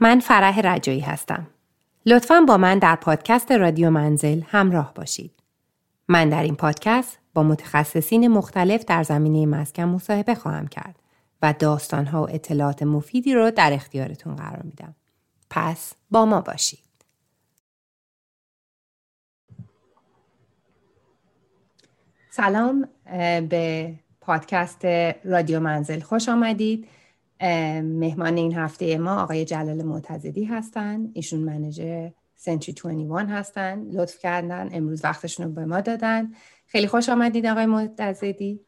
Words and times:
من 0.00 0.20
فرح 0.20 0.60
رجایی 0.60 1.00
هستم. 1.00 1.46
لطفا 2.06 2.40
با 2.40 2.56
من 2.56 2.78
در 2.78 2.96
پادکست 2.96 3.52
رادیو 3.52 3.90
منزل 3.90 4.42
همراه 4.46 4.94
باشید. 4.94 5.32
من 6.08 6.28
در 6.28 6.42
این 6.42 6.56
پادکست 6.56 7.18
با 7.34 7.42
متخصصین 7.42 8.28
مختلف 8.28 8.84
در 8.84 9.02
زمینه 9.02 9.46
مسکن 9.46 9.82
مصاحبه 9.82 10.34
خواهم 10.34 10.68
کرد 10.68 10.96
و 11.42 11.54
داستانها 11.58 12.22
و 12.22 12.30
اطلاعات 12.30 12.82
مفیدی 12.82 13.34
رو 13.34 13.50
در 13.50 13.72
اختیارتون 13.72 14.36
قرار 14.36 14.62
میدم. 14.62 14.94
پس 15.50 15.92
با 16.10 16.24
ما 16.24 16.40
باشید. 16.40 16.78
سلام 22.30 22.88
به 23.48 23.94
پادکست 24.20 24.84
رادیو 25.24 25.60
منزل 25.60 26.00
خوش 26.00 26.28
آمدید. 26.28 26.88
مهمان 27.82 28.36
این 28.36 28.54
هفته 28.54 28.98
ما 28.98 29.22
آقای 29.22 29.44
جلال 29.44 29.82
معتزدی 29.82 30.44
هستن. 30.44 31.10
ایشون 31.14 31.40
منجر 31.40 32.10
سنچری 32.36 32.74
21 32.74 33.26
هستن. 33.30 33.90
لطف 33.92 34.18
کردن. 34.18 34.68
امروز 34.72 35.04
وقتشون 35.04 35.46
رو 35.46 35.52
به 35.52 35.64
ما 35.64 35.80
دادن. 35.80 36.32
خیلی 36.66 36.86
خوش 36.86 37.08
آمدید 37.08 37.46
آقای 37.46 37.66
معتزدی. 37.66 38.60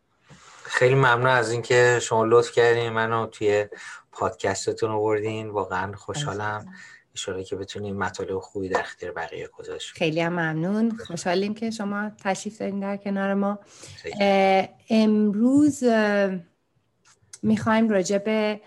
خیلی 0.65 0.95
ممنون 0.95 1.27
از 1.27 1.51
اینکه 1.51 1.99
شما 2.03 2.25
لطف 2.25 2.53
کردین 2.53 2.89
منو 2.89 3.27
توی 3.27 3.67
پادکستتون 4.13 4.91
آوردین. 4.91 5.49
واقعا 5.49 5.93
خوشحالم. 5.97 6.67
اشاره 7.15 7.45
که 7.45 7.57
بتونیم 7.57 7.97
مطالب 7.97 8.39
خوبی 8.39 8.69
در 8.69 8.81
اختیار 8.81 9.13
بقیه 9.13 9.49
گذاشت 9.49 9.97
خیلی 9.97 10.21
هم 10.21 10.33
ممنون. 10.33 10.91
خوشحالیم 10.91 11.55
که 11.55 11.71
شما 11.71 12.11
تشریف 12.25 12.59
دارین 12.59 12.81
در 12.81 12.97
کنار 12.97 13.35
ما. 13.35 13.59
امروز 14.91 15.85
می‌خوایم 17.43 17.89
راجع 17.89 18.19
به 18.19 18.61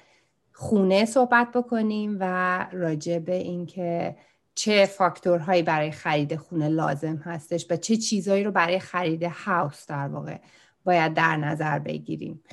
خونه 0.58 1.06
صحبت 1.06 1.52
بکنیم 1.52 2.18
و 2.20 2.68
راجع 2.72 3.20
به 3.20 3.36
اینکه 3.36 4.16
چه 4.56 4.86
فاکتورهایی 4.86 5.64
برای 5.64 5.92
خرید 5.92 6.36
خونه 6.36 6.70
لازم 6.70 7.16
هستش 7.16 7.68
و 7.70 7.76
چه 7.76 7.98
چیزهایی 7.98 8.44
رو 8.44 8.52
برای 8.52 8.80
خرید 8.80 9.24
هاوس 9.24 9.86
در 9.88 10.08
واقع 10.08 10.38
باید 10.84 11.14
در 11.14 11.38
نظر 11.38 11.80
بگیریم. 11.80 12.44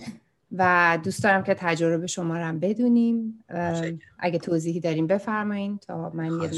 و 0.53 0.99
دوست 1.05 1.23
دارم 1.23 1.43
که 1.43 1.55
تجربه 1.55 2.07
شما 2.07 2.37
رو 2.37 2.45
هم 2.45 2.59
بدونیم. 2.59 3.45
اگه 4.19 4.39
توضیحی 4.39 4.81
داریم 4.81 5.07
بفرمایید 5.07 5.79
تا 5.81 6.11
من 6.15 6.41
یه 6.41 6.49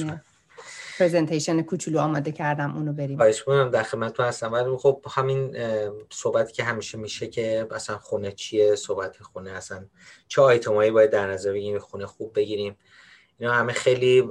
پرزنتیشن 0.99 1.63
کوچولو 1.63 1.99
آماده 1.99 2.33
کردم 2.33 2.77
اونو 2.77 2.93
بریم. 2.93 3.17
خواهش 3.17 3.39
می‌کنم 3.39 3.71
در 3.71 3.83
خدمتتون 3.83 4.27
هستم. 4.27 4.53
ولی 4.53 4.77
خب 4.77 5.05
همین 5.11 5.57
صحبتی 6.13 6.53
که 6.53 6.65
همیشه 6.65 6.99
میشه 6.99 7.27
که 7.27 7.67
اصلا 7.71 7.99
خونه 7.99 8.33
چیه 8.33 8.75
صحبت 8.75 9.23
خونه 9.23 9.51
اصلا 9.51 9.87
چه 10.29 10.43
آیتمایی 10.43 10.91
باید 10.91 11.11
در 11.11 11.27
نظر 11.27 11.53
بگیریم 11.53 11.79
خونه 11.79 12.07
خوب 12.07 12.35
بگیریم. 12.35 12.77
اینا 13.39 13.53
همه 13.53 13.73
خیلی 13.73 14.29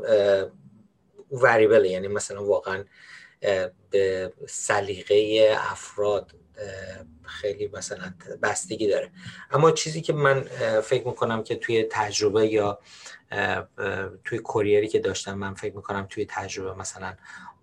وریبله 1.31 1.89
یعنی 1.89 2.07
مثلا 2.07 2.45
واقعا 2.45 2.83
به 3.89 4.33
سلیقه 4.47 5.49
افراد 5.59 6.35
خیلی 7.23 7.69
مثلا 7.73 8.13
بستگی 8.43 8.87
داره. 8.87 9.11
اما 9.51 9.71
چیزی 9.71 10.01
که 10.01 10.13
من 10.13 10.41
فکر 10.83 11.07
می‌کنم 11.07 11.43
که 11.43 11.55
توی 11.55 11.83
تجربه 11.83 12.47
یا 12.47 12.79
توی 14.23 14.39
کوریری 14.39 14.87
که 14.87 14.99
داشتم 14.99 15.33
من 15.33 15.53
فکر 15.53 15.75
می‌کنم 15.75 16.07
توی 16.09 16.25
تجربه 16.29 16.79
مثلا 16.79 17.13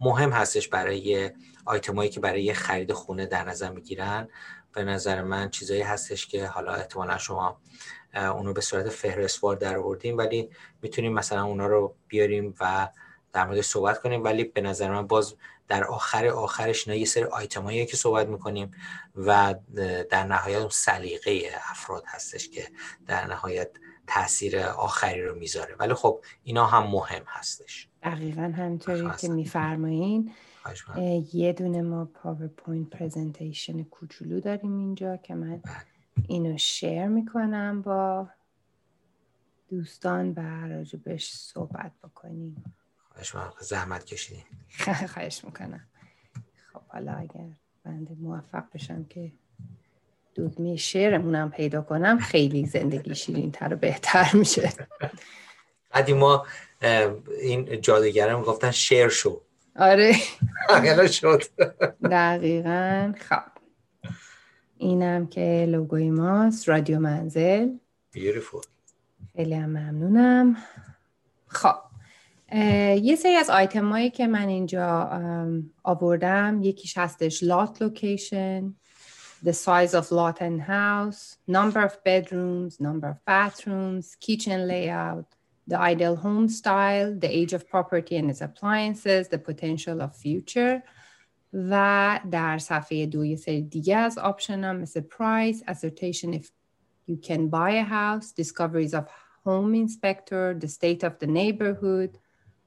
مهم 0.01 0.31
هستش 0.31 0.69
برای 0.69 1.31
آیتمایی 1.65 2.11
که 2.11 2.21
برای 2.21 2.55
خرید 2.55 2.93
خونه 2.93 3.27
در 3.27 3.45
نظر 3.45 3.71
می‌گیرن. 3.71 4.29
به 4.73 4.85
نظر 4.85 5.23
من 5.23 5.51
چیزایی 5.51 5.83
هستش 5.83 6.27
که 6.27 6.47
حالا 6.47 6.75
احتمالا 6.75 7.19
شما 7.19 7.61
اونو 8.15 8.53
به 8.53 8.61
صورت 8.61 8.89
فهرستوار 8.89 9.57
در 9.57 9.77
آوردیم 9.77 10.19
ولی 10.19 10.51
می‌تونیم 10.83 11.13
مثلا 11.13 11.45
اونا 11.45 11.67
رو 11.67 11.95
بیاریم 12.09 12.55
و 12.61 12.89
در 13.33 13.47
مورد 13.47 13.61
صحبت 13.61 14.01
کنیم. 14.01 14.25
ولی 14.25 14.45
به 14.45 14.61
نظر 14.61 14.91
من 14.91 15.07
باز 15.07 15.35
در 15.71 15.85
آخر 15.85 16.27
آخرش 16.27 16.89
اینا 16.89 17.01
یه 17.01 17.07
سری 17.07 17.25
آیتمایی 17.25 17.87
که 17.87 17.97
صحبت 17.97 18.27
می‌کنیم 18.27 18.71
و 19.17 19.55
در 20.11 20.25
نهایت 20.25 20.59
اون 20.59 20.69
سلیقه 20.69 21.43
افراد 21.71 22.05
هستش 22.07 22.49
که 22.49 22.69
در 23.07 23.27
نهایت 23.27 23.71
تاثیر 24.07 24.59
آخری 24.59 25.23
رو 25.23 25.39
می‌ذاره. 25.39 25.75
ولی 25.79 25.95
خب 25.95 26.21
اینا 26.43 26.67
هم 26.67 26.87
مهم 26.91 27.23
هستش. 27.27 27.89
دقیقا 28.03 28.53
همینطوری 28.57 29.11
که 29.21 29.29
میفرمایین. 29.29 30.33
یه 31.33 31.53
دونه 31.53 31.83
ما 31.83 32.05
پاورپوینت 32.05 32.91
presentation 32.91 33.83
کوچولو 33.83 34.41
داریم 34.41 34.79
اینجا 34.79 35.17
که 35.17 35.35
من 35.35 35.57
بله. 35.57 35.75
اینو 36.29 36.59
share 36.59 37.07
می‌کنم 37.07 37.83
با 37.83 38.29
دوستان 39.69 40.33
و 40.33 40.69
راجبش 40.69 41.33
صحبت 41.33 41.93
بکنیم. 42.05 42.65
خواهش 43.11 43.35
زحمت 43.61 44.05
کشیدین. 44.05 44.45
خواهش 45.15 45.45
می‌کنم. 45.45 45.81
خب 46.73 46.81
حالا 46.89 47.13
اگر 47.13 47.47
بنده 47.85 48.15
موفق 48.21 48.65
بشم 48.75 49.05
که 49.05 49.33
دودمی 50.35 50.79
شعرمونم 50.79 51.51
پیدا 51.51 51.83
کنم 51.83 52.19
خیلی 52.19 52.67
زندگی 52.67 53.15
شیرین 53.15 53.53
تر 53.53 53.75
و 53.75 53.77
بهتر 53.77 54.31
میشه. 54.35 54.73
بعدی 55.91 56.13
ما 56.13 56.47
این 57.41 57.81
جادوگرم 57.81 58.43
گفتن 58.43 58.71
شعر 58.71 59.09
شو. 59.09 59.41
آره. 59.77 60.15
اگر 60.69 61.07
شد. 61.07 61.43
دقیقا. 62.11 63.15
خب. 63.29 63.43
اینم 64.77 65.27
که 65.27 65.67
لوگوی 65.69 66.11
ماست. 66.11 66.69
رادیو 66.69 66.99
منزل. 66.99 67.69
بیوتیفول 68.13 68.63
خیلی 69.37 69.55
هم 69.55 69.71
ممنونم. 69.71 70.57
خب. 71.47 71.90
یه 73.02 73.16
سری 73.16 73.36
از 73.36 73.50
آیتم 73.50 73.90
هایی 73.90 74.10
که 74.10 74.28
من 74.28 74.48
اینجا 74.48 75.10
آوردم 75.84 76.60
یکیش 76.64 76.98
هستش 76.98 77.44
لات 77.44 77.82
لوکیشن 77.82 78.76
the 79.44 79.54
size 79.54 79.94
of 79.94 80.12
lot 80.12 80.42
and 80.42 80.62
house, 80.62 81.38
number 81.48 81.82
of 81.82 82.04
bedrooms, 82.04 82.80
number 82.80 83.08
of 83.14 83.24
bathrooms, 83.26 84.16
kitchen 84.20 84.68
layout, 84.68 85.28
the 85.68 85.78
ideal 85.78 86.16
home 86.16 86.48
style, 86.50 87.14
the 87.24 87.32
age 87.40 87.54
of 87.54 87.70
property 87.70 88.16
and 88.18 88.30
its 88.32 88.42
appliances, 88.42 89.28
the 89.28 89.38
potential 89.38 90.02
of 90.02 90.16
future 90.16 90.82
و 91.54 92.20
در 92.32 92.58
صفحه 92.58 93.06
دو 93.06 93.26
یه 93.26 93.36
سری 93.36 93.62
دیگه 93.62 93.98
از 93.98 94.18
آپشن 94.18 94.64
هم 94.64 94.76
مثل 94.76 95.02
price, 95.02 95.72
assertion 95.72 96.34
if 96.34 96.50
you 97.08 97.18
can 97.28 97.50
buy 97.50 97.72
a 97.72 97.84
house, 97.84 98.32
discoveries 98.32 98.94
of 98.94 99.06
home 99.46 99.76
inspector, 99.76 100.54
the 100.60 100.68
state 100.68 101.04
of 101.04 101.20
the 101.20 101.28
neighborhood, 101.28 102.18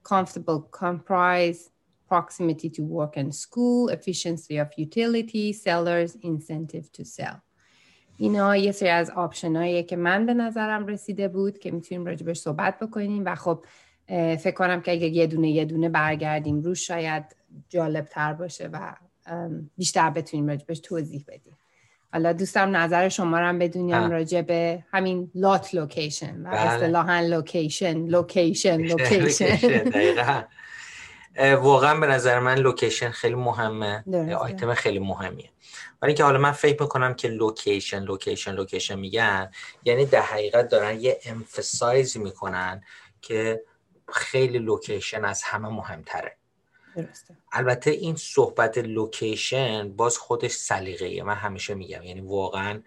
comfortable 0.04 0.62
comprise, 0.72 1.70
proximity 2.08 2.70
to 2.70 2.82
work 2.84 3.18
and 3.18 3.34
school, 3.34 3.90
efficiency 3.90 4.58
of 4.58 4.70
utility, 4.78 5.54
sellers, 5.54 6.16
incentive 6.22 6.92
to 6.92 7.04
sell. 7.06 7.42
اینا 8.18 8.58
یه 8.58 8.72
سری 8.72 8.90
از 8.90 9.10
آپشن 9.10 9.82
که 9.82 9.96
من 9.96 10.26
به 10.26 10.34
نظرم 10.34 10.88
رسیده 10.88 11.28
بود 11.28 11.58
که 11.58 11.72
می‌تونیم 11.72 12.06
راجبش 12.06 12.40
صحبت 12.40 12.80
بکنیم 12.80 13.24
و 13.26 13.36
خب 13.36 13.66
فکر 14.36 14.52
کنم 14.52 14.82
که 14.82 14.92
اگه 14.92 15.08
یه 15.08 15.28
دونه 15.28 15.50
یه 15.50 15.66
دونه 15.66 15.90
برگردیم 15.90 16.62
روش 16.62 16.88
شاید 16.88 17.24
جالب 17.70 18.06
تر 18.06 18.34
باشه 18.34 18.70
و 18.74 18.94
بیشتر 19.78 20.10
بتونیم 20.10 20.48
راجبش 20.48 20.80
توضیح 20.80 21.26
بدیم 21.28 21.58
حالا 22.14 22.34
دوستم 22.34 22.76
نظر 22.76 23.10
شما 23.10 23.40
رو 23.40 23.46
هم 23.46 23.60
بدونیم 23.60 24.12
راجع 24.12 24.42
به 24.42 24.84
همین 24.94 25.32
lot 25.36 25.74
location 25.74 26.42
و 26.46 26.50
بله. 26.50 26.60
اصطلاحا 26.60 27.20
location 27.20 28.06
location 28.06 28.78
location 28.78 30.36
واقعا 31.56 32.00
به 32.00 32.08
نظر 32.08 32.40
من 32.40 32.58
location 32.58 33.10
خیلی 33.10 33.36
مهمه. 33.36 34.04
آیتم 34.36 34.74
خیلی 34.74 35.00
مهمیه. 35.00 35.50
ولی 36.02 36.14
که 36.14 36.24
حالا 36.24 36.40
من 36.40 36.52
فکر 36.52 36.82
می‌کنم 36.82 37.14
که 37.14 37.28
location 37.28 38.00
location 38.00 38.52
location 38.52 39.00
میگن 39.00 39.52
یعنی 39.84 40.06
در 40.06 40.22
حقیقت 40.22 40.70
دارن 40.70 41.02
یه 41.02 41.20
emphasize 41.26 42.18
می‌کنن 42.18 42.84
که 43.22 43.62
خیلی 44.14 44.60
location 44.60 45.26
از 45.26 45.44
همه 45.44 45.70
مهمتره. 45.70 46.38
درسته. 46.96 47.38
البته 47.52 47.92
این 47.92 48.16
صحبت 48.16 48.78
location 48.78 49.92
باز 49.92 50.18
خودش 50.18 50.52
سلیقه‌ایه. 50.52 51.24
من 51.24 51.36
همیشه 51.36 51.74
میگم 51.74 52.04
یعنی 52.04 52.22
واقعا 52.22 52.82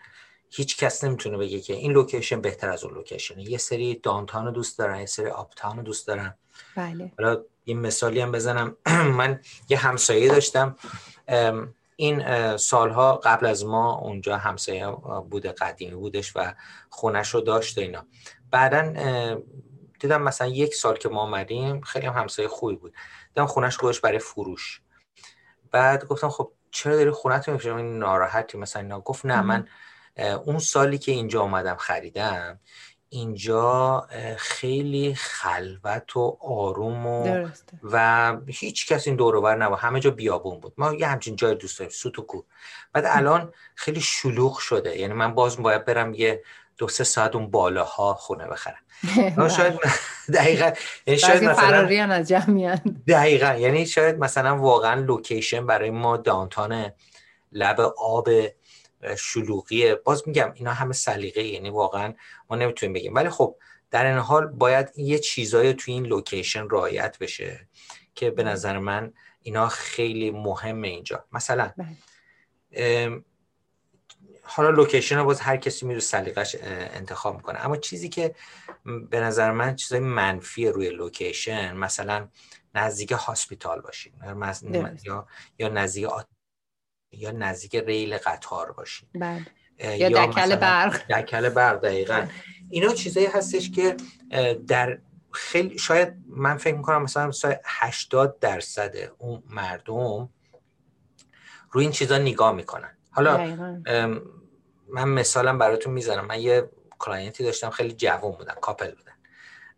هیچ 0.50 0.76
کس 0.76 1.05
نمی‌تونه 1.05 1.37
بگه 1.38 1.61
که 1.61 1.75
این 1.75 1.93
لوکیشن 1.93 2.41
بهتر 2.41 2.70
از 2.70 2.85
اون 2.85 2.94
لوکیشنه. 2.94 3.50
یه 3.50 3.58
سری 3.58 3.94
دانتان 3.94 4.44
رو 4.44 4.50
دوست 4.50 4.79
دارن 4.79 5.00
یه 5.00 5.06
سری 5.06 5.26
آپتان 5.26 5.76
رو 5.76 5.82
دوست 5.82 6.06
دارن. 6.06 6.35
بله. 6.76 7.12
حالا 7.19 7.43
یه 7.67 7.75
مثالی 7.75 8.20
هم 8.20 8.32
بزنم. 8.32 8.76
من 9.19 9.41
یه 9.69 9.79
همسایه 9.79 10.29
داشتم. 10.29 10.76
این 11.97 12.56
سالها 12.56 13.17
قبل 13.17 13.47
از 13.47 13.64
ما 13.64 13.99
اونجا 13.99 14.37
همسایه 14.37 14.87
بوده 15.31 15.52
قدیمی 15.52 15.94
بودش 15.94 16.32
و 16.37 16.55
خونش 16.91 17.29
رو 17.29 17.41
داشت 17.41 17.79
اینا. 17.79 18.06
بعدا 18.50 18.93
دیدم 20.00 20.23
مثلا 20.23 20.47
یک 20.47 20.75
سال 20.75 20.97
که 20.97 21.09
ما 21.09 21.20
آمدیم 21.20 21.81
خیلی 21.81 22.06
هم 22.06 22.12
همسایه 22.12 22.49
خوبی 22.49 22.76
بود. 22.76 22.94
دیدم 23.37 23.47
خونش 23.47 23.77
گذاشت 23.77 24.00
برای 24.00 24.19
فروش. 24.19 24.81
بعد 25.71 26.05
گفتم 26.05 26.29
خب 26.29 26.53
چرا 26.71 26.97
داری 26.97 27.11
خونت 27.11 27.49
میفروشی؟ 27.49 27.77
این 27.77 27.99
ناراحتی 27.99 28.59
مثلا 28.59 28.83
اینا. 28.83 29.00
گفت 29.00 29.27
نه 29.27 29.43
من 29.43 29.69
اون 30.44 30.59
سالی 30.59 30.99
که 30.99 31.12
اینجا 31.12 31.43
آمدم 31.43 31.77
خریدم 31.77 32.61
اینجا 33.09 34.00
خیلی 34.38 35.15
خلوت 35.15 36.17
و 36.17 36.38
آروم 36.41 37.06
و 37.06 37.47
و 37.83 38.37
هیچ 38.47 38.93
کس 38.93 39.06
این 39.06 39.17
دوروبر 39.17 39.56
نبود. 39.56 39.79
همه 39.79 40.00
جا 40.00 40.11
بیابون 40.11 40.61
بود. 40.61 40.75
ما 40.77 40.94
یه 40.94 41.06
همچین 41.06 41.37
جای 41.37 41.55
دوست 41.55 41.79
داریم 41.79 41.93
سوت 41.93 42.19
و 42.19 42.23
کو 42.23 42.43
بعد 42.93 43.05
الان 43.06 43.53
خیلی 43.75 44.00
شلوغ 44.00 44.59
شده. 44.59 44.99
یعنی 44.99 45.15
من 45.15 45.35
باز 45.35 45.62
باید 45.62 45.85
برم 45.85 46.15
یه 46.15 46.43
دو 46.78 46.88
سه 46.88 47.05
ساعت 47.05 47.34
اون 47.37 47.50
بالاها 47.50 48.14
خونه 48.14 48.46
بخرم. 48.46 48.78
شاید 49.56 49.81
دقیقا 50.34 50.70
یعنی 51.06 51.19
شاید 51.20 51.44
مثلا 51.44 51.87
از 52.11 52.28
دقیقا 53.08 53.55
یعنی 53.55 53.87
شاید 53.87 54.19
مثلا 54.19 54.58
واقعا 54.58 55.00
location 55.00 55.67
برای 55.67 55.90
ما 55.90 56.17
downtown 56.17 56.93
لب 57.52 57.81
آب 57.99 58.28
شلوغیه 59.19 59.94
باز 59.94 60.23
میگم 60.26 60.52
اینا 60.55 60.73
همه 60.73 60.93
سلیقه 60.93 61.43
یعنی 61.43 61.70
واقعا 61.70 62.14
ما 62.50 62.56
نمی‌تونیم 62.56 62.93
بگیم. 62.93 63.14
ولی 63.14 63.31
خب 63.31 63.56
در 63.90 64.06
این 64.06 64.19
حال 64.19 64.46
باید 64.46 64.93
یه 64.96 65.19
چیزایی 65.19 65.75
تو 65.75 65.93
این 65.93 66.06
location 66.06 66.69
رعایت 66.70 67.19
بشه 67.19 67.69
که 68.14 68.31
به 68.31 68.43
نظر 68.43 68.78
من 68.78 69.12
اینا 69.43 69.69
خیلی 69.69 70.31
مهمه 70.31 70.88
اینجا. 70.88 71.25
مثلا 71.32 71.73
بله. 71.76 73.23
حالا 74.49 74.71
location 74.71 75.19
رو 75.19 75.25
باز 75.25 75.41
هر 75.41 75.57
کسی 75.57 75.87
میره 75.87 76.01
سلیقش 76.01 76.57
انتخاب 76.63 77.37
می‌کنه. 77.37 77.65
اما 77.65 77.77
چیزی 77.77 78.09
که 78.09 78.35
به 79.11 79.21
نظر 79.21 79.51
من 79.51 79.77
چیزای 79.77 80.01
منفی 80.01 80.69
روی 80.69 80.91
location 80.91 81.77
مثلا 81.77 82.29
نزدیک 82.75 83.13
hospital 83.12 83.81
باشین 83.81 84.13
یا 85.05 85.27
یا 85.59 85.69
نزدیک 85.69 86.09
یا 87.13 87.31
نزدیک 87.31 87.75
ریل 87.75 88.19
قطار 88.19 88.73
باشین. 88.73 89.09
بله. 89.15 89.47
یا, 89.79 89.97
یا 89.97 90.27
دکل 90.27 90.57
برق. 90.57 91.13
دکل 91.13 91.49
برق 91.49 91.81
دقیقا. 91.81 92.15
بله. 92.15 92.31
اینا 92.71 92.95
چیزایی 92.95 93.27
هستش 93.27 93.71
که 93.71 93.97
در 94.67 94.99
خیلی 95.33 95.79
شاید 95.79 96.15
من 96.27 96.57
فکر 96.57 96.77
می‌کنم 96.77 97.03
مثلا 97.03 97.31
80 97.65 98.39
درصد 98.39 98.95
اون 99.19 99.43
مردم 99.51 100.29
روی 101.71 101.85
این 101.85 101.93
چیزا 101.93 102.19
نگاه 102.19 102.53
می‌کنن. 102.53 102.99
حالا 103.11 103.57
من 104.88 105.09
مثالم 105.09 105.59
براتون 105.59 105.93
می‌زنم 105.93 106.27
من 106.27 106.41
یه 106.41 106.71
client 106.99 107.38
ی 107.38 107.44
داشتم 107.44 107.71
خیلی 107.71 107.93
جوان 107.93 108.33
بودن 108.33 108.55
couple 108.55 108.91
بودن 108.91 109.12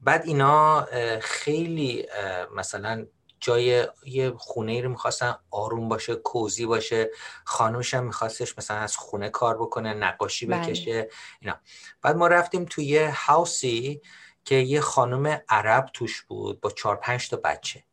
بعد 0.00 0.22
اینا 0.26 0.88
خیلی 1.20 2.06
مثلا 2.54 3.06
جای 3.40 3.86
یه 4.04 4.32
خونه 4.36 4.72
ای 4.72 4.82
رو 4.82 4.90
می‌خواستن 4.90 5.36
آروم 5.50 5.88
باشه 5.88 6.14
cozy 6.14 6.66
باشه. 6.66 7.10
خانوش 7.44 7.94
هم 7.94 8.04
میخواستش 8.04 8.58
مثلا 8.58 8.76
از 8.76 8.96
خونه 8.96 9.30
کار 9.30 9.58
بکنه 9.58 9.94
نقاشی 9.94 10.46
بله. 10.46 10.60
بکشه 10.60 11.08
اینا. 11.40 11.60
بعد 12.02 12.16
ما 12.16 12.26
رفتیم 12.26 12.64
توی 12.64 12.84
یه 12.84 13.12
house 13.16 13.88
ی 13.88 14.02
که 14.44 14.54
یه 14.54 14.80
خانم 14.80 15.40
عرب 15.48 15.90
توش 15.92 16.22
بود 16.22 16.60
با 16.60 16.70
چهار 16.70 16.96
پنج 16.96 17.28
تا 17.28 17.36
بچه. 17.36 17.84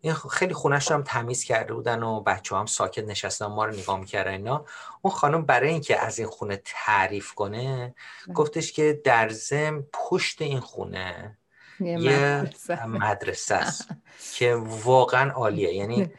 این 0.00 0.14
خیلی 0.14 0.54
خونش 0.54 0.90
هم 0.90 1.02
تمیز 1.02 1.44
کرده 1.44 1.74
بودن 1.74 2.02
و 2.02 2.20
بچه 2.20 2.56
هم 2.56 2.66
ساکت 2.66 3.04
نشستن 3.04 3.46
ما 3.46 3.64
رو 3.64 3.72
نگاه 3.72 4.00
می‌کردن 4.00 4.30
اینا. 4.30 4.64
اون 5.02 5.14
خانم 5.14 5.42
برای 5.42 5.70
اینکه 5.70 6.00
از 6.00 6.18
این 6.18 6.28
خونه 6.28 6.62
تعریف 6.64 7.34
کنه 7.34 7.94
بله. 8.26 8.34
گفتش 8.34 8.72
که 8.72 9.00
در 9.04 9.28
زم 9.28 9.84
پشت 9.92 10.42
این 10.42 10.60
خونه 10.60 11.38
یه 11.80 12.50
مدرسه. 12.86 13.54
است 13.54 13.88
که 14.36 14.54
واقعا 14.84 15.30
عالیه. 15.30 15.74
یعنی 15.74 16.10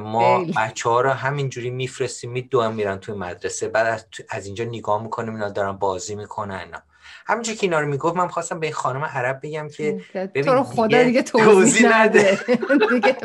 ما 0.00 0.44
بچه 0.44 0.88
ها 0.88 1.00
رو 1.00 1.10
همینجوری 1.10 1.70
میفرستیم 1.70 2.30
میدوهم 2.30 2.74
میرن 2.74 2.98
توی 2.98 3.14
مدرسه. 3.14 3.68
بعد 3.68 4.06
از 4.28 4.46
اینجا 4.46 4.64
نگاه 4.64 5.02
می‌کنیم 5.02 5.34
اینا 5.34 5.48
دارن 5.48 5.72
بازی 5.72 6.14
می‌کنن 6.14 6.54
اینا. 6.54 6.82
همینجور 7.26 7.54
که 7.54 7.66
اینا 7.66 7.80
رو 7.80 7.86
می‌گفت 7.86 8.16
من 8.16 8.28
خواستم 8.28 8.60
به 8.60 8.70
خانم 8.70 9.04
عرب 9.04 9.40
بگم 9.42 9.68
که 9.68 10.00
ببین 10.14 10.42
تو 10.42 10.54
رو 10.54 10.62
خدا 10.62 11.02
دیگه 11.02 11.22
توضیح 11.22 11.98
نده. 11.98 12.38
دیگه 12.94 13.16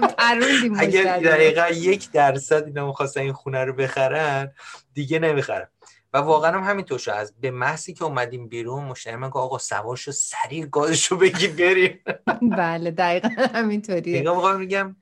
اگر 0.77 1.17
دقیقا 1.17 1.67
یک 1.67 2.11
درصد 2.11 2.63
اینا 2.65 2.87
می‌خواستن 2.87 3.21
این 3.21 3.33
خونه 3.33 3.63
رو 3.63 3.73
بخرن 3.73 4.51
دیگه 4.93 5.19
نمی‌خرن. 5.19 5.67
و 6.13 6.17
واقعا 6.17 6.51
هم 6.51 6.69
همینطور 6.69 6.99
شد. 6.99 7.11
از 7.11 7.33
به 7.41 7.51
محضی 7.51 7.93
که 7.93 8.03
اومدیم 8.03 8.47
بیرون 8.47 8.83
مشتری 8.83 9.15
من 9.15 9.29
گفت 9.29 9.35
آقا 9.35 9.57
سوار 9.57 9.95
شو 9.97 10.11
سریع 10.11 10.65
گازشو 10.65 11.17
بگی 11.17 11.47
بریم. 11.47 11.99
بله 12.57 12.91
دقیقا 12.91 13.29
همینطوریه. 13.53 14.01
دیگه 14.19 14.57
میگم 14.57 14.95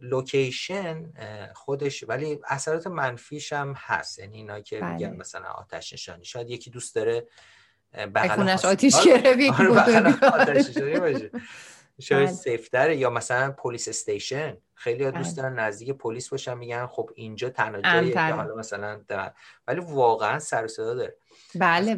لوکیشن 0.00 1.12
خودش 1.54 2.04
ولی 2.08 2.40
اثرات 2.48 2.86
منفیش 2.86 3.52
هم 3.52 3.74
هست. 3.76 4.18
یعنی 4.18 4.36
اینا 4.36 4.60
که 4.60 4.80
بله. 4.80 4.92
میگن 4.92 5.16
مثلا 5.16 5.48
آتش 5.48 5.92
نشانی. 5.92 6.24
شاید 6.24 6.50
یکی 6.50 6.70
دوست 6.70 6.94
داره 6.94 7.26
بغلش 8.14 8.64
آتیش 8.64 9.04
گرفت 9.04 9.60
آره، 10.34 10.62
شاید 12.00 12.26
بله. 12.26 12.36
safe 12.36 12.70
تره 12.70 12.96
یا 12.96 13.10
مثلا 13.10 13.50
police 13.50 13.88
station 13.88 14.56
خیلی 14.74 15.04
ها 15.04 15.10
دوست 15.10 15.36
بله. 15.36 15.42
دارن 15.42 15.58
نزدیک 15.58 15.90
پلیس 15.90 16.28
باشن 16.28 16.58
میگن 16.58 16.86
خب 16.86 17.10
اینجا 17.14 17.50
تنها 17.50 17.80
جاییه 17.80 18.12
که 18.12 18.20
حالا 18.20 18.54
مثلا 18.54 19.00
ولی 19.68 19.80
واقعا 19.80 20.38
سر 20.38 20.66
صدا 20.66 20.94
داره. 20.94 21.16
بله 21.54 21.96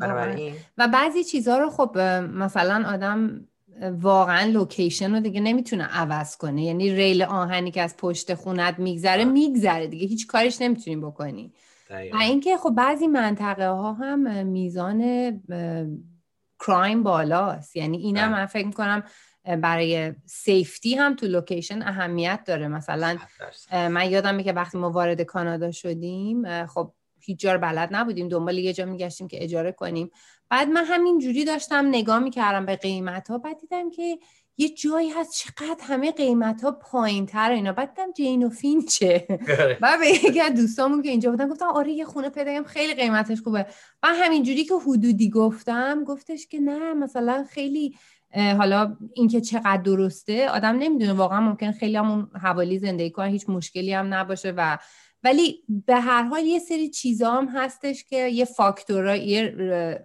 و 0.78 0.88
بعضی 0.88 1.24
چیزها 1.24 1.58
رو 1.58 1.70
خب 1.70 1.98
مثلا 1.98 2.92
آدم 2.94 3.48
واقعا 3.80 4.50
location 4.50 5.14
رو 5.14 5.20
دیگه 5.20 5.40
نمی‌تونه 5.40 5.84
عوض 5.84 6.36
کنه. 6.36 6.64
یعنی 6.64 6.94
ریل 6.94 7.22
آهنی 7.22 7.70
که 7.70 7.82
از 7.82 7.96
پشت 7.96 8.34
خونت 8.34 8.78
میگذره 8.78 9.24
میگذره 9.24 9.86
دیگه. 9.86 10.06
هیچ 10.06 10.26
کارش 10.26 10.62
نمی‌تونی 10.62 10.96
بکنی. 10.96 11.52
و 12.12 12.16
اینکه 12.16 12.56
خب 12.56 12.70
بعضی 12.70 13.06
منطقه 13.06 13.68
ها 13.68 13.92
هم 13.92 14.46
میزان 14.46 15.02
کرایم 16.66 17.02
بالاست. 17.02 17.76
یعنی 17.76 17.98
اینم 17.98 18.28
بله. 18.28 18.40
من 18.40 18.46
فکر 18.46 18.66
می‌کنم 18.66 19.02
برای 19.44 20.12
سیفتی 20.26 20.94
هم 20.94 21.16
تو 21.16 21.26
لوکیشن 21.26 21.82
اهمیت 21.82 22.40
داره. 22.46 22.68
مثلا 22.68 23.18
من 23.72 24.10
یادمه 24.10 24.42
که 24.42 24.52
وقتی 24.52 24.78
ما 24.78 24.90
وارد 24.90 25.22
کانادا 25.22 25.70
شدیم 25.70 26.66
خب 26.66 26.92
هیچ 27.24 27.38
جا 27.38 27.58
بلد 27.58 27.88
نبودیم. 27.92 28.28
دنبال 28.28 28.58
یه 28.58 28.72
جا 28.72 28.84
میگشتیم 28.84 29.28
که 29.28 29.44
اجاره 29.44 29.72
کنیم. 29.72 30.10
بعد 30.50 30.68
من 30.68 30.84
همین 30.84 31.18
جوری 31.18 31.44
داشتم 31.44 31.86
نگاه 31.88 32.18
می‌کردم 32.18 32.66
به 32.66 32.76
قیمت 32.76 33.30
ها 33.30 33.38
بعد 33.38 33.58
دیدم 33.60 33.90
که 33.90 34.18
یه 34.56 34.68
جایی 34.68 35.10
هست 35.10 35.32
چقدر 35.32 35.84
همه 35.84 36.12
قیمت 36.12 36.64
ها 36.64 36.70
پایین 36.70 37.26
تر 37.26 37.50
اینا. 37.50 37.72
بعد 37.72 37.88
دیدم 37.88 38.12
جین 38.12 38.42
و 38.42 38.48
فینچه 38.48 39.26
بعد 39.80 40.00
به 40.00 40.06
یکی 40.06 40.40
از 40.40 40.54
دوستامون 40.54 41.02
که 41.02 41.08
اینجا 41.08 41.30
بودن 41.30 41.48
گفتم 41.48 41.66
آره 41.66 41.92
یه 41.92 42.04
خونه 42.04 42.28
پیدا 42.28 42.62
خیلی 42.62 42.94
قیمتش 42.94 43.40
خوبه. 43.40 43.66
من 44.02 44.14
همین 44.14 44.42
جوری 44.42 44.64
که 44.64 44.74
حدودی 44.74 45.30
گفتم 45.30 46.04
گفتش 46.04 46.46
که 46.46 46.60
نه 46.60 46.94
مثلا 46.94 47.46
خیلی 47.50 47.96
حالا 48.58 48.96
اینکه 49.14 49.40
چقدر 49.40 49.82
درسته 49.82 50.48
آدم 50.48 50.76
نمی‌دونه. 50.78 51.12
واقعا 51.12 51.40
ممکن 51.40 51.72
خیلی 51.72 51.96
همون 51.96 52.30
حوالی 52.42 52.78
زندگی 52.78 53.10
کنن 53.10 53.28
هیچ 53.28 53.48
مشکلی 53.48 53.92
هم 53.92 54.14
نباشه 54.14 54.54
و 54.56 54.78
ولی 55.24 55.62
به 55.86 55.96
هر 55.96 56.22
حال 56.22 56.44
یه 56.44 56.58
سری 56.58 56.90
چیزا 56.90 57.32
هم 57.32 57.48
هستش 57.48 58.04
که 58.04 58.28
یه 58.28 58.44
فاکتورایی 58.44 59.50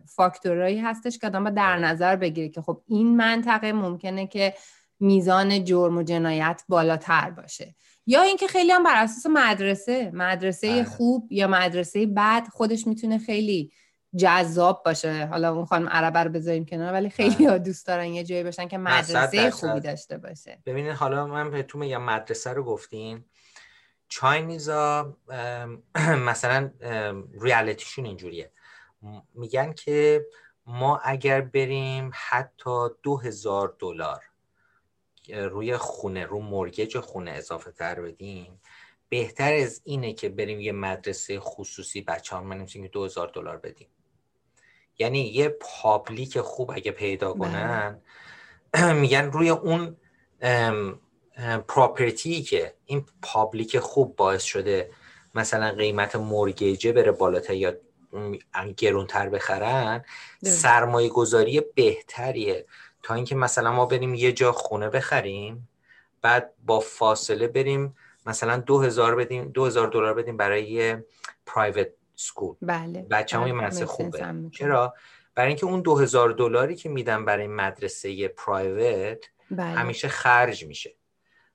فاکتورایی 0.06 0.80
هستش 0.80 1.18
که 1.18 1.28
آدم 1.28 1.50
در 1.50 1.78
نظر 1.78 2.16
بگیره 2.16 2.50
که 2.50 2.62
خب 2.62 2.82
این 2.88 3.18
منطقه 3.18 3.74
ممکنه 3.74 4.28
که 4.28 4.54
میزان 5.00 5.64
جرم 5.64 5.98
و 5.98 6.04
جنایت 6.04 6.64
بالاتر 6.68 7.30
باشه. 7.30 7.76
یا 8.06 8.22
اینکه 8.22 8.48
خیلی 8.48 8.72
هم 8.72 8.84
بر 8.84 9.04
اساس 9.04 9.26
مدرسه 9.26 10.12
مدرسه 10.14 10.68
بله. 10.68 10.84
خوب 10.84 11.32
یا 11.32 11.48
مدرسه 11.48 12.06
بد 12.06 12.48
خودش 12.52 12.88
می‌تونه 12.88 13.18
خیلی 13.18 13.72
جذاب 14.16 14.82
باشه. 14.86 15.26
حالا 15.26 15.54
اون 15.54 15.66
خانم 15.66 15.90
عربه 15.90 16.20
رو 16.20 16.32
بذاریم 16.32 16.66
کنار 16.66 16.94
ولی 16.94 17.10
خیلی 17.10 17.36
بله. 17.36 17.50
ها 17.50 17.58
دوست 17.58 17.88
دارن 17.88 18.06
یه 18.06 18.24
جایی 18.24 18.44
باشن 18.44 18.68
که 18.68 18.78
مدرسه 18.78 19.52
خوبی 19.52 19.80
داشته 19.80 20.18
باشه. 20.18 20.62
ببینید 20.66 20.92
حالا 20.92 21.28
من 21.28 21.52
بهتون 21.52 21.82
میگم 21.82 22.04
مدرسه 22.04 22.54
رو 22.54 22.64
گفتین. 22.64 23.26
چاینیزا 24.08 25.18
مثلا 26.30 26.72
ریالیتیشون 27.42 28.06
اینجوریه 28.06 28.52
میگن 29.34 29.74
که 29.74 30.26
ما 30.66 30.98
اگر 30.98 31.42
بریم 31.42 32.12
حتی 32.14 32.88
دو 33.04 33.18
هزار 33.18 33.76
دلار 33.80 34.24
روی 35.30 35.78
خونه 35.78 36.26
رو 36.26 36.42
مرگج 36.42 37.00
خونه 37.00 37.32
اضافه 37.32 37.72
تر 37.72 38.02
بدیم 38.02 38.62
بهتر 39.10 39.54
از 39.54 39.82
اینه 39.84 40.14
که 40.14 40.30
بریم 40.30 40.60
یه 40.60 40.72
مدرسه 40.72 41.40
خصوصی 41.40 42.02
بچه 42.02 42.36
ها 42.36 42.44
من 42.44 42.66
که 42.66 42.88
دو 42.88 43.06
هزار 43.06 43.32
دلار 43.34 43.58
بدیم 43.58 43.88
یعنی 45.00 45.20
یه 45.20 45.50
public 45.50 46.42
خوب 46.42 46.72
اگه 46.72 46.92
پیدا 46.92 47.34
بله. 47.34 47.40
کنن 47.40 48.02
میگن 49.02 49.32
روی 49.32 49.50
اون 49.50 49.98
property 51.68 52.42
که 52.42 52.74
این 52.86 53.06
public 53.22 53.80
خوب 53.80 54.16
باعث 54.16 54.44
شده 54.44 54.90
مثلا 55.36 55.72
قیمت 55.72 56.16
mortgage 56.16 56.83
ه 56.83 56.92
بره 56.92 57.12
بالاتر 57.12 57.54
یا 57.54 57.74
گرونتر 58.78 59.30
بخرن 59.30 60.06
سرمایه 60.44 61.10
گذاری 61.10 61.62
بهتریه. 61.76 62.66
تا 63.04 63.14
اینکه 63.14 63.36
مثلا 63.36 63.72
ما 63.72 63.86
بریم 63.86 64.14
یه 64.14 64.32
جا 64.32 64.52
خونه 64.52 64.90
بخریم 64.90 65.70
بعد 66.22 66.54
با 66.66 66.80
فاصله 66.80 67.48
بریم 67.48 67.96
مثلا 68.26 68.58
دو 68.58 68.82
هزار 68.82 69.16
بدیم 69.16 69.50
دو 69.50 69.66
هزار 69.66 69.88
دلار 69.88 70.14
بدیم 70.14 70.38
برای 70.38 70.98
private 71.46 71.88
school 72.16 72.56
بله 72.62 73.02
بچه 73.12 73.40
بله. 73.40 73.86
خوبه. 73.86 74.50
چرا؟ 74.52 74.94
برای 75.36 75.48
اینکه 75.48 75.66
اون 75.66 75.82
2000 75.82 76.32
دلاری 76.32 76.76
که 76.76 76.90
میدن 76.90 77.26
برای 77.26 77.48
مدرسه 77.48 78.28
private 78.28 79.26
بله. 79.52 79.66
همیشه 79.66 80.08
خرج 80.08 80.66
میشه. 80.66 80.96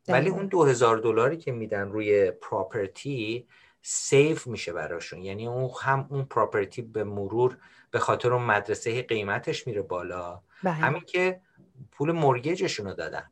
ولی. 0.08 0.30
اون 0.30 0.46
2000 0.46 0.98
دلاری 0.98 1.36
که 1.36 1.52
میدن 1.52 1.88
روی 1.88 2.30
property 2.30 3.46
save 3.82 4.46
میشه 4.46 4.72
براشون 4.72 5.22
یعنی 5.22 5.46
اون 5.46 5.70
هم 5.82 6.06
اون 6.10 6.24
property 6.24 6.82
به 6.82 7.04
مرور 7.04 7.58
به 7.90 7.98
خاطر 7.98 8.32
اون 8.32 8.42
مدرسه 8.42 9.02
قیمتش 9.02 9.66
میره 9.66 9.82
بالا 9.82 10.40
بله. 10.62 10.72
همین 10.72 11.02
که 11.02 11.40
پول 11.92 12.12
mortgage 12.12 12.62
شون 12.62 12.86
رو 12.86 12.94
دادن 12.94 13.30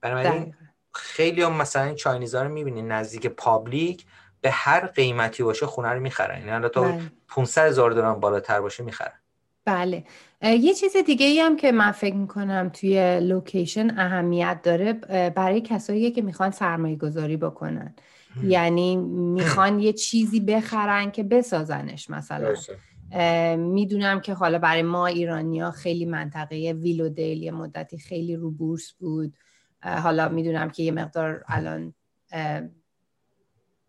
بنابراین. 0.00 0.54
خیلی 0.94 1.42
هم 1.42 1.52
مثلا 1.52 1.82
این 1.82 1.94
Chinese 1.94 2.36
ا 2.36 2.42
رو 2.42 2.48
می‌بینی 2.48 2.82
نزدیک 2.82 3.26
public 3.26 4.06
به 4.40 4.50
هر 4.50 4.86
قیمتی 4.86 5.42
باشه 5.42 5.66
خونه 5.66 5.88
رو 5.88 6.00
می‌خرن 6.00 6.46
یعنی 6.46 6.68
تا 6.68 6.82
بله. 6.82 7.00
500 7.28 7.66
هزار 7.66 7.90
دلار 7.90 8.14
بالاتر 8.14 8.60
باشه 8.60 8.84
می‌خرن 8.84 9.20
بله 9.64 10.04
یه 10.42 10.74
چیز 10.74 10.96
دیگه 11.06 11.26
ای 11.26 11.40
هم 11.40 11.56
که 11.56 11.72
من 11.72 11.90
فکر 11.90 12.14
می‌کنم 12.14 12.70
توی 12.74 13.20
لوکیشن 13.20 13.98
اهمیت 13.98 14.60
داره 14.62 14.92
برای 15.30 15.60
کسایی 15.60 16.10
که 16.10 16.22
می‌خوان 16.22 16.50
سرمایه 16.50 16.96
گذاری 16.96 17.36
بکنن 17.36 17.94
یعنی 18.42 18.96
می‌خوان 18.96 19.80
یه 19.80 19.92
چیزی 19.92 20.40
بخرن 20.40 21.10
که 21.10 21.22
بسازنش 21.22 22.10
مثلا. 22.10 22.54
می‌دونم 23.56 24.20
که 24.20 24.34
حالا 24.34 24.58
برای 24.58 24.82
ما 24.82 25.06
ایرانیا 25.06 25.70
خیلی 25.70 26.04
منطقه 26.04 26.72
ویلودیل 26.72 27.42
یه 27.42 27.50
مدتی 27.50 27.98
خیلی 27.98 28.36
رو 28.36 28.50
بورس 28.50 28.92
بود. 28.92 29.34
حالا 29.82 30.28
می‌دونم 30.28 30.70
که 30.70 30.82
یه 30.82 30.92
مقدار 30.92 31.44
الان 31.48 31.94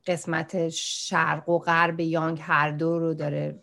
قسمت 0.08 0.70
شرق 0.70 1.50
و 1.50 1.60
غرب 1.60 2.00
یانگ 2.00 2.40
هر 2.42 2.72
دو 2.72 3.00
رو 3.00 3.14
داره 3.14 3.60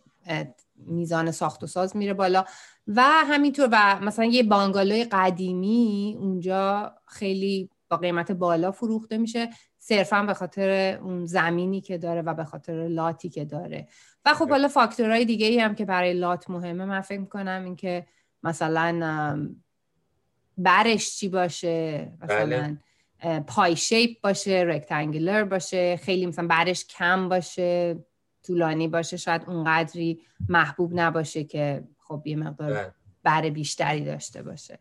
میزان 0.87 1.31
ساخت 1.31 1.63
و 1.63 1.67
ساز 1.67 1.97
میره 1.97 2.15
بالا. 2.15 2.45
و 2.89 3.03
همینطور 3.03 3.69
و 3.73 4.01
مثلا 4.03 4.25
یه 4.25 4.43
بانگالوی 4.43 5.05
قدیمی 5.05 6.17
اونجا 6.21 6.95
خیلی 7.07 7.71
با 7.89 7.97
قیمت 7.97 8.33
بالا 8.33 8.73
فروخته 8.73 9.19
میشه. 9.19 9.51
صرفا 9.79 10.23
به 10.23 10.35
خاطر 10.35 10.99
اون 11.03 11.27
زمینی 11.27 11.81
که 11.81 11.99
داره 11.99 12.23
و 12.23 12.35
به 12.35 12.45
خاطر 12.45 12.89
لاتی 12.89 13.29
که 13.29 13.45
داره. 13.45 13.89
و 14.25 14.35
خب 14.35 14.51
حالا 14.51 14.69
فاکتورهای 14.69 15.25
دیگه 15.25 15.47
ای 15.47 15.59
هم 15.59 15.75
که 15.75 15.85
برای 15.85 16.13
لات 16.13 16.51
مهمه 16.51 16.85
من 16.85 17.01
فکر 17.01 17.21
می‌کنم 17.21 17.63
این 17.65 17.77
که 17.77 18.07
مثلا 18.43 19.49
برش 20.59 21.17
چی 21.17 21.29
باشه؟ 21.29 22.13
مثلا 22.23 22.77
بله. 23.23 23.41
پای 23.41 23.77
شیپ 23.77 24.21
باشه 24.21 24.65
رکتانگولر 24.67 25.45
باشه 25.45 25.97
خیلی 25.97 26.27
مثلا 26.27 26.47
برش 26.47 26.87
کم 26.87 27.29
باشه 27.29 27.99
طولانی 28.47 28.89
باشه 28.89 29.17
شاید 29.17 29.43
اونقدری 29.47 30.21
محبوب 30.49 30.93
نباشه 30.95 31.45
که 31.45 31.85
خب 32.09 32.23
یه 32.25 32.37
مقدار 32.37 32.73
بله. 32.73 32.93
بر 33.23 33.51
بیشتری 33.51 34.05
داشته 34.05 34.43
باشه 34.43 34.79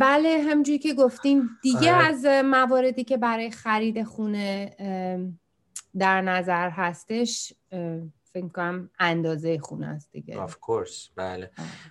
بله 0.00 0.44
همجوری 0.50 0.78
که 0.78 0.94
گفتین 0.94 1.48
دیگه 1.62 1.94
آره. 1.94 2.06
از 2.06 2.24
مواردی 2.44 3.04
که 3.04 3.16
برای 3.16 3.50
خرید 3.50 4.02
خونه 4.02 4.76
در 5.98 6.20
نظر 6.20 6.70
هستش 6.70 7.54
فکر 8.34 8.48
کنم 8.48 8.90
اندازه 8.98 9.58
خونه 9.58 9.86
است 9.86 10.12
دیگه. 10.12 10.38
of 10.38 10.56
course 10.56 11.08
بله. 11.16 11.50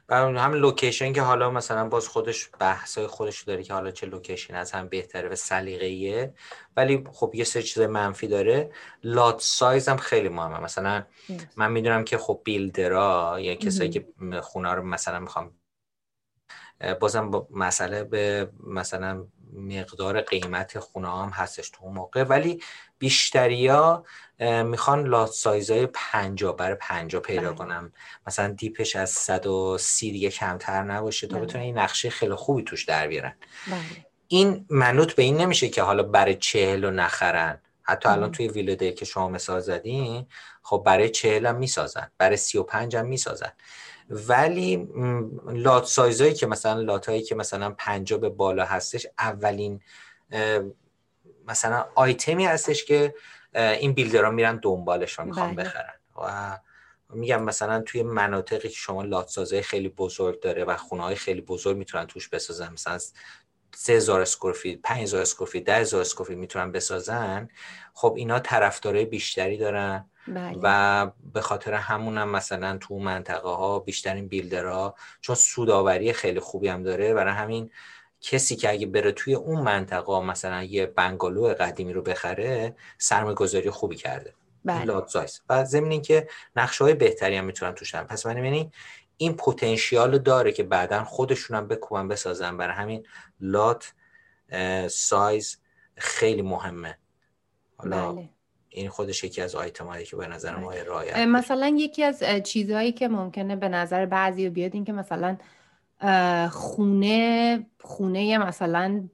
هم 0.10 0.54
location 0.54 1.14
که 1.14 1.22
حالا 1.22 1.52
مثلا 1.52 1.88
باز 1.88 2.08
خودش 2.08 2.50
بحثای 2.60 3.08
خودش 3.08 3.38
رو 3.38 3.46
داره 3.46 3.64
که 3.64 3.74
حالا 3.74 3.92
چه 3.92 4.08
location 4.08 4.56
از 4.56 4.72
هم 4.72 4.88
بهتره 4.88 5.30
و 5.30 5.36
سلیقه‌ایه. 5.36 6.34
ولی 6.78 7.04
خب 7.12 7.32
یه 7.36 7.44
سری 7.44 7.64
چیز 7.64 7.84
منفی 7.84 8.28
داره. 8.28 8.72
lot 9.04 9.42
size 9.42 9.90
هم 9.90 9.98
خیلی 9.98 10.30
مهمه. 10.30 10.60
مثلا. 10.60 11.04
من 11.58 11.72
می‌دونم 11.72 12.04
که 12.04 12.18
خب 12.18 12.42
builder 12.44 13.26
ا 13.26 13.38
یا 13.40 13.56
کسایی. 13.56 13.90
که 13.90 14.08
خونه 14.42 14.72
رو 14.72 14.84
مثلا 14.84 15.20
می‌خوام 15.20 15.52
بازم 17.00 17.32
با 17.32 17.48
مسئله 17.52 18.04
به 18.04 18.50
مثلا 18.68 19.28
مقدار 19.54 20.22
قیمت 20.22 20.80
خونه 20.80 21.08
هم 21.08 21.30
هستش 21.30 21.70
تو 21.70 21.86
اون 21.86 21.94
موقع. 21.94 22.24
ولی 22.24 22.62
بیشتریا 23.00 24.06
می‌خوان 24.66 25.08
لات 25.08 25.32
سایزهای 25.32 25.88
50 25.94 26.56
برای 26.56 26.76
50 26.76 27.22
پیدا 27.22 27.42
بله. 27.42 27.54
کنم 27.54 27.94
مثلا 28.28 28.48
دیپش 28.48 28.96
از 28.96 29.10
130 29.10 30.12
دیگه 30.12 30.30
کمتر 30.30 30.84
نباشه 30.84 31.28
تا 31.28 31.36
بله. 31.36 31.46
بتونن 31.46 31.64
این 31.64 31.78
نقشه 31.78 32.10
خیلی 32.10 32.36
خوبی 32.36 32.64
توش 32.64 32.86
در 32.86 33.08
بیارن 33.08 33.36
بله 33.68 34.06
این 34.28 34.66
منوط 34.70 35.14
به 35.14 35.24
این 35.24 35.38
نمیشه 35.38 35.70
که 35.70 35.82
حالا 35.82 36.04
برای 36.04 36.36
چهل 36.36 36.86
رو 36.86 36.92
نخرن 36.92 37.60
حتی 37.82 38.10
الان. 38.10 38.32
توی 38.32 38.48
ویلده 38.48 38.92
که 38.92 39.06
شما 39.06 39.30
مثال 39.30 39.60
زدین 39.60 40.26
خب 40.62 40.84
برای 40.86 41.10
چهل 41.10 41.46
هم 41.46 41.56
می‌سازن 41.56 42.12
برای 42.18 42.38
سی 42.38 42.58
و 42.58 42.64
پنج 42.64 42.96
هم 42.96 43.06
می‌سازن 43.06 43.52
ولی 44.10 44.88
لات 45.46 45.86
سایزایی 45.86 46.34
که 46.34 46.48
مثلا 46.48 46.82
لات 46.82 47.10
هایی 47.10 47.22
که 47.22 47.36
مثلا 47.36 47.70
پنجا 47.78 48.18
به 48.18 48.30
بالا 48.30 48.66
هستش 48.66 49.08
اولین 49.20 49.82
مثلا 51.48 51.86
آیتمی 51.96 52.46
هستش 52.46 52.86
که 52.86 53.16
این 53.56 53.94
builder 53.94 54.27
ها 54.27 54.32
میرن 54.32 54.58
دنبالش 54.58 55.20
و 55.20 55.24
می‌خوان 55.24 55.56
بله. 55.56 55.66
بخرن 55.66 55.94
و 56.22 56.60
میگم 57.16 57.44
مثلا 57.44 57.82
توی 57.82 58.04
مناطقی 58.04 58.70
که 58.70 58.76
شما 58.76 59.04
lot 59.04 59.28
size 59.28 59.55
ای 59.55 59.62
خیلی 59.62 59.90
بزرگ 59.90 60.40
داره 60.40 60.64
و 60.64 60.78
خونه 60.78 61.04
های 61.04 61.16
خیلی 61.16 61.42
بزرگ 61.42 61.78
می‌تونن 61.78 62.06
توش 62.06 62.30
بسازن 62.30 62.74
مثلا 62.74 62.94
از 62.94 63.14
3000 63.76 64.22
square 64.22 64.57
feet 64.57 64.80
5000 64.84 65.22
square 65.22 65.47
feet 65.47 65.64
10000 65.64 66.02
square 66.02 66.24
feet 66.24 66.38
می‌تونن 66.38 66.72
بسازن 66.72 67.50
خب 67.94 68.14
اینا 68.18 68.40
طرفدارای 68.40 69.06
بیشتری 69.06 69.58
دارن 69.58 70.10
بله 70.28 70.58
و 70.62 71.08
به 71.34 71.42
خاطر 71.42 71.74
همون 71.74 72.18
هم 72.18 72.30
مثلا 72.30 72.78
تو 72.78 73.00
منطقه 73.00 73.50
ها 73.50 73.80
بیشترین 73.80 74.28
builder 74.28 74.87
ها 74.87 74.96
چون 75.22 75.36
سوداوری 75.36 76.14
خیلی 76.14 76.40
خوبی 76.40 76.68
هم 76.68 76.84
داره 76.84 77.14
برای 77.14 77.34
همین 77.34 77.72
کسی 78.26 78.56
که 78.56 78.70
اگه 78.70 78.88
بره 78.88 79.12
توی 79.12 79.34
اون 79.34 79.62
منطقه 79.62 80.22
مثلا 80.22 80.64
یه 80.64 80.86
بنگالو 80.86 81.54
قدیمی 81.54 81.94
رو 81.94 82.02
بخره 82.02 82.76
سرمایه 82.98 83.36
گذاری 83.36 83.70
خوبی 83.70 83.96
کرده. 83.96 84.34
بله. 84.66 84.86
لات 84.86 85.08
سایز. 85.08 85.42
و 85.50 85.66
ضمن 85.66 85.92
اینکه 85.92 86.28
نقشه 86.56 86.84
های 86.84 86.94
بهتری 86.94 87.38
هم 87.38 87.46
می‌تونن 87.46 87.72
توش 87.72 87.96
هم. 87.96 88.08
پس 88.08 88.26
من 88.26 88.46
یعنی 88.46 88.72
این 89.18 89.36
پتانسیال 89.36 90.18
داره 90.18 90.52
که 90.52 90.64
بعدا 90.64 91.04
خودشون 91.04 91.58
هم 91.58 91.68
بکوبن 91.68 92.08
بسازن. 92.08 92.58
برای 92.58 92.76
همین 92.76 93.06
لات 93.40 93.94
سایز 94.88 95.58
خیلی 95.96 96.42
مهمه. 96.42 96.98
حالا 97.78 98.12
بله. 98.12 98.30
این 98.70 98.90
خودش 98.90 99.24
یکی 99.24 99.42
از 99.42 99.56
آیتم 99.56 99.86
هایی 99.86 100.06
که 100.06 100.16
به 100.16 100.28
نظر 100.28 100.56
ما 100.56 100.70
بله. 100.70 100.84
بشه. 100.84 101.26
مثلا 101.26 101.76
یکی 101.78 102.04
از 102.04 102.24
چیزهایی 102.44 102.92
که 102.92 103.08
ممکنه 103.08 103.56
به 103.56 103.70
نظر 103.70 104.06
بعضی 104.06 104.50
بیاد 104.50 104.74
این 104.74 104.86
که 104.86 104.94
مثلا 104.94 105.38
خونه 106.52 107.66
خونه 107.80 108.38
مثلا 108.38 109.10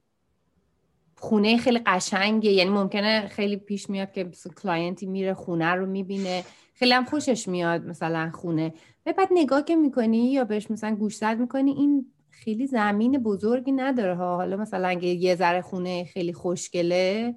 خونه 1.15 1.58
خیلی 1.58 1.79
قشنگه 1.86 2.51
یعنی 2.51 2.69
ممکنه 2.69 3.27
خیلی 3.27 3.58
پیش 3.58 3.89
میاد 3.89 4.12
که 4.12 4.29
کلاینتی 4.63 5.05
میره 5.05 5.34
خونه 5.34 5.72
رو 5.74 5.86
می‌بینه. 5.86 6.43
خیلی 6.74 6.91
هم 6.91 7.05
خوشش 7.05 7.48
میاد 7.48 7.86
مثلا 7.86 8.31
خونه. 8.34 8.74
و 9.05 9.13
بعد 9.13 9.29
نگاه 9.31 9.63
که 9.63 9.75
می‌کنی 9.75 10.31
یا 10.31 10.43
بهش 10.43 10.72
مثلا 10.72 10.96
گوشزد 10.96 11.38
می‌کنی 11.39 11.72
این 11.72 12.05
خیلی 12.29 12.67
زمین 12.67 13.17
بزرگی 13.17 13.72
نداره 13.72 14.15
ها. 14.15 14.36
حالا 14.36 14.58
مثلا 14.58 14.88
اگه 14.88 15.08
یه 15.08 15.36
ذره 15.36 15.62
خونه 15.62 16.03
خیلی 16.03 16.34
خوشگله. 16.34 17.36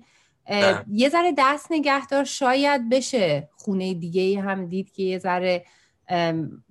یه 0.91 1.09
ذره 1.09 1.35
دست 1.39 1.73
نگهدار 1.73 2.25
شاید 2.25 2.89
بشه. 2.89 3.49
خونه 3.53 3.95
دیگه 3.95 4.41
هم 4.41 4.67
دید 4.67 4.93
که 4.93 5.03
یه 5.03 5.19
ذره 5.19 5.65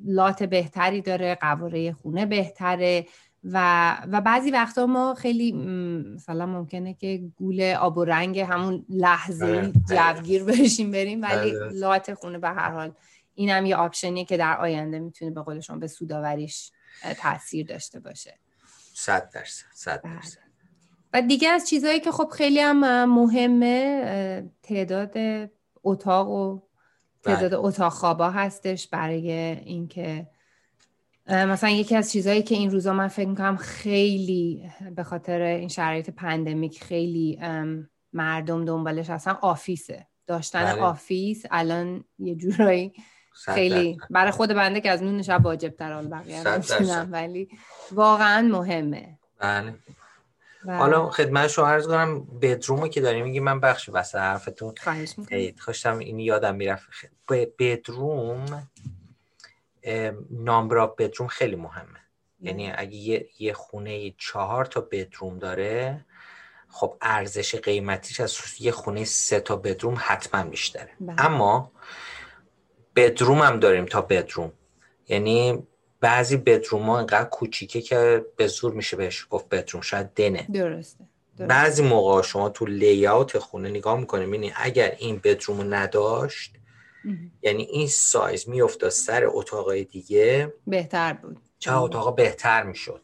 لات 0.05 0.43
بهتری 0.43 1.01
داره 1.01 1.35
قواره 1.35 1.93
خونه 1.93 2.25
بهتره 2.25 3.05
و 3.43 3.97
و 4.11 4.21
بعضی 4.21 4.51
وقتا 4.51 4.85
ما 4.85 5.13
خیلی 5.13 5.51
مثلا 6.15 6.45
ممکنه 6.45 6.93
که 6.93 7.23
گول 7.35 7.61
آب 7.61 7.97
و 7.97 8.05
رنگ 8.05 8.39
همون 8.39 8.85
لحظه 8.89 9.61
بله. 9.61 10.13
جوگیر 10.13 10.43
بشیم 10.43 10.91
بریم 10.91 11.21
ولی 11.21 11.51
بله. 11.51 11.69
لات 11.73 12.13
خونه 12.13 12.37
به 12.37 12.49
هر 12.49 12.71
حال 12.71 12.93
اینم 13.35 13.65
یه 13.65 13.75
آپشنیه 13.75 14.25
که 14.25 14.37
در 14.37 14.57
آینده 14.57 14.99
می‌تونه 14.99 15.31
به 15.31 15.41
قول 15.41 15.59
شما 15.59 15.77
به 15.77 15.87
سوداوریش 15.87 16.71
تاثیر 17.17 17.65
داشته 17.65 17.99
باشه 17.99 18.37
صد 18.93 19.29
درصد 19.33 19.65
صد 19.73 20.01
بله. 20.01 20.15
درصد 20.15 20.51
و 21.13 21.21
دیگه 21.21 21.49
از 21.49 21.69
چیزهایی 21.69 21.99
که 21.99 22.11
خب 22.11 22.29
خیلی 22.29 22.59
هم 22.59 23.05
مهمه 23.05 24.49
تعداد 24.63 25.17
اتاق 25.83 26.29
و 26.29 26.61
تعداد 27.23 27.53
اتاق 27.53 27.93
خوابا 27.93 28.29
هستش 28.29 28.87
برای 28.87 29.31
اینکه 29.65 30.27
مثلا 31.27 31.69
یکی 31.69 31.95
از 31.95 32.11
چیزهایی 32.11 32.43
که 32.43 32.55
این 32.55 32.71
روزا 32.71 32.93
من 32.93 33.07
فکر 33.07 33.27
می‌کنم 33.27 33.57
خیلی 33.57 34.69
به 34.95 35.03
خاطر 35.03 35.41
این 35.41 35.67
شرایط 35.67 36.09
pandemic 36.09 36.83
خیلی 36.83 37.39
مردم 38.13 38.65
دنبالش 38.65 39.09
هستن 39.09 39.31
office 39.31 39.96
ه 39.96 40.07
داشتن 40.27 40.63
بله. 40.63 40.81
office 40.81 41.43
الان 41.51 42.03
یه 42.19 42.35
جورایی 42.35 42.93
خیلی. 43.33 43.97
برای 44.09 44.31
خود 44.31 44.49
بنده 44.53 44.81
که 44.81 44.91
از 44.91 45.03
نون 45.03 45.21
شب 45.21 45.45
واجب 45.45 45.69
تر 45.69 45.93
حال 45.93 46.07
بقیه. 46.07 46.43
ولی 47.03 47.49
واقعا 47.91 48.47
مهمه 48.51 49.19
بله 49.39 49.73
حالا 50.65 51.09
خدمت 51.09 51.47
شما 51.47 51.67
عرض 51.67 51.87
کنم 51.87 52.25
bedroom 52.41 52.82
و 52.82 52.87
که 52.87 53.01
داریم 53.01 53.25
میگی 53.25 53.39
من 53.39 53.59
بخش 53.59 53.89
وسط 53.93 54.15
حرفتون. 54.15 54.73
خواهش 55.57 55.85
این 55.85 56.19
یادم 56.19 56.55
می‌رفت. 56.55 56.89
بدروم 57.59 58.67
نامبر 60.29 60.77
آف 60.77 60.95
بدروم 60.97 61.27
خیلی 61.27 61.55
مهمه. 61.55 61.99
یعنی 62.41 62.71
اگه 62.75 62.95
یه, 62.95 63.29
یه 63.39 63.53
خونه 63.53 64.11
چهار 64.17 64.65
تا 64.65 64.81
بدروم 64.91 65.39
داره 65.39 66.05
خب 66.69 66.97
ارزش 67.01 67.55
قیمتیش 67.55 68.19
از 68.19 68.37
یه 68.59 68.71
خونه 68.71 69.05
سه 69.05 69.39
تا 69.39 69.55
بدروم 69.55 69.95
حتما 69.99 70.43
بیشتره. 70.43 70.89
بله. 70.99 71.25
اما 71.25 71.71
بدروم 72.95 73.41
هم 73.41 73.59
داریم 73.59 73.85
تا 73.85 74.01
بدروم 74.01 74.51
یعنی 75.07 75.67
بعضی 76.01 76.37
بدروم 76.37 76.81
ها 76.89 76.97
اینقدر 76.97 77.29
کوچیکه 77.29 77.81
که 77.81 78.25
به 78.37 78.47
زور 78.47 78.73
میشه 78.73 78.97
بهش 78.97 79.27
گفت 79.29 79.49
بدروم 79.49 79.81
شاید 79.81 80.13
دنه. 80.13 80.47
درسته, 80.53 81.05
بعضی 81.39 81.83
موقع 81.83 82.21
شما 82.21 82.49
تو 82.49 82.65
layout 82.65 83.37
خونه 83.37 83.69
نگاه 83.69 83.99
می‌کنه 83.99 84.21
یعنی 84.21 84.51
اگر 84.55 84.95
این 84.97 85.21
bedroom 85.23 85.57
رو 85.57 85.63
نداشت 85.63 86.55
یعنی 87.41 87.63
این 87.63 87.87
سایز 87.87 88.49
میافتاد 88.49 88.89
سر 88.89 89.23
اتاقای 89.25 89.83
دیگه. 89.83 90.53
بهتر 90.67 91.13
بود. 91.13 91.37
چه 91.59 91.75
اتاق 91.75 92.15
بهتر 92.15 92.63
می‌شد. 92.63 93.01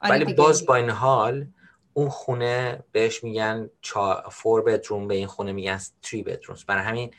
آره 0.00 0.14
ولی 0.14 0.34
باز 0.34 0.66
با 0.66 0.74
این 0.74 0.90
حال 0.90 1.46
اون 1.94 2.08
خونه 2.08 2.84
بهش 2.92 3.24
میگن 3.24 3.70
چا... 3.80 4.24
four 4.30 4.62
bedroom 4.62 5.08
به 5.08 5.14
این 5.14 5.26
خونه 5.26 5.52
میگن 5.52 5.80
three 6.02 6.22
bedrooms 6.22 6.64
برای 6.64 6.84
همین 6.84 7.10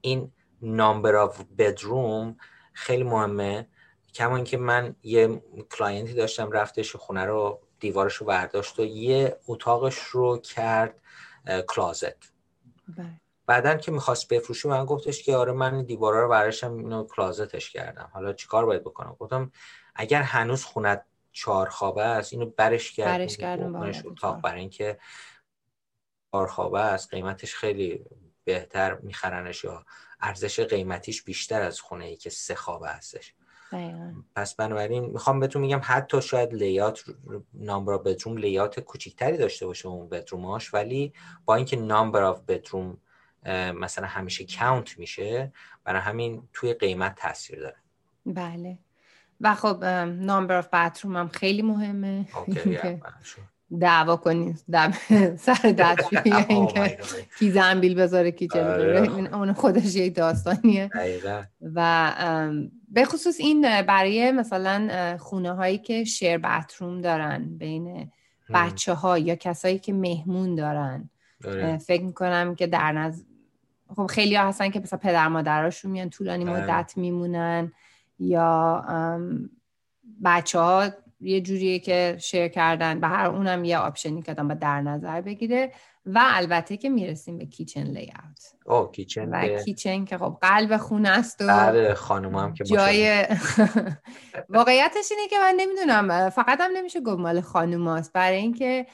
این 0.00 0.32
number 0.62 1.16
of 1.16 1.40
bedroom 1.58 2.36
خیلی 2.72 3.02
مهمه. 3.02 3.66
کما 4.18 4.40
که 4.40 4.56
من 4.56 4.96
یه 5.02 5.42
client 5.70 6.08
ی 6.08 6.14
داشتم 6.14 6.52
رفتش 6.52 6.96
خونه 6.96 7.24
رو 7.24 7.60
دیوارش 7.80 8.14
رو 8.14 8.26
برداشت 8.26 8.80
و 8.80 8.84
یه 8.84 9.36
اتاقش 9.48 9.98
رو 9.98 10.38
کرد 10.38 11.00
closet 11.68 12.32
بله. 12.96 13.20
بعدا 13.46 13.74
که 13.74 13.92
می‌خواست 13.92 14.28
بفروشه 14.28 14.68
من 14.68 14.84
گفتش 14.84 15.22
که 15.22 15.36
آره 15.36 15.52
من 15.52 15.82
دیوارا 15.82 16.22
رو 16.22 16.28
برداشتم 16.28 16.76
اینو 16.76 17.06
closet 17.06 17.54
ش 17.54 17.70
کردم. 17.70 18.10
حالا 18.12 18.32
چیکار 18.32 18.66
باید 18.66 18.82
بکنم؟ 18.82 19.16
گفتم 19.18 19.52
اگر 19.94 20.22
هنوز 20.22 20.64
خونت 20.64 21.04
چهار 21.32 21.68
خوابه 21.68 22.02
است 22.02 22.32
اینو 22.32 22.46
برش 22.46 22.92
گردون 22.92 23.18
برش 23.18 23.36
گردون 23.36 23.76
اتاق. 24.04 24.40
برای 24.40 24.60
اینکه 24.60 24.98
چهار 26.32 26.46
خوابه 26.46 26.80
است 26.80 27.10
قیمتش 27.10 27.54
خیلی 27.54 28.04
بهتر 28.44 28.94
میخرنش 28.94 29.64
یا 29.64 29.84
ارزش 30.20 30.60
قیمتیش 30.60 31.22
بیشتر 31.22 31.62
از 31.62 31.80
خونه 31.80 32.04
ای 32.04 32.16
که 32.16 32.30
سه 32.30 32.54
خوابه 32.54 32.88
هستش. 32.88 33.34
پس 34.34 34.54
بنابراین 34.54 35.04
می‌خوام 35.04 35.40
بهتون 35.40 35.62
میگم 35.62 35.80
حتی 35.82 36.22
شاید 36.22 36.54
layout 36.54 37.04
number 37.54 37.98
bedroom 37.98 38.36
layout 38.36 38.80
کوچیکتری 38.80 39.36
داشته 39.36 39.66
باشه 39.66 39.88
اون 39.88 40.08
bedroom 40.08 40.59
اش 40.59 40.74
ولی 40.74 41.12
با 41.44 41.54
اینکه 41.54 41.76
number 41.76 42.22
of 42.22 42.40
bedroom 42.40 42.98
مثلا 43.74 44.06
همیشه 44.06 44.46
count 44.58 44.98
میشه 44.98 45.52
برای 45.84 46.00
همین 46.00 46.48
توی 46.52 46.74
قیمت 46.74 47.14
تاثیر 47.14 47.60
داره. 47.60 47.76
بله. 48.26 48.78
و 49.40 49.54
خب 49.54 49.84
number 50.04 50.58
of 50.58 50.68
bathroom 50.68 51.16
هم 51.16 51.28
خیلی 51.28 51.62
مهمه. 51.62 52.26
دعوا 53.80 54.16
کنید 54.16 54.56
سر 55.46 55.74
دستشویی 55.78 56.44
اینکه 56.48 56.98
کی 57.38 57.50
زنبیل 57.50 57.94
بذاره 57.94 58.30
کی 58.30 58.48
آره. 58.54 59.00
بره. 59.00 59.34
اون 59.34 59.52
خودش 59.52 59.94
یک 59.96 60.14
داستانیه. 60.14 60.90
و 61.74 62.12
به 62.88 63.04
خصوص 63.04 63.40
این 63.40 63.82
برای 63.82 64.32
مثلا 64.32 65.16
خونه 65.20 65.52
هایی 65.52 65.78
که 65.78 66.04
شیر 66.04 66.38
باتروم 66.38 67.00
دارن 67.00 67.44
بین 67.58 68.12
بچه 68.54 68.94
ها 68.94 69.18
یا 69.18 69.34
کسایی 69.34 69.78
که 69.78 69.92
مهمون 69.92 70.54
دارن. 70.54 71.10
آره. 71.46 71.78
فکر 71.78 72.02
می‌کنم 72.02 72.54
که 72.54 72.66
در 72.66 72.92
نظر 72.92 73.22
خب 73.96 74.06
خیلی 74.06 74.34
ها 74.36 74.48
هستن 74.48 74.70
که 74.70 74.80
مثلا 74.80 74.98
پدر 74.98 75.28
مادراشون 75.28 75.90
میان 75.90 76.10
طولانی. 76.10 76.44
مدت 76.44 76.92
میمونن 76.96 77.72
یا 78.18 78.84
بچه 80.24 80.58
ها 80.58 80.90
یه 81.20 81.40
جوریه 81.40 81.78
که 81.78 82.16
شیر 82.20 82.48
کردن 82.48 83.00
به 83.00 83.06
هر 83.08 83.26
اونم 83.26 83.64
یه 83.64 83.78
آپشنی 83.78 84.22
که 84.22 84.34
با 84.34 84.54
در 84.54 84.80
نظر 84.80 85.20
بگیره. 85.20 85.72
و 86.06 86.20
البته 86.22 86.76
که 86.76 86.88
می‌رسیم 86.88 87.38
به 87.38 87.46
کیچن 87.46 87.82
لیاوت 87.82 88.54
او 88.66 88.90
کیچن 88.90 89.28
و 89.28 89.62
کیچن 89.64 90.04
که 90.04 90.18
خب 90.18 90.38
قلب 90.40 90.76
خونه 90.76 91.08
است 91.08 91.40
و 91.40 91.46
بله 91.46 91.94
خانم 91.94 92.34
هم 92.34 92.54
که 92.54 92.64
جای 92.64 93.26
واقعیتش 94.48 95.10
اینه 95.10 95.28
که 95.30 95.36
من 95.38 95.54
نمی‌دونم 95.56 96.30
فقط 96.30 96.60
هم 96.60 96.70
نمیشه 96.76 97.00
گفت 97.00 97.18
مال 97.18 97.40
خانوم 97.40 98.02
برای 98.14 98.36
اینکه 98.36 98.86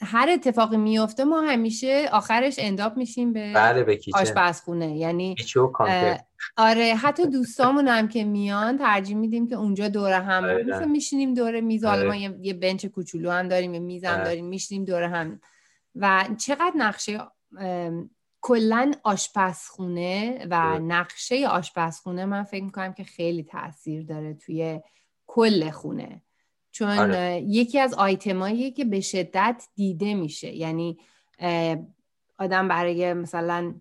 هر 0.00 0.28
اتفاقی 0.32 0.76
میفته 0.76 1.24
ما 1.24 1.40
همیشه 1.40 2.08
آخرش 2.12 2.54
انداب 2.58 2.96
میشیم 2.96 3.32
به, 3.32 3.52
بله 3.52 3.82
به 3.82 3.98
آشپزخونه. 4.14 4.96
یعنی 4.96 5.34
آره 6.56 6.94
حتی 6.94 7.26
دوستامون 7.26 7.88
هم 7.88 8.08
که 8.08 8.24
میان 8.24 8.78
ترجیح 8.78 9.16
میدیم 9.16 9.48
که 9.48 9.54
اونجا 9.54 9.88
دور 9.88 10.12
هم 10.12 10.62
مثلا 10.62 10.86
میشینیم 10.86 11.34
دور 11.34 11.60
میز 11.60 11.84
حالا 11.84 12.08
ما 12.08 12.14
یه 12.16 12.54
بنچ 12.54 12.86
کوچولو 12.86 13.30
هم 13.30 13.48
داریم 13.48 13.74
یه 13.74 13.80
میز 13.80 14.04
هم 14.04 14.24
داریم 14.24 14.44
میشینیم 14.44 14.84
دور 14.84 15.02
هم. 15.02 15.40
و 15.94 16.24
چقدر 16.38 16.72
نقشه 16.76 17.20
کلا 18.40 18.92
آشپزخونه 19.02 20.46
و 20.50 20.78
نقشه 20.78 21.48
آشپزخونه 21.48 22.24
من 22.24 22.42
فکر 22.42 22.64
می‌کنم 22.64 22.92
که 22.92 23.04
خیلی 23.04 23.42
تاثیر 23.42 24.02
داره 24.02 24.34
توی 24.34 24.80
کل 25.26 25.70
خونه. 25.70 26.22
چون 26.70 26.88
آره. 26.88 27.42
یکی 27.46 27.78
از 27.78 27.94
آیتمایی 27.94 28.70
که 28.70 28.84
به 28.84 29.00
شدت 29.00 29.68
دیده 29.74 30.14
میشه. 30.14 30.52
یعنی 30.52 30.98
آدم 32.38 32.68
برای 32.68 33.12
مثلا 33.12 33.74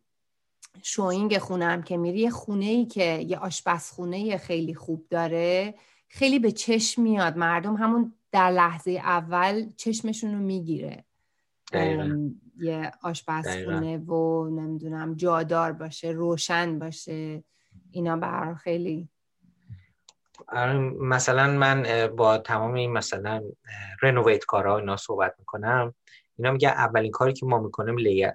شوینگ 0.81 1.37
خونه 1.37 1.65
هم 1.65 1.83
که 1.83 1.97
میری 1.97 2.19
یه 2.19 2.29
خونه 2.29 2.65
ای 2.65 2.85
که 2.85 3.03
یه 3.03 3.37
آشپزخونه 3.37 4.37
خیلی 4.37 4.73
خوب 4.73 5.05
داره 5.09 5.73
خیلی 6.07 6.39
به 6.39 6.51
چشم 6.51 7.01
میاد. 7.01 7.37
مردم 7.37 7.75
همون 7.75 8.13
در 8.31 8.51
لحظه 8.51 8.91
اول 8.91 9.69
چشمشون 9.77 10.33
رو 10.33 10.39
می‌گیره. 10.39 11.05
یه 12.59 12.91
آشپزخونه 13.01 13.97
و 13.97 14.49
نمی‌دونم 14.49 15.15
جادار 15.15 15.71
باشه 15.71 16.09
روشن 16.09 16.79
باشه. 16.79 17.43
اینا 17.91 18.17
برای 18.17 18.55
خیلی 18.55 19.09
آره، 20.47 20.79
مثلا 20.99 21.47
من 21.47 22.07
با 22.15 22.37
تمام 22.37 22.73
این 22.73 22.91
مثلا 22.91 23.43
رنوویت 24.01 24.45
کارها 24.45 24.77
اینا 24.77 24.97
صحبت 24.97 25.35
می‌کنم. 25.39 25.93
اینا 26.37 26.51
میگه 26.51 26.69
اولین 26.69 27.11
کاری 27.11 27.33
که 27.33 27.45
ما 27.45 27.59
می‌کنیم 27.59 27.97
لی... 27.97 28.27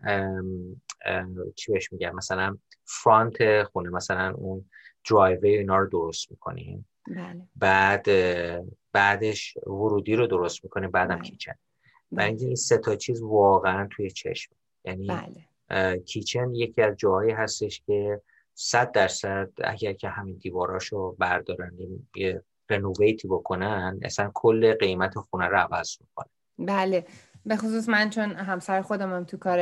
چی 1.54 1.72
بهش 1.72 1.92
میگم 1.92 2.14
مثلا 2.14 2.58
فرانت 2.84 3.62
خونه 3.62 3.90
مثلا 3.90 4.34
اون 4.34 4.70
درایوی 5.10 5.56
اینا 5.56 5.78
رو 5.78 5.88
درست 5.88 6.30
می‌کنیم. 6.30 6.88
بله. 7.06 7.42
بعد 7.56 8.06
بعدش 8.92 9.56
ورودی 9.66 10.16
رو 10.16 10.26
درست 10.26 10.64
می‌کنیم 10.64 10.90
بعدم 10.90 11.14
بله. 11.14 11.24
کیچن. 11.24 11.54
اینکه 12.18 12.46
این 12.46 12.54
سه 12.54 12.78
تا 12.78 12.96
چیز 12.96 13.22
واقعا 13.22 13.88
توی 13.90 14.10
چشم. 14.10 14.54
یعنی 14.84 15.08
بله. 15.68 15.98
کیچن 15.98 16.54
یکی 16.54 16.82
از 16.82 16.96
جاهایی 16.96 17.32
هستش 17.32 17.82
که 17.86 18.20
صد 18.54 18.92
درصد 18.92 19.50
اگر 19.64 19.92
که 19.92 20.08
همین 20.08 20.36
دیواراشو 20.36 21.16
بردارن 21.18 21.72
یه 22.16 22.42
رنوویتی 22.70 23.28
بکنن 23.28 24.00
اصلا 24.02 24.30
کل 24.34 24.74
قیمت 24.74 25.18
خونه 25.18 25.46
رو 25.46 25.56
عوض 25.56 25.96
می‌کنه. 26.00 26.28
بله. 26.58 27.06
به 27.46 27.56
خصوص 27.56 27.88
من 27.88 28.10
چون 28.10 28.32
همسر 28.32 28.82
خودم 28.82 29.12
هم 29.12 29.24
تو 29.24 29.36
کار 29.36 29.58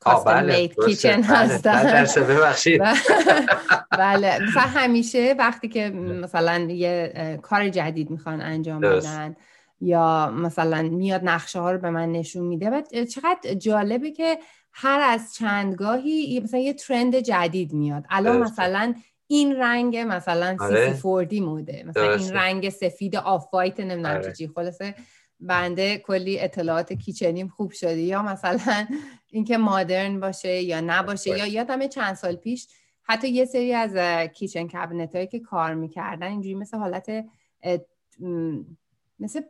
کاستم 0.00 0.44
میت 0.44 0.84
کیچن 0.86 1.22
هستم 1.22 2.24
ببخشید. 2.24 2.82
بله 3.98 4.38
مثلا 4.38 4.62
همیشه 4.62 5.34
وقتی 5.38 5.68
که 5.68 5.90
مثلا 5.90 6.58
یه 6.58 7.38
کار 7.42 7.68
جدید 7.68 8.10
می‌خوان 8.10 8.40
انجام 8.40 8.80
بدن 8.80 9.36
یا 9.80 10.30
مثلا 10.34 10.82
میاد 10.82 11.20
نقشه 11.24 11.60
ها 11.60 11.72
رو 11.72 11.78
به 11.78 11.90
من 11.90 12.12
نشون 12.12 12.44
میده 12.44 12.70
و 12.70 12.82
چقدر 13.14 13.54
جالبه 13.54 14.10
که 14.10 14.38
هر 14.72 15.00
از 15.00 15.34
چندگاهی 15.34 16.40
مثلا 16.44 16.60
یه 16.60 16.72
trend 16.72 17.16
جدید 17.16 17.72
میاد. 17.72 18.04
الان 18.10 18.38
مثلا 18.38 18.94
این 19.26 19.56
رنگ 19.56 19.96
مثلا 19.96 20.56
آره. 20.60 20.92
سی 20.92 20.98
فوردی 20.98 21.40
موده 21.40 21.84
مثلا 21.86 22.14
این 22.14 22.32
رنگ 22.32 22.68
سفید 22.68 23.16
off 23.16 23.46
white 23.52 23.80
نمی‌دونم 23.80 24.16
آره. 24.16 24.32
چی 24.32 24.48
خلاصه 24.54 24.94
بنده 25.40 25.98
کلی 25.98 26.40
اطلاعات 26.40 26.92
kitchen 26.92 27.36
یم 27.36 27.48
خوب 27.48 27.70
شده. 27.70 28.00
یا 28.00 28.22
مثلا 28.22 28.86
اینکه 29.30 29.58
modern 29.58 30.20
باشه 30.20 30.62
یا 30.62 30.80
نباشه 30.80 31.30
یا 31.38 31.46
یادم 31.46 31.86
چند 31.86 32.14
سال 32.14 32.36
پیش 32.36 32.68
حتی 33.02 33.28
یه 33.28 33.44
سری 33.44 33.74
از 33.74 33.96
kitchen 34.28 34.68
cabinet 34.68 35.14
هایی 35.14 35.26
که 35.26 35.40
کار 35.40 35.74
می‌کردن 35.74 36.26
اینجوری 36.26 36.54
مثل 36.54 36.76
حالت 36.76 37.10
مثل 39.18 39.40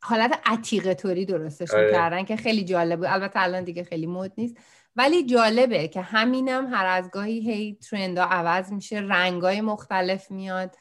حالت 0.00 0.40
عتیقه 0.46 0.94
طوری 0.94 1.24
درستش 1.24 1.70
آره. 1.70 1.86
می‌کردن 1.86 2.24
که 2.24 2.36
خیلی 2.36 2.64
جالب 2.64 2.98
بود. 2.98 3.08
البته 3.08 3.42
الان 3.42 3.64
دیگه 3.64 3.84
خیلی 3.84 4.06
مد 4.06 4.32
نیست. 4.38 4.56
ولی 4.96 5.26
جالبه 5.26 5.88
که 5.88 6.00
همینم 6.00 6.74
هر 6.74 6.86
از 6.86 7.10
گاهی 7.10 7.52
هی 7.52 7.78
ترندا 7.90 8.24
عوض 8.24 8.72
میشه 8.72 8.98
رنگای 8.98 9.60
مختلف 9.60 10.30
میاد. 10.30 10.76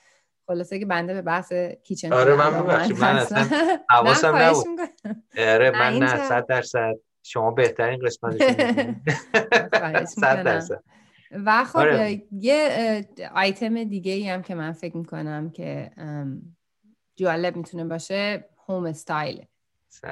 خلاصه 0.48 0.80
که 0.80 0.86
بنده 0.86 1.14
به 1.14 1.22
بحث 1.22 1.54
کیچن 1.84 2.14
آره 2.14 2.36
من 2.36 2.62
من 3.00 3.18
اصلا 3.18 3.48
حواسم 3.90 4.36
نبود. 4.36 4.80
آره 5.38 5.72
من 5.72 5.98
نه 5.98 6.30
صد 6.30 6.46
درصد. 6.48 6.94
شما 7.24 7.52
بهترین 7.52 8.00
قسمت 8.06 8.36
صد 10.22 10.44
درصد. 10.44 10.84
و 11.32 11.64
خب 11.64 11.80
آره. 11.80 12.24
یه 12.32 13.06
آیتم 13.36 13.84
دیگه 13.84 14.12
ای 14.12 14.30
هم 14.30 14.42
که 14.42 14.56
من 14.56 14.72
فکر 14.72 14.98
می‌کنم 14.98 15.50
که 15.50 15.92
جالب 17.16 17.56
می‌تونه 17.56 17.86
باشه 17.86 18.50
home 18.68 18.86
style 18.86 19.46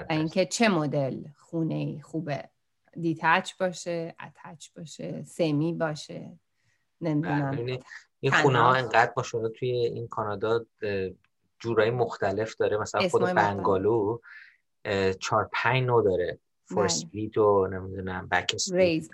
اینکه 0.09 0.45
چه 0.45 0.69
مدل 0.69 1.23
خونه 1.35 2.01
خوبه. 2.01 2.49
detached 3.01 3.53
باشه 3.59 4.15
attached 4.45 4.69
باشه 4.75 5.23
سمی 5.23 5.73
باشه. 5.73 6.39
نمی‌دونم. 7.01 7.51
بله، 7.51 7.79
این 8.19 8.31
خونه 8.31 8.59
ها 8.59 8.73
انقدر 8.73 9.13
ماشالله 9.17 9.49
توی 9.49 9.69
این 9.69 10.07
کانادا 10.07 10.65
جورایی 11.59 11.91
مختلف 11.91 12.55
داره. 12.55 12.77
مثلا 12.77 13.09
خود 13.09 13.21
bungalow 13.21 14.19
چهار 15.19 15.49
پنج 15.53 15.83
نوع 15.83 16.01
داره. 16.01 16.39
four 16.65 16.96
split 16.96 17.35
بله. 17.35 17.43
و 17.45 17.67
نمی‌دونم 17.67 18.27
back 18.27 18.55
raised 18.71 19.09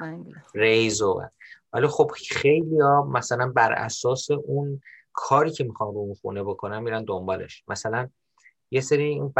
raised 0.53 1.01
و. 1.01 1.21
ولی 1.73 1.87
خب 1.87 2.11
خیلی 2.29 2.79
ها 2.79 3.03
مثلا 3.03 3.47
بر 3.47 3.73
اساس 3.73 4.31
اون 4.31 4.81
کاری 5.13 5.51
که 5.51 5.63
می‌خوان 5.63 5.93
رو 5.93 5.99
اون 5.99 6.13
خونه 6.13 6.43
بکنن 6.43 6.79
میرن 6.79 7.03
دنبالش. 7.03 7.63
مثلا 7.67 8.09
یه 8.71 8.81
سری 8.81 9.03
این 9.03 9.33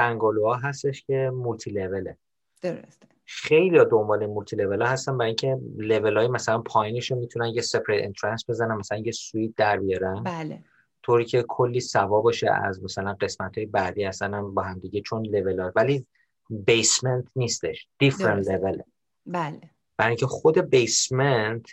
ها 0.45 0.53
هستش 0.53 1.03
که 1.03 1.31
multi 1.33 1.71
level 1.71 2.09
ه 2.09 2.17
درسته. 2.61 3.07
خیلی 3.25 3.85
دنبال 3.91 4.25
multi 4.25 4.55
level 4.55 4.81
ها 4.81 4.87
هستن 4.87 5.17
برای 5.17 5.27
اینکه 5.27 5.59
لول 5.77 6.17
های 6.17 6.27
مثلا 6.27 6.61
پایینش 6.61 7.11
رو 7.11 7.17
می‌تونن 7.17 7.47
یه 7.47 7.61
separate 7.61 8.03
entrance 8.03 8.49
بزنن 8.49 8.75
مثلا 8.75 8.97
یه 8.97 9.11
سویت 9.11 9.53
در 9.57 9.79
بیارن. 9.79 10.23
بله. 10.23 10.63
طوری 11.03 11.25
که 11.25 11.45
کلی 11.47 11.79
سوا 11.79 12.21
باشه 12.21 12.51
از 12.51 12.83
مثلا 12.83 13.13
قسمت 13.21 13.57
های 13.57 13.65
بعدی 13.65 14.05
اصلا 14.05 14.41
با 14.41 14.61
هم 14.61 14.79
دیگه 14.79 15.01
چون 15.01 15.25
لول 15.25 15.59
ها 15.59 15.71
ولی 15.75 16.07
بیسمنت 16.49 17.25
نیستش 17.35 17.87
دیفرنت 17.99 18.47
لول 18.47 18.81
بله. 19.25 19.61
برای 19.97 20.09
اینکه 20.09 20.27
خود 20.27 20.57
بیسمنت 20.57 21.65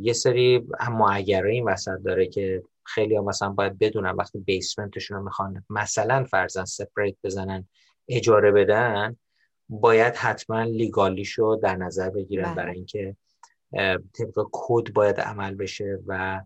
یه 0.00 0.12
سری 0.12 0.66
معیاره 0.90 1.52
این 1.52 1.64
وسط 1.64 1.98
داره 2.04 2.26
که 2.26 2.62
خیلی 2.84 3.16
ها 3.16 3.22
مثلا 3.22 3.50
باید 3.50 3.78
بدونن 3.78 4.10
وقتی 4.10 4.38
بیسمنتشون 4.38 5.16
رو 5.16 5.24
می‌خوان 5.24 5.64
مثلا 5.70 6.24
فرزن 6.24 6.64
سپریت 6.64 7.16
بزنن 7.24 7.68
اجاره 8.08 8.52
بدن 8.52 9.16
باید 9.68 10.16
حتما 10.16 10.62
لیگالیشو 10.62 11.58
در 11.62 11.76
نظر 11.76 12.10
بگیرن 12.10 12.44
بله. 12.44 12.54
برای 12.54 12.74
اینکه 12.74 13.16
طبق 14.12 14.46
کد 14.52 14.92
باید 14.92 15.20
عمل 15.20 15.54
بشه 15.54 15.98
و 16.06 16.40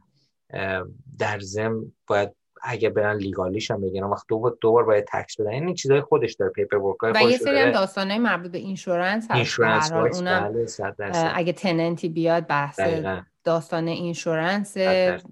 در 1.18 1.40
ضمن 1.40 1.92
باید 2.06 2.30
اگه 2.62 2.90
برن 2.90 3.16
legal 3.16 3.50
یش 3.50 3.70
هم 3.70 3.80
بگیرن 3.80 4.06
وقت 4.06 4.26
دو 4.28 4.52
بار 4.62 4.84
باید 4.84 5.04
tax 5.12 5.40
بدن. 5.40 5.50
این 5.50 5.74
چیزای 5.74 6.00
خودش 6.00 6.34
داره 6.34 6.52
paperwork 6.52 6.96
و 7.02 7.30
یه 7.30 7.38
سری 7.38 7.58
هم 7.58 7.72
داستانه 7.72 8.18
مربوط 8.18 8.50
به 8.50 8.58
insurance 8.58 9.24
هست. 9.24 9.34
insurance 9.34 9.92
اونم 9.92 10.66
بله 10.98 11.32
اگه 11.34 11.52
tenant 11.52 12.00
ی 12.00 12.08
بیاد 12.08 12.46
بحث 12.46 12.80
داستان 13.44 13.88
insurance 13.88 14.76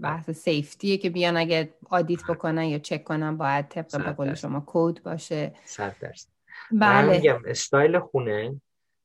بحث 0.01 0.31
safety 0.31 0.88
ه 0.88 0.97
که 0.97 1.11
بیان 1.11 1.37
اگه 1.37 1.75
audit 1.91 2.21
بکنن 2.29 2.65
یا 2.65 2.79
چک 2.79 3.05
کنن 3.05 3.37
باید 3.37 3.69
طبق 3.69 4.05
به 4.05 4.13
قول 4.13 4.35
شما 4.35 4.63
کد 4.67 5.03
باشه. 5.03 5.53
100 5.65 5.95
درصد. 6.01 6.38
بله. 6.73 7.11
میگم 7.11 7.43
استایل 7.47 7.99
خونه 7.99 8.61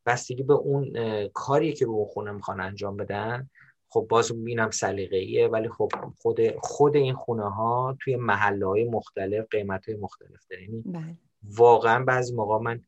بستگی 0.05 0.43
به 0.43 0.53
اون 0.53 0.93
کاری 1.33 1.73
که 1.73 1.85
رو 1.85 1.91
اون 1.91 2.05
خونه 2.05 2.31
می‌خوان 2.31 2.59
انجام 2.61 2.97
بدن. 2.97 3.49
خب 3.89 4.05
باز 4.09 4.43
بینم 4.43 4.71
سلیقه‌ایه 4.71 5.47
ولی 5.47 5.69
خب 5.69 5.91
خود 6.17 6.57
خود 6.57 6.95
این 6.95 7.13
خونه 7.13 7.49
ها 7.49 7.97
توی 7.99 8.15
محله 8.15 8.67
های 8.67 8.83
مختلف 8.83 9.45
قیمت 9.51 9.89
های 9.89 9.97
مختلف 9.97 10.47
داره. 10.49 10.63
یعنی 10.63 10.81
بله. 10.85 11.17
واقعا 11.43 12.03
بعضی 12.03 12.35
موقع 12.35 12.57
من 12.57 12.81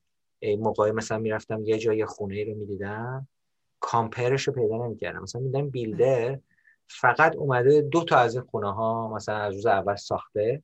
موقعی 0.59 0.91
مثلا 0.91 1.17
می‌رفتم 1.17 1.65
یه 1.65 1.77
جای 1.77 2.05
خونه 2.05 2.43
رو 2.43 2.55
می‌دیدم 2.55 3.27
کامپرش 3.79 4.47
رو 4.47 4.53
پیدا 4.53 4.85
نمی‌کردم. 4.85 5.21
مثلا 5.21 5.41
میدم 5.41 5.69
بیلدر 5.69 6.39
فقط 6.87 7.35
اومده 7.35 7.81
دو 7.81 8.03
تا 8.03 8.17
از 8.17 8.35
این 8.35 8.43
خونه 8.43 8.73
ها 8.73 9.15
مثلا 9.15 9.35
از 9.35 9.53
روز 9.53 9.65
اول 9.65 9.95
ساخته. 9.95 10.63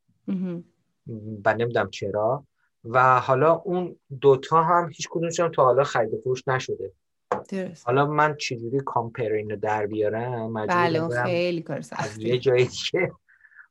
و 1.46 1.54
نمی‌دونم 1.54 1.90
چرا. 1.90 2.44
و 2.84 3.20
حالا 3.20 3.54
اون 3.54 3.96
دوتا 4.22 4.64
هم 4.64 4.90
هیچ 4.94 5.08
کدومشون 5.12 5.52
تا 5.52 5.64
حالا 5.64 5.84
خرید 5.84 6.12
فروش 6.24 6.48
نشده. 6.48 6.92
درست. 7.50 7.88
حالا 7.88 8.06
من 8.06 8.36
چجوری 8.36 8.80
کامپیر 8.86 9.34
اینو 9.34 9.56
در 9.56 9.88
بیارم؟ 9.88 10.54
بله 10.54 11.24
خیلی 11.24 11.62
کار 11.62 11.82
سخته 11.82 12.22
یه 12.24 12.38
جایی 12.38 12.68
که 12.68 13.12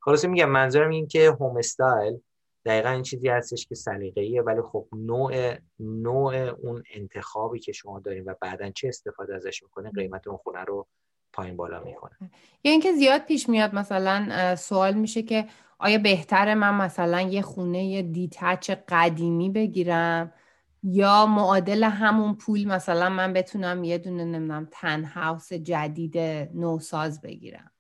خلاصه 0.01 0.29
میگم 0.29 0.51
منظورم 0.51 0.91
این 0.91 1.07
که 1.07 1.31
هوم 1.31 1.57
استایل 1.57 2.21
دقیقا 2.65 2.89
این 2.89 3.03
چیزی 3.03 3.29
هستش 3.29 3.67
که 3.67 3.75
سلیقه‌ایه 3.75 4.43
ولی 4.43 4.63
خب 4.63 4.87
نوع 4.93 5.55
نوع 5.81 6.35
اون 6.35 6.83
انتخابی 6.95 7.59
که 7.59 7.73
شما 7.73 8.01
دارین 8.01 8.25
و 8.25 8.35
بعدا 8.41 8.71
چه 8.71 8.89
استفاده 8.89 9.35
ازش 9.35 9.63
می‌کنه 9.63 9.91
قیمت 9.91 10.29
اون 10.29 10.37
خونه 10.37 10.65
رو 10.65 10.87
پایین 11.33 11.57
بالا 11.57 11.85
می‌کنه. 11.85 12.13
یا 12.65 12.73
اینکه 12.73 12.93
زیاد 12.93 13.25
پیش 13.25 13.49
میاد 13.49 13.75
مثلا 13.75 14.57
سوال 14.57 14.95
میشه 14.95 15.23
که 15.23 15.47
آیا 15.83 15.99
بهتره 15.99 16.55
من 16.55 16.75
مثلا 16.75 17.21
یه 17.21 17.43
خونه 17.43 18.03
دیتچ 18.03 18.71
قدیمی 18.89 19.51
بگیرم؟ 19.51 20.33
یا 20.83 21.27
معادل 21.27 21.85
همون 21.85 22.35
پول 22.35 22.65
مثلا 22.65 23.09
من 23.09 23.33
بتونم 23.33 23.85
یه 23.85 23.99
دونه 23.99 24.25
نمی‌دونم 24.25 24.69
تن 24.71 25.05
هاوس 25.05 25.53
جدید 25.53 26.19
نوساز 26.55 27.21
بگیرم. 27.21 27.71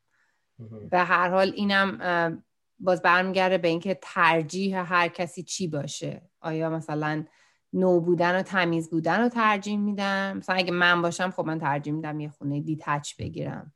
به 0.90 0.98
هر 0.98 1.30
حال 1.30 1.52
اینم 1.56 2.42
باز 2.78 3.02
برمیگرده 3.02 3.58
به 3.58 3.68
اینکه 3.68 3.98
ترجیح 4.02 4.92
هر 4.92 5.08
کسی 5.08 5.42
چی 5.42 5.68
باشه. 5.68 6.22
آیا 6.40 6.70
مثلا 6.70 7.24
نو 7.72 8.00
بودن 8.00 8.38
و 8.38 8.42
تمیز 8.42 8.90
بودن 8.90 9.20
رو 9.20 9.28
ترجیح 9.28 9.78
میدم؟ 9.78 10.36
مثلا 10.36 10.56
اگه 10.56 10.72
من 10.72 11.02
باشم 11.02 11.30
خب 11.30 11.46
من 11.46 11.58
ترجیح 11.58 11.92
میدم 11.92 12.20
یه 12.20 12.28
خونه 12.28 12.60
دیتچ 12.60 13.16
بگیرم. 13.18 13.72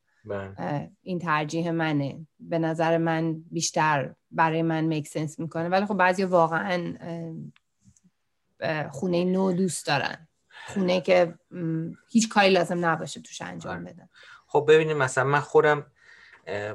این 1.03 1.19
ترجیح 1.19 1.71
منه. 1.71 2.27
به 2.41 2.59
نظر 2.59 2.99
من 2.99 3.45
بیشتر 3.51 4.15
برای 4.31 4.63
من 4.63 4.85
میک 4.85 5.09
سنس 5.09 5.39
می‌کنه. 5.39 5.69
ولی 5.69 5.87
خب 5.87 5.95
بعضی 5.95 6.25
واقعا 6.25 6.95
خونه 8.91 9.25
نو 9.25 9.53
دوست 9.53 9.87
دارن. 9.87 10.29
خونه 10.67 11.01
که 11.01 11.35
هیچ 12.11 12.29
کاری 12.29 12.51
لازم 12.51 12.87
نباشه 12.87 13.21
توش 13.21 13.43
انجام 13.43 13.85
بدن. 13.85 14.09
خب 14.47 14.65
ببینیم 14.69 14.97
مثلا 14.97 15.25
من 15.25 15.41
خودم 15.41 15.87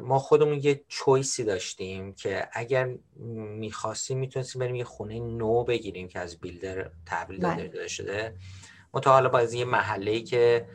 ما 0.01 0.19
خودمون 0.19 0.59
یه 0.63 0.83
چویسی 0.87 1.43
داشتیم 1.43 2.13
که 2.13 2.49
اگر 2.53 2.89
می‌خواستیم 3.15 4.17
می‌تونستیم 4.17 4.59
بریم 4.59 4.75
یه 4.75 4.83
خونه 4.83 5.19
نو 5.19 5.63
بگیریم 5.63 6.07
که 6.07 6.19
از 6.19 6.39
بیلدر 6.39 6.91
تحویل 7.05 7.39
داده 7.39 7.67
بله. 7.67 7.87
شده. 7.87 8.35
ما 8.93 8.99
تا 8.99 9.11
حالا 9.11 9.29
باز 9.29 9.53
یه 9.53 9.65
محله 9.65 10.11
ای 10.11 10.23
که 10.23 10.67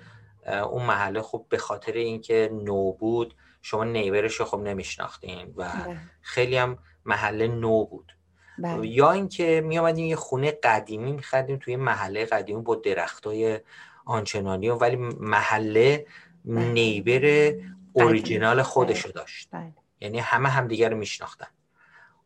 اون 0.47 0.83
محله 0.87 1.23
خب 1.23 1.47
به 1.49 1.59
خاطر 1.59 1.93
اینکه 1.93 2.51
نو 2.53 2.93
بود 2.93 3.35
شما 3.63 3.85
نیبرش 3.85 4.35
رو 4.35 4.45
خب 4.45 4.59
نمیشناختین 4.59 5.55
و 5.57 5.69
بله. 5.69 5.99
خیلی 6.21 6.57
هم 6.57 6.79
محله 7.05 7.49
نو 7.49 7.85
بود 7.85 8.17
بله. 8.59 8.87
یا 8.87 9.13
اینکه 9.13 9.61
می 9.65 9.79
آمدیم 9.79 10.07
یه 10.07 10.17
خونه 10.17 10.51
قدیمی 10.51 11.13
میخردیم 11.13 11.57
توی 11.57 11.77
محله 11.77 12.25
قدیمی 12.25 12.63
با 12.63 12.75
درختای 12.75 13.61
آنچنانی 14.05 14.71
ولی 14.71 14.97
محله 14.97 16.07
بله. 16.45 16.65
نیبر 16.65 17.55
اوریجینال 17.93 18.63
خودشو 18.63 19.09
داشت 19.09 19.49
بله. 19.53 19.73
یعنی 20.01 20.19
همه 20.19 20.49
همدیگه 20.49 20.89
رو 20.89 20.97
میشناختن 20.97 21.47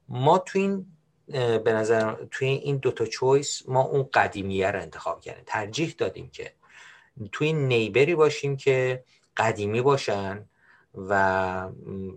ما 0.09 0.39
توی 0.39 0.61
این 0.63 0.87
به 1.59 1.73
نظر 1.73 2.15
توی 2.31 2.49
این 2.49 2.77
دوتا 2.77 3.07
چویس 3.07 3.63
ما 3.69 3.83
اون 3.83 4.09
قدیمیه 4.15 4.71
رو 4.71 4.81
انتخاب 4.81 5.21
کردیم 5.21 5.45
ترجیح 5.47 5.95
دادیم 5.99 6.31
که 6.31 6.53
توی 7.33 7.53
نیبری 7.53 8.15
باشیم 8.15 8.57
که 8.57 9.05
قدیمی 9.37 9.83
باشن 9.83 10.49
و 10.95 11.15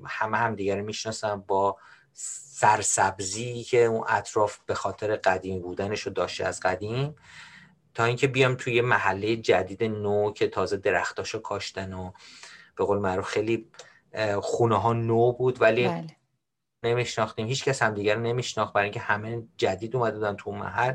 همه 0.06 0.38
هم 0.38 0.56
دیگر 0.56 0.78
رو 0.78 0.86
می‌شناسن 0.86 1.36
با 1.48 1.78
سرسبزی 2.14 3.64
که 3.64 3.86
اون 3.86 4.04
اطراف 4.08 4.58
به 4.66 4.74
خاطر 4.74 5.16
قدیمی 5.16 5.60
بودنش 5.60 6.02
رو 6.02 6.14
داشته 6.14 6.46
از 6.46 6.60
قدیم 6.60 7.16
تا 7.94 8.04
اینکه 8.04 8.28
بیام 8.28 8.56
توی 8.56 8.82
محله 8.82 9.36
جدید 9.36 9.84
نو 9.84 10.32
که 10.32 10.48
تازه 10.48 10.78
درختاشو 10.78 11.42
کاشتن 11.42 11.94
و 11.94 12.12
به 12.76 12.86
قول 12.86 12.98
معروف 12.98 13.26
خیلی 13.26 13.68
خونه 14.42 14.82
ها 14.82 14.94
نو 14.94 15.32
بود 15.32 15.62
ولی 15.62 15.88
بله. 15.88 16.08
نمیشناختیم 16.84 17.48
هیچ 17.48 17.64
کس 17.64 17.82
هم 17.82 17.94
دیگر 17.94 18.16
نمیشناخت 18.16 18.74
برای 18.74 18.86
اینکه 18.86 19.00
همه 19.00 19.44
جدید 19.58 19.96
اومده 19.96 20.16
بودن 20.16 20.36
تو 20.36 20.52
محل 20.52 20.94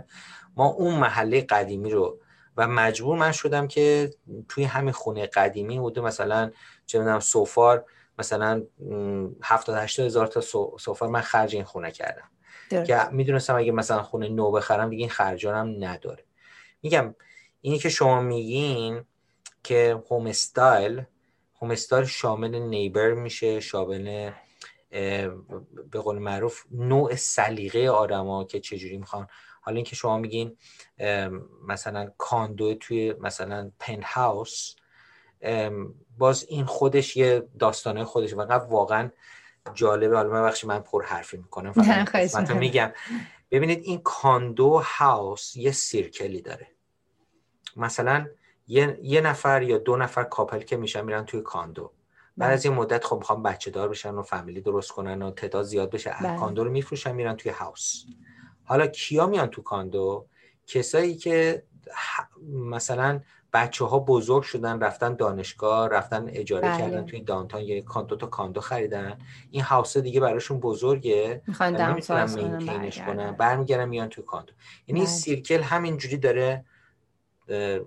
ما 0.56 0.66
اون 0.66 0.94
محله 0.94 1.40
قدیمی 1.40 1.90
رو 1.90 2.20
و 2.56 2.68
مجبور 2.68 3.18
من 3.18 3.32
شدم 3.32 3.68
که 3.68 4.10
توی 4.48 4.64
همین 4.64 4.92
خونه 4.92 5.26
قدیمی 5.26 5.78
بوده 5.78 6.00
مثلا 6.00 6.50
چه 6.86 6.98
می‌دونم 6.98 7.20
سوفار 7.20 7.84
مثلا 8.18 8.62
70 9.42 9.76
80 9.76 10.06
هزار 10.06 10.26
تا 10.26 10.40
سوفار 10.78 11.08
من 11.08 11.20
خرج 11.20 11.54
این 11.54 11.64
خونه 11.64 11.90
کردم 11.90 12.30
که 12.70 13.00
می‌دونستم 13.12 13.56
اگه 13.56 13.72
مثلا 13.72 14.02
خونه 14.02 14.28
نو 14.28 14.50
بخرم 14.50 14.90
دیگه 14.90 15.00
این 15.00 15.10
خرجانم 15.10 15.84
نداره. 15.84 16.24
میگم 16.82 17.14
اینی 17.60 17.78
که 17.78 17.88
شما 17.88 18.20
میگین 18.20 19.04
که 19.62 20.02
هوم 20.10 20.26
استایل 20.26 21.02
هوم 21.62 21.70
استایل 21.70 22.04
شامل 22.04 22.58
نیبر 22.58 23.12
میشه 23.12 23.60
شامل 23.60 24.30
به 25.90 26.00
قول 26.04 26.18
معروف 26.18 26.64
نوع 26.70 27.14
سلیقه 27.14 27.88
آدما 27.88 28.44
که 28.44 28.60
چجوری 28.60 28.98
می‌خوان 28.98 29.26
حالا 29.66 29.76
اینکه 29.76 29.96
شما 29.96 30.18
میگین 30.18 30.56
مثلا 31.68 32.10
condo 32.18 32.74
توی 32.74 33.14
مثلا 33.20 33.70
penthouse 33.78 34.74
باز 36.18 36.46
این 36.48 36.64
خودش 36.64 37.16
یه 37.16 37.48
داستانه 37.58 38.04
خودش 38.04 38.34
و 38.34 38.36
واقعا 38.52 39.10
جالبه. 39.74 40.16
حالا 40.16 40.28
من 40.28 40.42
بخشی 40.42 40.66
من 40.66 40.78
پر 40.78 41.04
حرفی 41.04 41.36
می‌کنم 41.36 41.72
فقط 41.72 42.50
میگم. 42.50 42.92
ببینید 43.50 43.84
این 43.84 44.00
condo 44.04 44.82
house 44.84 45.56
یه 45.56 45.72
circle 45.72 46.32
ی 46.32 46.42
داره. 46.42 46.68
مثلا 47.76 48.26
یه،, 48.66 48.98
یه 49.02 49.20
نفر 49.20 49.62
یا 49.62 49.78
دو 49.78 49.96
نفر 49.96 50.24
couple 50.24 50.58
که 50.58 50.76
میشن 50.76 51.04
میرن 51.04 51.24
توی 51.24 51.40
condo. 51.40 51.92
بعد 52.36 52.52
از 52.52 52.64
یه 52.64 52.70
مدت 52.70 53.04
خب 53.04 53.16
می‌خوام 53.16 53.42
بچه 53.42 53.70
دار 53.70 53.88
بشن 53.88 54.14
و 54.14 54.22
family 54.22 54.60
درست 54.60 54.90
کنن 54.90 55.22
و 55.22 55.30
تعداد 55.30 55.64
زیاد 55.64 55.90
بشه 55.90 56.16
بله. 56.20 56.38
condo 56.38 56.64
رو 56.64 56.70
میفروشن 56.70 57.12
میرن 57.12 57.36
توی 57.36 57.52
house 57.52 58.04
حالا 58.66 58.86
کیا 58.86 59.26
میان 59.26 59.46
تو 59.46 59.62
condo؟ 59.62 60.26
کسایی 60.66 61.14
که 61.14 61.62
مثلا 62.52 63.20
بچه 63.52 63.84
ها 63.84 63.98
بزرگ 63.98 64.42
شدن 64.42 64.80
رفتن 64.80 65.14
دانشگاه 65.14 65.88
رفتن 65.88 66.26
اجاره 66.28 66.68
بله. 66.68 66.78
کردن 66.78 67.06
توی 67.06 67.20
downtown 67.20 67.62
یعنی 67.62 67.82
condo 67.82 68.16
تا 68.16 68.26
condo 68.26 68.60
خریدن. 68.60 69.18
این 69.50 69.62
house 69.62 69.96
دیگه 69.96 70.20
براشون 70.20 70.60
بزرگه. 70.60 71.42
نمی‌تونن 71.60 72.34
maintain 72.34 72.89
ش 72.89 73.02
کنن. 73.02 73.32
برمیگردن 73.32 73.88
میان 73.88 74.08
توی 74.08 74.24
condo. 74.24 74.52
یعنی 74.86 75.00
بله. 75.00 75.08
circle 75.08 75.60
همینجوری 75.60 76.16
داره 76.16 76.64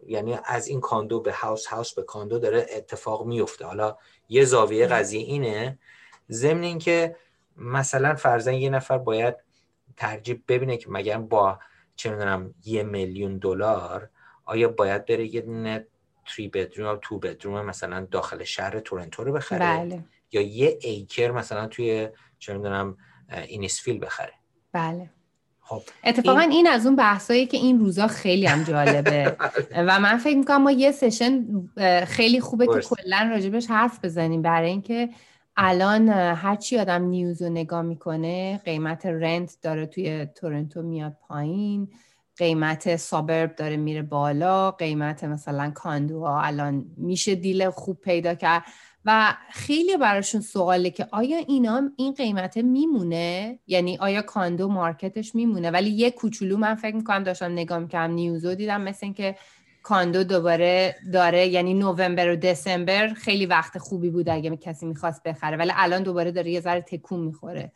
یعنی 0.08 0.38
از 0.46 0.68
این 0.68 0.82
condo 0.82 1.22
به 1.22 1.34
house 1.34 1.66
house 1.66 1.94
به 1.94 2.04
condo 2.04 2.40
داره 2.40 2.66
اتفاق 2.76 3.26
میفته 3.26 3.66
حالا 3.66 3.98
یه 4.30 4.46
زاویه 4.46 4.88
قضیه 4.88 5.22
اینه. 5.22 5.80
ضمن 6.32 6.64
اینکه 6.64 7.16
مثلا 7.58 8.16
فرزن 8.16 8.54
یه 8.54 8.70
نفر 8.70 8.98
باید 8.98 9.36
ترجیح 10.00 10.42
ببینه 10.48 10.78
که 10.78 10.88
مگر 10.90 11.18
با 11.18 11.60
چه 11.96 12.12
می‌دونم 12.12 12.54
یه 12.66 12.84
میلیون 12.84 13.38
دلار 13.38 14.10
آیا 14.46 14.70
باید 14.70 15.06
بره 15.06 15.36
یه 15.36 15.42
دونه 15.42 15.88
تری 16.26 16.48
بدروم 16.48 16.88
یا 16.88 16.96
تو 16.96 17.20
بدروم 17.20 17.66
مثلا 17.66 18.08
داخل 18.12 18.44
شهر 18.44 18.80
تورنتو 18.80 19.24
رو 19.24 19.34
بخره؟ 19.34 19.60
بله. 19.60 20.04
یا 20.32 20.42
یه 20.42 20.78
ایکر 20.82 21.32
مثلا 21.32 21.68
توی 21.68 22.10
چه 22.40 22.54
می‌دونم 22.54 22.98
اینیسفیل 23.48 24.00
بخره؟ 24.00 24.34
بله. 24.72 25.10
خب 25.62 25.82
اتفاقا 26.04 26.40
این... 26.40 26.52
این 26.52 26.68
از 26.68 26.86
اون 26.86 26.96
بحثایی 26.96 27.46
که 27.46 27.58
این 27.58 27.80
روزا 27.80 28.08
خیلی 28.08 28.46
هم 28.46 28.64
جالبه. 28.64 29.36
و 29.88 30.00
من 30.00 30.18
فکر 30.18 30.38
می‌کنم 30.38 30.62
ما 30.62 30.72
یه 30.72 30.92
سشن 30.92 31.46
خیلی 32.08 32.40
خوبه 32.40 32.68
که 32.68 32.80
کلا 32.80 33.30
راجبش 33.32 33.68
حرف 33.68 34.06
بزنیم 34.06 34.42
برای 34.42 34.70
اینکه 34.70 35.10
الان 35.62 36.10
هرچی 36.10 36.78
آدم 36.78 37.04
نیوز 37.04 37.42
رو 37.42 37.50
نگاه 37.50 37.82
می‌کنه 37.82 38.62
قیمت 38.66 39.06
رنت 39.06 39.58
داره 39.62 39.86
توی 39.86 40.26
تورنتو 40.26 40.82
میاد 40.82 41.18
پایین 41.28 41.88
قیمت 42.38 42.96
سابرب 42.96 43.56
داره 43.56 43.78
میره 43.78 44.02
بالا 44.02 44.72
قیمت 44.72 45.24
مثلا 45.24 45.72
کاندوها 45.76 46.42
الان 46.42 46.86
میشه 46.98 47.36
دیل 47.36 47.70
خوب 47.70 48.02
پیدا 48.02 48.36
کرد. 48.36 48.64
و 49.06 49.36
خیلی 49.52 49.98
براشون 49.98 50.42
سواله 50.42 50.90
که 50.90 51.08
آیا 51.12 51.38
اینا 51.38 51.82
این 51.98 52.14
قیمت 52.14 52.58
میمونه؟ 52.58 53.60
یعنی 53.68 53.98
آیا 53.98 54.22
کاندو 54.22 54.68
مارکتش 54.68 55.36
میمونه؟ 55.36 55.72
ولی 55.72 55.90
یه 55.90 56.12
کوچولو 56.12 56.58
من 56.58 56.76
فکر 56.76 56.96
می‌کنم 56.96 57.24
داشتم 57.24 57.52
نگاه 57.52 57.80
می‌کنم 57.80 58.12
نیوزو 58.12 58.56
دیدم 58.56 58.82
مثل 58.82 59.00
اینکه 59.06 59.36
کاندو 59.84 60.24
دوباره 60.24 60.96
داره 61.14 61.48
یعنی 61.48 61.74
نوامبر 61.74 62.30
و 62.30 62.36
دسامبر 62.36 63.14
خیلی 63.14 63.46
وقت 63.46 63.78
خوبی 63.78 64.10
بود 64.10 64.30
اگه 64.30 64.58
کسی 64.58 64.86
می‌خواست 64.86 65.24
بخره 65.24 65.58
ولی 65.58 65.72
الان 65.76 66.04
دوباره 66.04 66.32
داره 66.32 66.52
یه 66.52 66.62
ذره 66.62 66.82
تکون 66.82 67.20
می‌خوره 67.20 67.72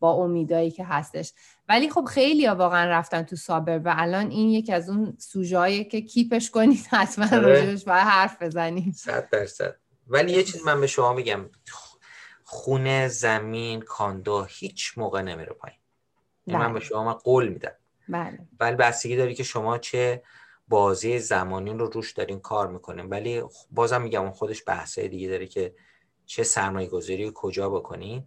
با 0.00 0.12
امیدایی 0.12 0.70
که 0.70 0.84
هستش. 0.84 1.32
ولی 1.68 1.90
خب 1.90 2.04
خیلی 2.04 2.46
ها 2.46 2.54
واقعا 2.54 2.90
رفتن 2.90 3.22
تو 3.22 3.36
سابر 3.36 3.78
و 3.78 3.94
الان 3.96 4.30
این 4.30 4.50
یکی 4.50 4.72
از 4.72 4.90
اون 4.90 5.16
سوژه‌ای 5.18 5.84
که 5.84 6.00
کیپش 6.00 6.50
کنید 6.50 6.86
حتما 6.90 7.24
آره. 7.24 7.38
راجبش 7.38 7.84
باید 7.84 8.04
حرف 8.04 8.42
بزنید 8.42 8.94
صد 8.94 9.28
درصد. 9.30 9.76
ولی 10.08 10.32
یه 10.32 10.42
چیز 10.42 10.66
من 10.66 10.80
به 10.80 10.86
شما 10.86 11.12
میگم 11.12 11.50
خونه 12.44 13.08
زمین 13.08 13.80
کاندو 13.80 14.46
هیچ 14.48 14.98
موقع 14.98 15.22
نمیره 15.22 15.52
پایین. 15.52 15.78
من 16.46 16.72
به 16.72 16.78
بله. 16.78 16.88
شما 16.88 17.04
من 17.04 17.12
قول 17.12 17.48
میدم. 17.48 17.72
بله. 18.08 18.38
ولی 18.60 18.76
بستگی 18.76 19.16
داری 19.16 19.34
که 19.34 19.42
شما 19.42 19.78
چه 19.78 20.22
بازی 20.68 21.18
زمانی 21.18 21.70
رو 21.70 21.86
روش 21.86 22.12
دارین 22.12 22.40
کار 22.40 22.68
می‌کنین. 22.68 23.06
ولی 23.06 23.42
بازم 23.70 24.02
میگم 24.02 24.22
اون 24.22 24.30
خودش 24.30 24.62
بحثه 24.66 25.08
دیگه 25.08 25.28
داره 25.28 25.46
که 25.46 25.74
چه 26.26 26.42
سرمایه 26.42 26.88
گذاری 26.88 27.32
کجا 27.34 27.70
بکنین. 27.70 28.24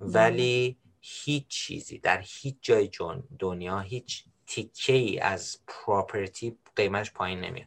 ولی 0.00 0.78
هیچ 1.00 1.48
چیزی 1.48 1.98
در 1.98 2.22
هیچ 2.24 2.56
جای 2.60 2.90
دنیا 3.38 3.78
هیچ 3.78 4.24
تیکه 4.46 4.92
ای 4.92 5.18
از 5.18 5.58
پراپرتی 5.66 6.56
قیمتش 6.76 7.12
پایین 7.12 7.40
نمیاد. 7.40 7.66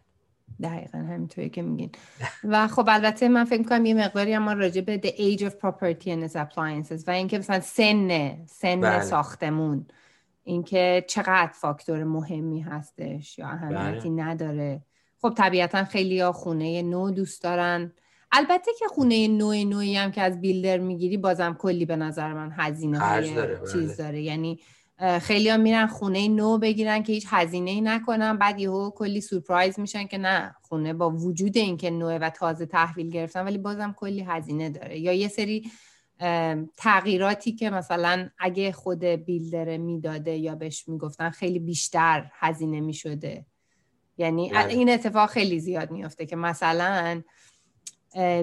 دقیقا 0.63 0.97
همینطوری 0.97 1.49
که 1.49 1.61
میگین. 1.61 1.91
و 2.43 2.67
خب 2.67 2.85
البته 2.89 3.27
من 3.27 3.45
فکر 3.45 3.59
می‌کنم 3.59 3.85
یه 3.85 3.93
مقداری 3.93 4.33
اما 4.33 4.53
راجع 4.53 4.81
به 4.81 5.01
the 5.03 5.07
age 5.07 5.41
of 5.41 5.53
property 5.53 6.05
and 6.05 6.31
its 6.31 6.35
appliances 6.35 7.03
و 7.07 7.11
اینکه 7.11 7.37
مثلا 7.37 7.59
سن 7.59 8.45
سن 8.45 8.81
بله. 8.81 9.01
ساختمون. 9.01 9.85
اینکه 10.47 11.05
چقدر 11.07 11.51
فاکتور 11.53 12.03
مهمی 12.03 12.61
هستش 12.61 13.39
یا 13.39 13.47
اهمیتی 13.47 14.09
بله. 14.09 14.23
نداره 14.23 14.81
خب 15.21 15.33
طبیعتا 15.37 15.83
خیلی 15.83 16.19
ها 16.19 16.31
خونه 16.31 16.81
نو 16.81 17.11
دوست 17.11 17.43
دارن 17.43 17.91
البته 18.31 18.71
که 18.79 18.85
خونه 18.87 19.27
نوع 19.27 19.63
نوعی 19.63 19.95
هم 19.95 20.11
که 20.11 20.21
از 20.21 20.41
بیلدر 20.41 20.77
می‌گیری 20.77 21.17
بازم 21.17 21.53
کلی 21.53 21.85
به 21.85 21.95
نظر 21.95 22.33
من 22.33 22.51
هزینه 22.57 22.99
های 22.99 23.23
چیز 23.71 23.87
بله. 23.87 23.95
داره 23.95 24.21
یعنی 24.21 24.59
خیلی 25.21 25.49
هم 25.49 25.59
میرن 25.59 25.87
خونه 25.87 26.27
نو 26.27 26.57
بگیرن 26.57 27.03
که 27.03 27.13
هیچ 27.13 27.25
هزینه 27.29 27.71
ای 27.71 27.81
نکنن 27.81 28.37
بعد 28.37 28.59
یهو 28.59 28.89
کلی 28.89 29.21
سورپرایز 29.21 29.79
میشن 29.79 30.07
که 30.07 30.17
نه 30.17 30.55
خونه 30.61 30.93
با 30.93 31.09
وجود 31.09 31.57
اینکه 31.57 31.89
نوه 31.89 32.13
و 32.21 32.29
تازه 32.29 32.65
تحویل 32.65 33.09
گرفتن 33.09 33.45
ولی 33.45 33.57
بازم 33.57 33.95
کلی 33.97 34.21
هزینه 34.21 34.69
داره 34.69 34.99
یا 34.99 35.13
یه 35.13 35.27
سری 35.27 35.71
تغییراتی 36.77 37.51
که 37.51 37.69
مثلا 37.69 38.29
اگه 38.39 38.71
خود 38.71 39.03
بیلدر 39.03 39.77
می‌داده 39.77 40.37
یا 40.37 40.55
بهش 40.55 40.87
می‌گفتن 40.87 41.29
خیلی 41.29 41.59
بیشتر 41.59 42.31
هزینه 42.33 42.81
می‌شده. 42.81 43.45
یعنی 44.17 44.49
بله. 44.49 44.73
این 44.73 44.89
اتفاق 44.89 45.29
خیلی 45.29 45.59
زیاد 45.59 45.91
میفته 45.91 46.25
که 46.25 46.35
مثلا 46.35 47.23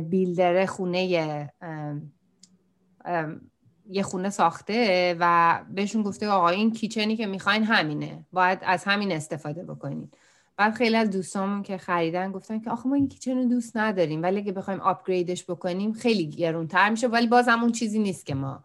بیلدر 0.09 0.67
خونه 0.67 1.05
یه 3.87 4.03
خونه 4.03 4.31
ساخته 4.31 5.17
و 5.21 5.65
بهشون 5.71 6.03
گفته 6.03 6.29
آقا 6.29 6.49
این 6.49 6.73
کیچنی 6.73 7.17
که 7.17 7.27
می‌خواین 7.27 7.65
همینه. 7.65 8.27
باید 8.33 8.59
از 8.63 8.85
همین 8.85 9.13
استفاده 9.13 9.65
بکنین. 9.65 10.11
بعد 10.57 10.75
خیلی 10.75 10.97
از 10.97 11.11
دوستامون 11.11 11.63
که 11.63 11.79
خریدن 11.79 12.33
گفتن 12.33 12.61
که 12.61 12.71
آخه 12.71 12.89
ما 12.89 12.95
این 12.95 13.09
کیچن 13.09 13.37
رو 13.37 13.45
دوست 13.45 13.77
نداریم 13.77 14.23
ولی 14.23 14.39
اگه 14.39 14.53
بخوایم 14.53 14.81
آپگریدش 14.81 15.45
بکنیم 15.45 15.93
خیلی 15.93 16.31
گرونتر 16.31 16.91
میشه. 16.91 17.09
ولی 17.09 17.27
باز 17.27 17.49
اون 17.49 17.73
چیزی 17.73 17.99
نیست 17.99 18.27
که 18.27 18.35
ما 18.35 18.65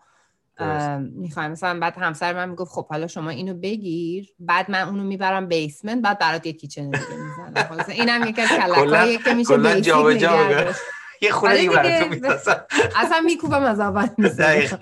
می‌خوایم. 1.00 1.52
مثلا 1.52 1.80
بعد 1.80 1.98
همسر 1.98 2.34
من 2.34 2.50
می‌گفت 2.50 2.72
خب 2.72 2.88
حالا 2.88 3.08
شما 3.08 3.30
اینو 3.30 3.54
بگیر 3.54 4.30
بعد 4.40 4.72
من 4.72 4.82
اونو 4.82 5.04
می‌برم 5.04 5.48
بیسمنت 5.48 6.02
بعد 6.02 6.20
برات 6.20 6.46
یه 6.46 6.54
کیچن 6.54 6.90
دیگه 6.90 7.06
می‌زنم. 7.10 7.86
اینم 7.88 8.28
یکی 8.28 8.42
از 8.42 8.50
کلکایی 8.50 9.18
که 9.18 9.34
میشه 9.34 9.58
بیسیک 9.58 10.30
یه 11.22 11.32
خونه 11.32 11.58
دیگه 11.58 11.70
براتون 11.70 12.10
می‌سازم. 12.10 12.66
اصلا 13.02 13.22
میکوبم 13.26 13.64
از 13.64 13.80
اول 13.80 14.06
دقیقا. 14.40 14.78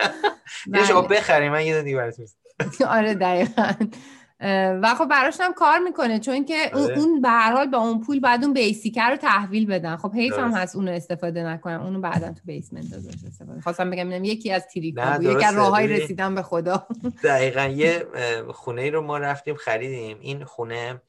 یه 0.74 0.86
شما 0.86 1.02
بله. 1.02 1.17
بخریم 1.17 1.52
من 1.52 1.65
یه 1.65 1.82
دونه 1.82 1.96
براتون 1.96 2.26
آره 2.88 3.13
دقیقا. 3.13 3.72
و 4.82 4.95
خب 4.97 5.06
براش 5.06 5.38
هم 5.39 5.54
کار 5.54 5.80
می‌کنه 5.80 6.19
چون 6.19 6.45
که 6.45 6.71
آره. 6.73 7.00
اون 7.00 7.21
به 7.21 7.30
هر 7.30 7.52
حال 7.52 7.67
با 7.67 7.78
اون 7.78 8.02
پول 8.02 8.19
بعد 8.19 8.43
اون 8.43 8.54
بیسیکر 8.54 9.10
رو 9.10 9.15
تحویل 9.15 9.65
بدن. 9.65 9.97
خب 9.97 10.12
حیف 10.13 10.39
هم 10.39 10.52
هست 10.52 10.76
اونو 10.76 10.91
استفاده 10.91 11.43
نکنم. 11.43 11.82
اونو 11.82 12.02
بعدا 12.02 12.28
تو 12.28 12.41
بیسمنت 12.45 12.93
ازش 12.93 13.13
استفاده. 13.28 13.62
خواستم 13.62 13.89
بگم 13.89 14.23
یکی 14.23 14.52
از 14.52 14.67
تریکا 14.67 15.12
بود. 15.17 15.23
یکی 15.23 15.45
از 15.45 15.56
راههای 15.56 15.88
رسیدن 15.88 16.36
به 16.36 16.41
خدا. 16.41 16.88
دقیقا 17.23 17.65
یه 17.65 18.08
خونه 18.54 18.89
رو 18.89 19.02
ما 19.02 19.17
رفتیم 19.17 19.56
خریدیم. 19.56 20.17
این 20.21 20.43
خونه 20.43 21.02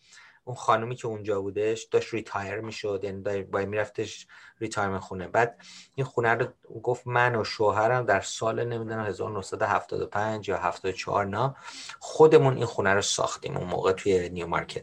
اون 0.48 0.56
خانومی 0.56 0.96
که 0.96 1.06
اونجا 1.06 1.40
بودش 1.40 1.82
داشت 1.82 2.14
retire 2.14 2.60
می‌شد 2.60 3.00
یعنی 3.04 3.42
باید 3.42 3.68
میرفتش 3.68 4.26
retirement 4.60 5.00
خونه. 5.00 5.28
بعد 5.28 5.60
این 5.94 6.06
خونه 6.06 6.34
رو 6.34 6.46
گفت 6.82 7.06
من 7.06 7.36
و 7.36 7.44
شوهرم 7.44 8.04
در 8.04 8.20
سال 8.20 8.64
نمی‌دونم 8.64 9.04
1975 9.04 10.48
یا 10.48 10.56
74 10.56 11.26
نا 11.26 11.56
خودمون 11.98 12.56
این 12.56 12.64
خونه 12.64 12.94
رو 12.94 13.02
ساختیم 13.02 13.56
اون 13.56 13.66
موقع 13.66 13.92
توی 13.92 14.28
Newmarket 14.28 14.82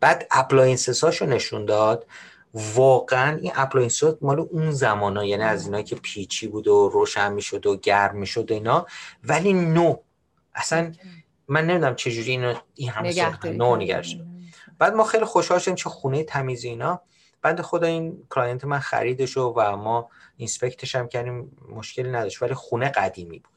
بعد 0.00 0.26
appliances 0.30 1.04
هاشو 1.04 1.26
نشون 1.26 1.64
داد. 1.64 2.06
واقعا 2.54 3.36
این 3.36 3.52
appliances 3.54 4.14
مال 4.20 4.40
اون 4.40 4.70
زمان 4.70 5.16
ها 5.16 5.24
یعنی 5.24 5.42
از 5.42 5.64
اینا 5.64 5.82
که 5.82 5.96
پیچی 5.96 6.48
بود 6.48 6.68
و 6.68 6.88
روشن 6.88 7.32
می‌شد 7.32 7.66
و 7.66 7.76
گرم 7.76 8.16
می‌شد 8.16 8.46
اینا. 8.50 8.86
ولی 9.24 9.52
نو. 9.52 9.96
اصلا 10.54 10.92
من 11.48 11.66
نمی‌دونم 11.66 11.94
چجوری 11.94 12.30
اینو 12.30 12.54
این 12.74 12.90
هم 12.90 13.06
نو 13.44 13.76
نگهش 13.76 14.16
بعد 14.78 14.94
ما 14.94 15.04
خیلی 15.04 15.24
خوشحال 15.24 15.58
شدیم 15.58 15.74
چه 15.74 15.90
خونه 15.90 16.24
تمیز 16.24 16.64
اینا. 16.64 17.00
بعد 17.42 17.62
خدا 17.62 17.86
این 17.86 18.26
client 18.30 18.64
من 18.64 18.78
خریدش 18.78 19.36
و 19.36 19.76
ما 19.76 20.10
inspect 20.36 20.81
ش 20.81 20.94
هم 20.94 21.08
کردیم 21.08 21.58
مشکلی 21.68 22.10
نداشت 22.10 22.42
ولی 22.42 22.54
خونه 22.54 22.88
قدیمی 22.88 23.38
بود. 23.38 23.52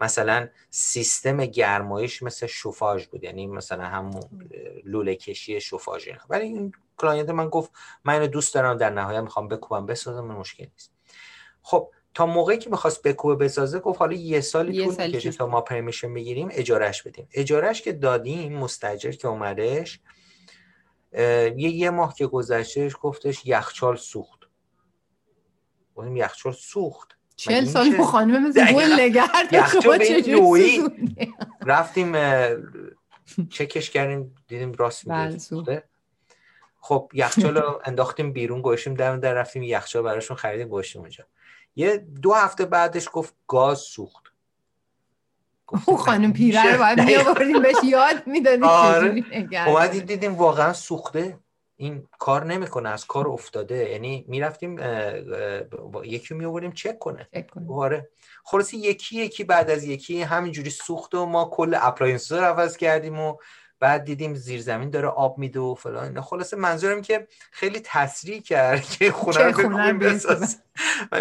مثلا 0.00 0.48
سیستم 0.70 1.44
گرمایش 1.46 2.22
مثل 2.22 2.46
شوفاژ 2.46 3.06
بود 3.06 3.24
یعنی 3.24 3.46
مثلا 3.46 3.84
همون 3.84 4.22
لوله 4.84 5.14
کشی 5.14 5.60
شوفاژ 5.60 6.08
ولی 6.28 6.44
این 6.44 6.72
client 6.96 7.30
من 7.30 7.48
گفت 7.48 7.70
من 8.04 8.14
اینو 8.14 8.26
دوست 8.26 8.54
دارم 8.54 8.76
در 8.76 8.90
نهایت 8.90 9.20
می‌خوام 9.20 9.48
بکوبم 9.48 9.86
بسازم 9.86 10.20
من 10.20 10.34
مشکل 10.34 10.66
نیست. 10.72 10.92
خب 11.62 11.90
تا 12.14 12.26
موقعی 12.26 12.58
که 12.58 12.70
می‌خواست 12.70 13.02
بکوبه 13.02 13.44
بسازه 13.44 13.78
گفت 13.78 13.98
حالا 13.98 14.12
یه 14.12 14.40
سالی 14.40 14.84
طول 14.84 15.06
می‌کشه 15.06 15.30
تا 15.30 15.46
ما 15.46 15.60
پرمیشن 15.60 16.14
بگیریم 16.14 16.48
اجارش 16.52 17.02
بدیم. 17.02 17.28
اجارش 17.32 17.82
که 17.82 17.92
دادیم 17.92 18.58
مستجر 18.58 19.12
که 19.12 19.28
اومدش 19.28 20.00
یه 21.12 21.54
یه 21.56 21.90
ماه 21.90 22.14
که 22.14 22.26
گذشتهش 22.26 22.96
گفتش 23.02 23.46
یخچال 23.46 23.96
سوخت. 23.96 24.40
گفتیم 25.94 26.16
یخچال 26.16 26.52
سوخت؟ 26.52 27.16
چل 27.36 27.64
سال 27.64 28.02
خانم 28.02 28.48
مثل 28.48 28.72
گل 28.72 29.00
نگرد 29.00 29.54
رفتیم 31.66 32.12
چکش 33.50 33.90
کردیم 33.90 34.34
دیدیم 34.48 34.72
راست 34.72 35.08
میگه. 35.08 35.38
بله، 35.66 35.84
خب 36.80 37.10
یخچال 37.14 37.56
رو 37.56 37.80
انداختیم 37.84 38.32
بیرون 38.32 38.62
گوشیم 38.62 38.94
در 38.94 39.16
در 39.16 39.34
رفتیم 39.34 39.62
یخچال 39.62 40.02
براشون 40.02 40.36
خریدیم 40.36 40.68
گوشیم 40.68 41.00
اونجا. 41.00 41.24
یه 41.76 41.96
دو 41.96 42.32
هفته 42.32 42.64
بعدش 42.64 43.08
گفت 43.12 43.34
گاز 43.46 43.78
سوخت. 43.78 44.29
او 45.86 45.96
خانم 45.96 46.32
پیره 46.32 46.72
رو 46.72 46.78
باید 46.78 47.00
می‌آوردیم 47.00 47.62
بهش 47.62 47.76
یاد 47.84 48.26
می‌دادیم 48.26 48.64
آره. 48.64 49.24
اومدیم 49.66 50.04
دیدیم 50.04 50.34
واقعا 50.34 50.72
سوخته. 50.72 51.38
این 51.76 52.08
کار 52.18 52.44
نمی‌کنه 52.44 52.88
از 52.88 53.06
کار 53.06 53.28
افتاده. 53.28 53.90
یعنی 53.90 54.24
می‌رفتیم 54.28 54.80
یکی 56.04 56.34
میآوریم 56.34 56.72
چک 56.72 56.98
کنه. 56.98 57.28
آره. 57.70 58.08
خلاصی 58.44 58.76
یکی 58.76 59.16
یکی 59.16 59.44
بعد 59.44 59.70
از 59.70 59.84
یکی 59.84 60.22
همینجوری 60.22 60.70
سوخت 60.70 61.14
و 61.14 61.26
ما 61.26 61.50
کل 61.52 61.76
appliance 61.80 62.32
رو 62.32 62.38
عوض 62.38 62.76
کردیم 62.76 63.20
و 63.20 63.36
بعد 63.80 64.04
دیدیم 64.04 64.34
زیر 64.34 64.60
زمین 64.60 64.90
داره 64.90 65.08
آب 65.08 65.38
میده 65.38 65.60
و 65.60 65.74
فلان 65.74 66.20
خلاصه 66.20 66.56
منظورم 66.56 67.02
که 67.02 67.26
خیلی 67.50 67.80
تسریع 67.84 68.40
کرد 68.40 68.82
که 68.82 69.12
خونه 69.12 69.44
رو 69.44 69.98
بساز 69.98 70.62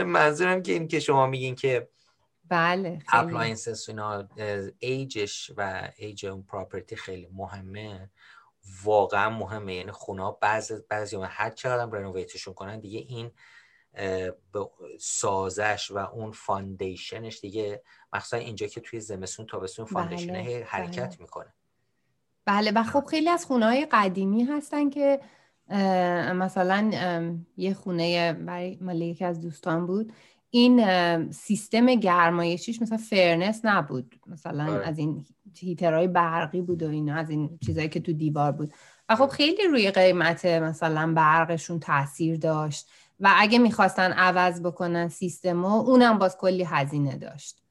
منظورم 0.05 0.63
که 0.63 0.71
این 0.71 0.87
که 0.87 0.99
شما 0.99 1.27
میگین 1.27 1.55
که 1.55 1.87
بله 2.49 2.99
appliances 3.13 3.89
اینا 3.89 4.29
age 4.79 5.22
ش 5.22 5.51
و 5.57 5.89
age 5.97 6.25
اون 6.25 6.43
property 6.43 6.95
خیلی 6.95 7.29
مهمه. 7.33 8.09
واقعا 8.83 9.29
مهمه. 9.29 9.75
یعنی 9.75 9.91
خونه 9.91 10.23
ها 10.23 10.31
بعضی 10.31 10.75
بعضی 10.89 11.17
هر 11.23 11.49
چقدر 11.49 11.97
renovate 11.97 12.35
شون 12.35 12.53
کنن 12.53 12.79
دیگه 12.79 12.99
این 12.99 13.31
سازش 14.99 15.91
و 15.91 15.97
اون 15.97 16.31
foundation 16.31 17.21
ش 17.21 17.39
دیگه 17.39 17.83
مخصوصا 18.13 18.37
اینجا 18.37 18.67
که 18.67 18.81
توی 18.81 18.99
زمستون 18.99 19.45
تابستون 19.45 19.85
foundation 19.85 20.33
بله، 20.33 20.65
حرکت 20.67 21.07
بله. 21.07 21.17
می‌کنه. 21.19 21.53
بله 22.45 22.71
و 22.71 22.83
خب 22.83 23.05
خیلی 23.05 23.29
از 23.29 23.45
خونه 23.45 23.65
های 23.65 23.87
قدیمی 23.91 24.43
هستن 24.43 24.89
که 24.89 25.19
مثلا 26.35 26.91
یه 27.57 27.73
خونه 27.73 28.33
برای 28.33 28.77
مال 28.81 29.01
یکی 29.01 29.25
از 29.25 29.41
دوستان 29.41 29.85
بود. 29.85 30.13
این 30.51 31.31
سیستم 31.31 31.95
گرمایشیش 31.95 32.81
مثلا 32.81 32.97
furnace 32.97 33.61
نبود. 33.63 34.15
مثلا 34.27 34.73
آره. 34.73 34.87
از 34.87 34.97
این 34.97 35.25
heater 35.59 35.95
های 35.95 36.07
برقی 36.07 36.61
بود 36.61 36.83
و 36.83 36.89
اینا 36.89 37.15
از 37.15 37.29
این 37.29 37.59
چیزهایی 37.65 37.89
که 37.89 37.99
تو 37.99 38.13
دیوار 38.13 38.51
بود. 38.51 38.73
و 39.09 39.15
خب 39.15 39.27
خیلی 39.27 39.67
روی 39.71 39.91
قیمت 39.91 40.45
مثلا 40.45 41.13
برقشون 41.13 41.79
تاثیر 41.79 42.37
داشت. 42.37 42.87
و 43.19 43.33
اگه 43.37 43.59
می‌خواستن 43.59 44.11
عوض 44.11 44.61
بکنن 44.61 45.07
سیستم 45.07 45.65
اونم 45.65 46.17
باز 46.17 46.37
کلی 46.37 46.63
هزینه 46.63 47.17
داشت. 47.17 47.61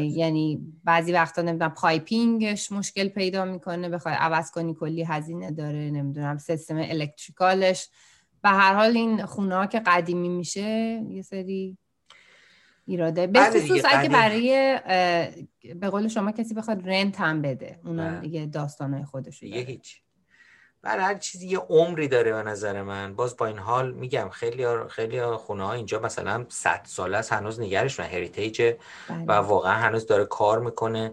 یعنی 0.00 0.72
بعضی 0.84 1.12
وقتا 1.12 1.42
نمی‌دونم 1.42 1.74
پایپینگش 1.74 2.72
مشکل 2.72 3.08
پیدا 3.08 3.44
می‌کنه 3.44 3.88
بخوای 3.88 4.14
عوض 4.14 4.50
کنی 4.50 4.74
کلی 4.74 5.02
هزینه 5.02 5.50
داره 5.50 5.90
نمی‌دونم 5.90 6.38
سیستم 6.38 6.76
الکتریکالش. 6.76 7.88
به 8.42 8.48
هر 8.48 8.74
حال 8.74 8.96
این 8.96 9.26
خونه 9.26 9.54
ها 9.54 9.66
که 9.66 9.80
قدیمی 9.80 10.28
میشه 10.28 11.02
یه 11.10 11.22
سری 11.22 11.78
ایراده. 12.86 13.26
به 13.26 13.40
بله 13.40 13.60
خصوص 13.60 13.82
اگه 13.90 14.08
برای 14.08 14.80
به 15.74 15.90
قول 15.90 16.08
شما 16.08 16.32
کسی 16.32 16.54
بخواد 16.54 16.88
رنت 16.88 17.20
هم 17.20 17.42
بده. 17.42 17.80
اونا 17.84 18.08
بله. 18.08 18.20
دیگه 18.20 18.46
داستانهای 18.46 19.04
خودش 19.04 19.42
یه 19.42 19.62
هیچ. 19.62 20.00
برای 20.82 21.04
هر 21.04 21.14
چیزی 21.14 21.48
یه 21.48 21.58
عمری 21.58 22.08
داره 22.08 22.32
به 22.32 22.42
نظر 22.42 22.82
من. 22.82 23.14
باز 23.14 23.36
با 23.36 23.46
این 23.46 23.58
حال 23.58 23.92
میگم 23.92 24.28
خیلی 24.28 24.66
خیلی 24.88 25.26
خونه 25.26 25.64
ها 25.64 25.72
اینجا 25.72 26.00
مثلا 26.00 26.46
100 26.48 26.80
ساله 26.84 27.18
است 27.18 27.32
هنوز 27.32 27.60
نگرشون 27.60 28.06
heritage 28.06 28.74
بله. 29.08 29.24
و 29.28 29.32
واقعا 29.32 29.74
هنوز 29.74 30.06
داره 30.06 30.24
کار 30.24 30.58
می‌کنه. 30.58 31.12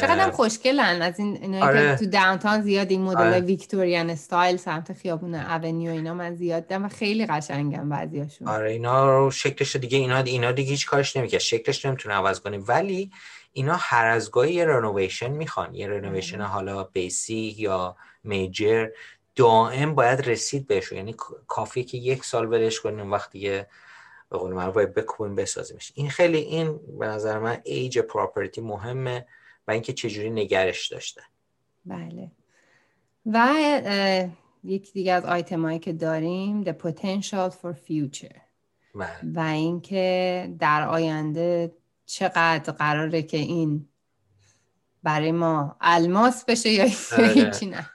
چقدر 0.00 0.18
هم 0.18 0.30
خوشگلن 0.30 1.02
از 1.02 1.18
این 1.18 1.38
اینایی 1.42 1.62
آره. 1.62 1.96
که 1.96 2.04
تو 2.04 2.10
downtown 2.10 2.62
زیاد 2.62 2.90
این 2.90 3.02
مدل 3.02 3.20
آره. 3.20 3.40
Victorian 3.40 4.10
style 4.10 4.56
سمت 4.56 4.92
خیابون 4.92 5.34
اونیو 5.34 5.90
اینا 5.90 6.14
من 6.14 6.34
زیاد 6.34 6.62
دیدم 6.66 6.84
و 6.84 6.88
خیلی 6.88 7.26
قشنگن 7.26 7.88
بعضیاشون. 7.88 8.48
آره 8.48 8.70
اینا 8.70 9.18
رو 9.18 9.30
شکلش 9.30 9.76
دیگه 9.76 9.98
اینا 9.98 10.18
اینا 10.18 10.52
دیگه 10.52 10.70
هیچ 10.70 10.86
کارش 10.86 11.16
نمی‌کنه 11.16 11.38
شکلش 11.38 11.86
نمی‌تونه 11.86 12.14
عوض 12.14 12.40
کنه. 12.40 12.58
ولی 12.58 13.10
اینا 13.52 13.76
هر 13.78 14.06
از 14.06 14.30
گاهی 14.30 14.54
یه 14.54 14.64
renovation 14.64 15.30
می‌خوان. 15.30 15.74
یه 15.74 15.88
renovation 15.88 16.40
حالا 16.40 16.84
basic 16.84 17.60
یا 17.60 17.96
میجر 18.24 18.88
دائم 19.36 19.94
باید 19.94 20.28
رسید 20.28 20.66
بهش 20.66 20.92
یعنی 20.92 21.14
کافیه 21.46 21.84
که 21.84 21.98
یک 21.98 22.24
سال 22.24 22.52
ولش 22.52 22.80
کنیم 22.80 23.12
وقتی 23.12 23.38
یه 23.38 23.66
به 24.30 24.38
قول 24.38 24.52
من 24.52 24.70
باید 24.70 24.94
بکوبیم 24.94 25.34
بسازیمش. 25.34 25.92
این 25.94 26.10
خیلی 26.10 26.38
این 26.38 26.80
به 26.98 27.06
نظر 27.06 27.38
من 27.38 27.58
ایج 27.64 27.98
پراپرتی 27.98 28.60
مهمه. 28.60 29.26
و 29.68 29.70
اینکه 29.70 29.92
چجوری 29.92 30.30
نگرش 30.30 30.88
داشته. 30.88 31.22
بله. 31.84 32.30
و 33.26 33.48
یکی 34.64 34.92
دیگه 34.92 35.12
از 35.12 35.24
آیتم 35.24 35.62
هایی 35.62 35.78
که 35.78 35.92
داریم 35.92 36.64
the 36.64 36.72
potential 36.72 37.50
for 37.50 37.74
future. 37.88 38.40
بله. 38.94 39.32
و 39.34 39.40
اینکه 39.40 40.54
در 40.58 40.88
آینده 40.88 41.74
چقدر 42.06 42.72
قراره 42.72 43.22
که 43.22 43.36
این 43.36 43.88
برای 45.02 45.32
ما 45.32 45.76
الماس 45.80 46.44
بشه 46.44 46.70
یا 46.70 46.86
آره. 47.12 47.28
هیچی 47.28 47.66
نه. 47.66 47.90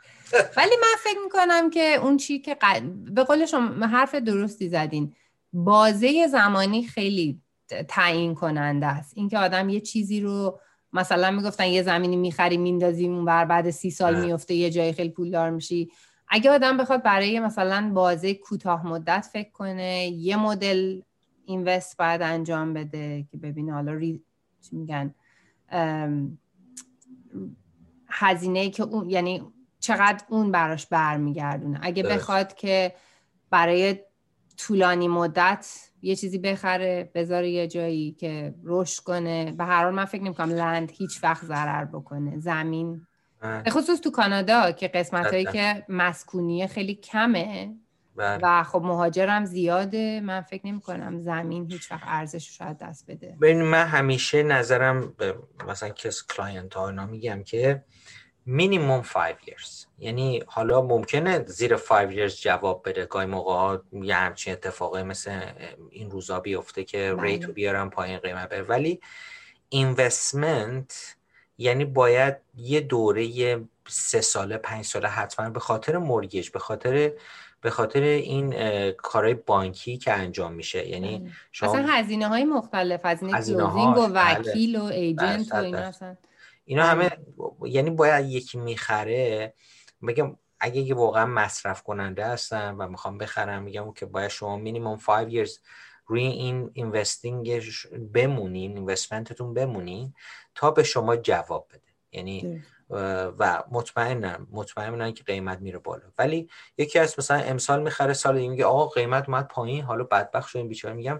ولی 0.58 0.76
من 0.82 0.98
فکر 1.04 1.20
می‌کنم 1.24 1.70
که 1.70 1.96
اون 1.96 2.18
چی 2.18 2.40
که 2.40 2.58
به 3.04 3.24
قول 3.24 3.46
شما 3.46 3.88
حرف 3.88 4.16
درستی 4.16 4.70
زدین. 4.70 5.16
بازه 5.54 6.28
زمانی 6.28 6.84
خیلی 6.84 7.42
تعیین 7.88 8.36
کننده 8.36 8.86
است. 8.86 9.14
اینکه 9.18 9.38
آدم 9.38 9.70
یه 9.70 9.80
چیزی 9.80 10.22
رو 10.22 10.60
مثلا 10.94 11.32
می‌گفتن 11.32 11.68
یه 11.68 11.84
زمینی 11.84 12.16
می‌خری 12.16 12.58
میندازیم 12.58 13.16
اون 13.16 13.26
بر 13.26 13.46
بعد 13.46 13.70
سی 13.70 13.92
سال 13.92 14.26
میفته 14.26 14.54
یه 14.54 14.70
جای 14.70 14.94
خیلی 14.94 15.10
پولدار 15.10 15.50
میشی. 15.50 15.92
اگه 16.28 16.52
آدم 16.52 16.78
بخواد 16.78 17.04
برای 17.04 17.40
مثلا 17.40 17.92
بازه 17.94 18.34
کوتاه 18.34 18.88
مدت 18.88 19.30
فکر 19.34 19.52
کنه 19.52 20.08
یه 20.08 20.36
مدل 20.36 21.02
اینوست 21.46 21.98
باید 21.98 22.22
انجام 22.22 22.74
بده 22.74 23.26
که 23.32 23.38
ببینه 23.38 23.74
حالا 23.74 23.94
ری... 23.94 24.24
چی 24.62 24.76
میگن 24.76 25.16
هزینه 28.08 28.70
که 28.70 28.84
اون 28.84 29.10
یعنی 29.10 29.44
چقدر 29.80 30.26
اون 30.30 30.52
براش 30.52 30.86
برمیگردونه. 30.86 31.80
اگه 31.82 32.04
بخواد 32.04 32.54
که 32.54 32.96
برای 33.50 34.00
طولانی 34.58 35.08
مدت 35.08 35.91
یه 36.02 36.16
چیزی 36.16 36.38
بخره 36.38 37.12
بذاره 37.16 37.50
یه 37.50 37.68
جایی 37.68 38.12
که 38.12 38.54
رشد 38.64 39.04
کنه. 39.04 39.52
به 39.52 39.64
هر 39.64 39.84
حال 39.84 39.94
من 39.94 40.06
فکر 40.06 40.24
نمی‌کنم 40.24 40.50
لند 40.50 40.92
هیچ 40.92 41.24
وقت 41.24 41.46
ضرر 41.46 41.86
بکنه. 41.86 42.40
زمین. 42.40 43.02
به 43.42 43.70
خصوص 43.70 44.00
تو 44.00 44.12
کانادا 44.12 44.72
که 44.72 44.88
قسمت 44.88 45.26
هایی 45.26 45.46
که 45.46 45.86
مسکونیه 45.90 46.68
خیلی 46.68 46.96
کمه. 46.96 47.76
بله. 48.16 48.40
و 48.44 48.64
خب 48.64 48.82
مهاجرم 48.82 49.46
زیاده. 49.46 50.22
من 50.24 50.42
فکر 50.42 50.68
نمی 50.68 50.82
کنم 50.82 51.20
زمین 51.20 51.72
هیچ 51.72 51.92
وقت 51.92 52.04
ارزش 52.06 52.58
شاید 52.58 52.78
دست 52.78 53.12
بده. 53.12 53.38
ببین 53.42 53.62
من 53.62 53.86
همیشه 53.86 54.44
نظرم 54.44 55.14
به 55.18 55.36
مثلا 55.68 55.90
کس 55.90 56.28
client 56.28 56.74
ها 56.74 56.90
اینا 56.90 57.06
میگم 57.06 57.44
که 57.44 57.84
مینیموم 58.46 59.02
5 59.02 59.36
years. 59.46 59.86
یعنی 60.00 60.44
حالا 60.48 60.82
ممکنه 60.82 61.46
زیر 61.46 61.76
5 61.76 62.16
years 62.16 62.42
جواب 62.42 62.90
بده. 62.90 63.06
گاهی 63.06 63.26
موقع 63.26 63.54
ها 63.54 63.84
یه 63.92 64.16
همچین 64.16 64.54
اتفاقی 64.54 65.04
مثل 65.04 65.42
این 65.90 66.12
روزا 66.12 66.40
بیفته 66.40 66.84
که 66.84 67.14
بله. 67.14 67.24
rate 67.24 67.46
و 67.46 67.52
بیارن 67.52 67.90
پایین 67.90 68.18
قیمت 68.18 68.50
بره 68.50 68.62
ولی 68.62 69.02
investment 69.70 71.16
یعنی 71.58 71.86
باید 71.86 72.38
یه 72.56 72.80
دوره 72.80 73.62
سه 73.88 74.22
ساله 74.22 74.58
پنج 74.58 74.86
ساله 74.86 75.08
حتما 75.08 75.50
به 75.50 75.60
خاطر 75.60 75.98
mortgage 75.98 76.50
به 76.50 76.60
خاطر 76.60 77.12
به 77.62 77.70
خاطر 77.70 78.02
این 78.02 78.52
کارهای 78.92 79.34
بانکی 79.34 79.98
که 79.98 80.14
انجام 80.14 80.54
میشه. 80.54 80.88
یعنی 80.88 81.20
بله. 81.20 81.32
شما 81.52 81.70
اصلا 81.70 81.86
هزینه 81.90 82.28
های 82.28 82.44
مختلف 82.44 83.06
هزینه 83.06 83.32
closing 83.32 83.98
و 83.98 84.08
بله. 84.08 84.40
وکیل 84.40 84.76
و 84.76 84.84
agent 84.84 85.52
و 85.52 85.56
اینا 85.56 85.78
اصلا. 85.78 86.16
اینا 86.72 86.84
همه 86.84 87.12
یعنی 87.66 87.90
باید 87.90 88.26
یکی 88.26 88.58
می‌خره. 88.58 89.54
بگم 90.08 90.38
اگه 90.60 90.82
یه 90.82 90.96
واقعا 90.96 91.26
مصرف 91.26 91.84
کننده 91.84 92.26
هستن 92.26 92.76
و 92.76 92.88
می‌خوام 92.88 93.18
بخرم 93.18 93.64
میگم 93.64 93.94
که 93.94 94.06
باید 94.06 94.28
شما 94.28 94.58
مینیمم 94.58 94.98
5 94.98 95.46
years 95.46 95.60
روی 96.06 96.24
این 96.24 96.72
investing 96.74 97.62
بمونین 98.14 98.78
investment 98.78 99.36
تون 99.36 99.54
بمونین 99.54 100.14
تا 100.56 100.72
به 100.72 100.84
شما 100.84 101.16
جواب 101.16 101.68
بده. 101.70 101.92
یعنی 102.12 102.64
و 103.40 103.64
مطمئنم 103.72 104.48
مطمئنم 104.52 105.12
که 105.12 105.24
قیمت 105.24 105.60
میره 105.60 105.80
بالا. 105.80 106.06
ولی 106.18 106.50
یکی 106.78 107.00
از 107.00 107.16
مثلا 107.20 107.38
امسال 107.38 107.82
می‌خره 107.82 108.14
سال 108.14 108.38
دیگه 108.38 108.50
میگه 108.50 108.66
آقا 108.66 108.88
قیمت 108.88 109.30
اومد 109.30 109.48
پایین 109.48 109.84
حالا 109.84 110.04
بدبخت 110.04 110.50
شدیم 110.50 110.68
بیچاره. 110.68 110.96
میگم 110.96 111.20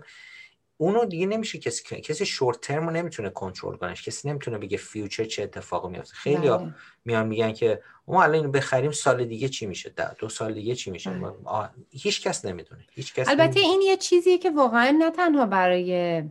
اونو 0.82 1.06
دیگه 1.06 1.26
نمیشه 1.26 1.60
کسی 1.60 2.02
کسی 2.02 2.26
short 2.26 2.62
term 2.62 2.86
رو 2.86 2.92
نمی‌تونه 2.92 3.30
کنترل 3.30 3.76
کنتش. 3.76 4.04
کسی 4.04 4.30
نمی‌تونه 4.30 4.58
بگه 4.58 4.78
future 4.78 5.24
چه 5.24 5.44
اتفاقی 5.44 5.90
میفته. 5.90 6.14
خیلی 6.14 6.48
ها 6.48 6.58
بله. 6.58 6.74
میان 7.06 7.28
میگن 7.28 7.52
که 7.52 7.82
ما 8.08 8.24
الان 8.24 8.36
اینو 8.36 8.52
بخریم 8.52 8.92
سال 8.92 9.26
دیگه 9.26 9.50
چی 9.50 9.66
میشه؟ 9.66 9.94
دو 10.20 10.30
سال 10.30 10.54
دیگه 10.54 10.76
چی 10.76 10.92
میشه؟ 10.92 11.10
بله. 11.10 11.70
هیچ 11.92 12.22
کس 12.22 12.46
نمی‌دونه. 12.46 12.86
هیچ 12.92 13.14
کس 13.14 13.30
البته 13.30 13.60
این 13.60 13.82
یه 13.82 13.98
چیزیه 13.98 14.38
که 14.38 14.52
واقعا 14.52 14.96
نه 15.00 15.12
تنها 15.12 15.46
برای 15.46 16.24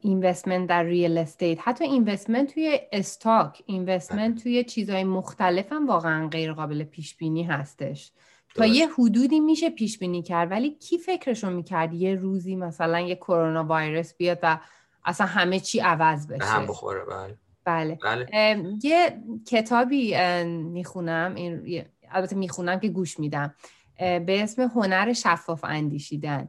investment 0.00 0.68
در 0.68 0.82
real 0.82 1.18
estate 1.18 1.58
حتی 1.62 1.84
investment 1.84 2.54
توی 2.54 2.80
stock 2.92 3.62
investment 3.66 4.42
توی 4.42 4.64
چیزهای 4.64 5.04
مختلف 5.04 5.72
هم 5.72 5.86
واقعا 5.86 6.28
غیر 6.28 6.52
قابل 6.52 6.84
پیش 6.84 7.16
بینی 7.16 7.42
هستش. 7.42 8.10
تا 8.54 8.66
یه 8.66 8.88
حدودی 8.98 9.40
میشه 9.40 9.70
پیش 9.70 9.98
بینی 9.98 10.22
کرد 10.22 10.50
ولی 10.50 10.70
کی 10.70 10.98
فکرشو 10.98 11.50
می‌کرد 11.50 11.94
یه 11.94 12.14
روزی 12.14 12.56
مثلا 12.56 13.00
یه 13.00 13.14
کرونا 13.14 13.66
ویروس 13.70 14.14
بیاد 14.14 14.38
و 14.42 14.60
اصلا 15.04 15.26
همه 15.26 15.60
چی 15.60 15.80
عوض 15.80 16.26
بشه؟ 16.26 16.44
هم 16.44 16.66
بخوره 16.66 17.04
بله. 17.04 17.38
بله, 17.64 17.98
بله. 18.02 18.76
یه 18.82 19.22
کتابی 19.46 20.16
می‌خونم 20.44 21.34
این 21.34 21.84
البته 22.10 22.36
می‌خونم 22.36 22.80
که 22.80 22.88
گوش 22.88 23.18
میدم. 23.20 23.54
به 23.98 24.42
اسم 24.42 24.62
هنر 24.62 25.12
شفاف 25.12 25.64
اندیشیدن. 25.64 26.48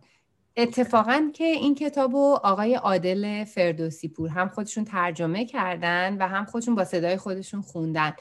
اتفاقا 0.58 1.32
که 1.34 1.44
این 1.44 1.76
کتاب 1.76 2.16
آقای 2.16 2.76
عادل 2.76 3.44
فردوسی 3.44 4.08
پور 4.08 4.30
هم 4.30 4.50
خودشون 4.50 4.86
ترجمه 4.86 5.46
کردن 5.46 6.18
و 6.20 6.28
هم 6.28 6.46
خودشون 6.46 6.76
با 6.76 6.84
صدای 6.86 7.18
خودشون 7.18 7.62
خوندن. 7.62 8.14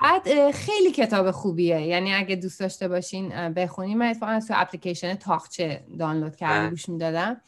بعد 0.00 0.50
خیلی 0.50 0.90
کتاب 0.92 1.30
خوبیه. 1.30 1.80
یعنی 1.80 2.14
اگه 2.14 2.36
دوست 2.36 2.60
داشته 2.60 2.88
باشین 2.88 3.28
بخونین. 3.48 3.98
من 3.98 4.06
اتفاقا 4.06 4.40
تو 4.48 4.54
اپلیکیشن 4.56 5.14
تاخچه 5.14 5.84
دانلود 5.98 6.36
کردم 6.36 6.60
بله. 6.60 6.70
گوش 6.70 6.88
می‌دادم. 6.88 7.40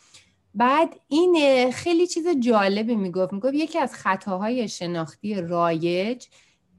بعد 0.54 0.88
این 1.08 1.70
خیلی 1.70 2.06
چیز 2.06 2.26
جالبی 2.40 2.94
می‌گفت. 2.94 3.32
می‌گفت 3.32 3.54
یکی 3.54 3.78
از 3.78 3.94
خطاهای 3.94 4.68
شناختی 4.68 5.34
رایج 5.34 6.26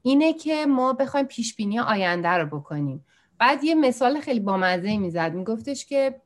اینه 0.02 0.32
که 0.32 0.66
ما 0.66 0.92
بخوایم 0.92 1.26
پیش 1.26 1.56
بینی 1.56 1.78
آینده 1.80 2.28
رو 2.28 2.46
بکنیم. 2.60 3.04
بعد 3.38 3.64
یه 3.64 3.74
مثال 3.74 4.20
خیلی 4.20 4.40
بامزه 4.40 4.96
می‌زد. 4.96 5.34
میگفتش 5.34 5.86
که 5.86 6.20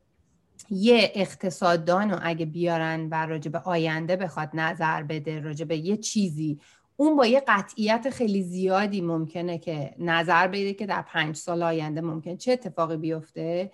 یه 0.70 1.12
اقتصاددان 1.14 2.10
رو 2.10 2.18
اگه 2.22 2.46
بیارن 2.46 3.08
و 3.10 3.26
راجع 3.26 3.50
به 3.50 3.58
آینده 3.58 4.16
بخواد 4.16 4.50
نظر 4.54 5.02
بده 5.02 5.40
راجع 5.40 5.64
به 5.64 5.76
یه 5.76 5.96
چیزی 5.96 6.60
اون 6.96 7.16
با 7.16 7.26
یه 7.26 7.42
قطعیت 7.48 8.10
خیلی 8.10 8.42
زیادی 8.42 9.00
ممکنه 9.00 9.58
که 9.58 9.94
نظر 9.98 10.48
بده 10.48 10.74
که 10.74 10.86
در 10.86 11.02
پنج 11.02 11.36
سال 11.36 11.62
آینده 11.62 12.00
ممکن 12.00 12.36
چه 12.36 12.52
اتفاقی 12.52 12.96
بیفته 12.96 13.70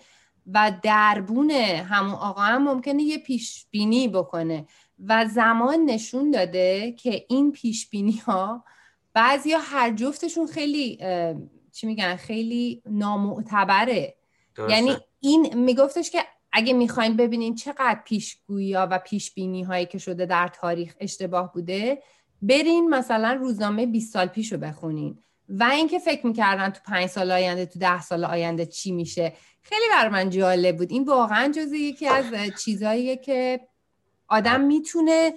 و 0.47 0.73
دربون 0.83 1.51
همون 1.51 2.15
آقا 2.15 2.43
هم 2.43 2.63
ممکنه 2.63 3.03
یه 3.03 3.19
پیش 3.19 3.67
بینی 3.71 4.09
بکنه 4.09 4.67
و 5.05 5.27
زمان 5.27 5.85
نشون 5.85 6.31
داده 6.31 6.93
که 6.93 7.27
این 7.29 7.53
پیش 7.53 7.89
بینی 7.91 8.17
ها 8.17 8.65
بعضی 9.13 9.53
هر 9.53 9.91
جفتشون 9.91 10.47
خیلی 10.47 10.99
چی 11.73 11.87
میگن 11.87 12.17
خیلی 12.17 12.83
نامعتبره. 12.87 14.15
یعنی 14.69 14.97
این 15.21 15.55
میگفتش 15.55 16.11
که 16.11 16.19
اگه 16.53 16.73
می‌خواین 16.73 17.17
ببینین 17.17 17.55
چقدر 17.55 18.01
پیشگویی 18.05 18.75
و 18.75 18.99
پیش 18.99 19.35
بینی 19.35 19.63
هایی 19.63 19.87
که 19.87 19.99
شده 19.99 20.27
در 20.27 20.49
تاریخ 20.49 20.95
اشتباه 21.01 21.53
بوده 21.53 22.03
برین 22.43 22.89
مثلا 22.89 23.33
روزنامه 23.33 23.87
20 23.87 24.13
سال 24.13 24.27
پیش 24.27 24.53
رو 24.53 24.59
بخونین. 24.59 25.19
و 25.49 25.65
اینکه 25.65 25.99
فکر 25.99 26.27
می‌کردن 26.27 26.71
تو 26.71 26.81
پنج 26.87 27.07
سال 27.07 27.33
آینده 27.33 27.67
تو 27.67 27.79
ده 27.79 28.03
سال 28.03 28.25
آینده 28.25 28.67
چی 28.67 28.93
میشه. 28.93 29.33
خیلی 29.63 29.85
بر 29.91 30.09
من 30.09 30.31
جالب 30.31 30.77
بود. 30.77 30.91
این 30.91 31.05
واقعا 31.05 31.53
جزء 31.53 31.75
یکی 31.75 32.07
از 32.07 32.25
چیزاییه 32.65 33.17
که 33.17 33.61
آدم 34.29 34.61
می‌تونه 34.61 35.35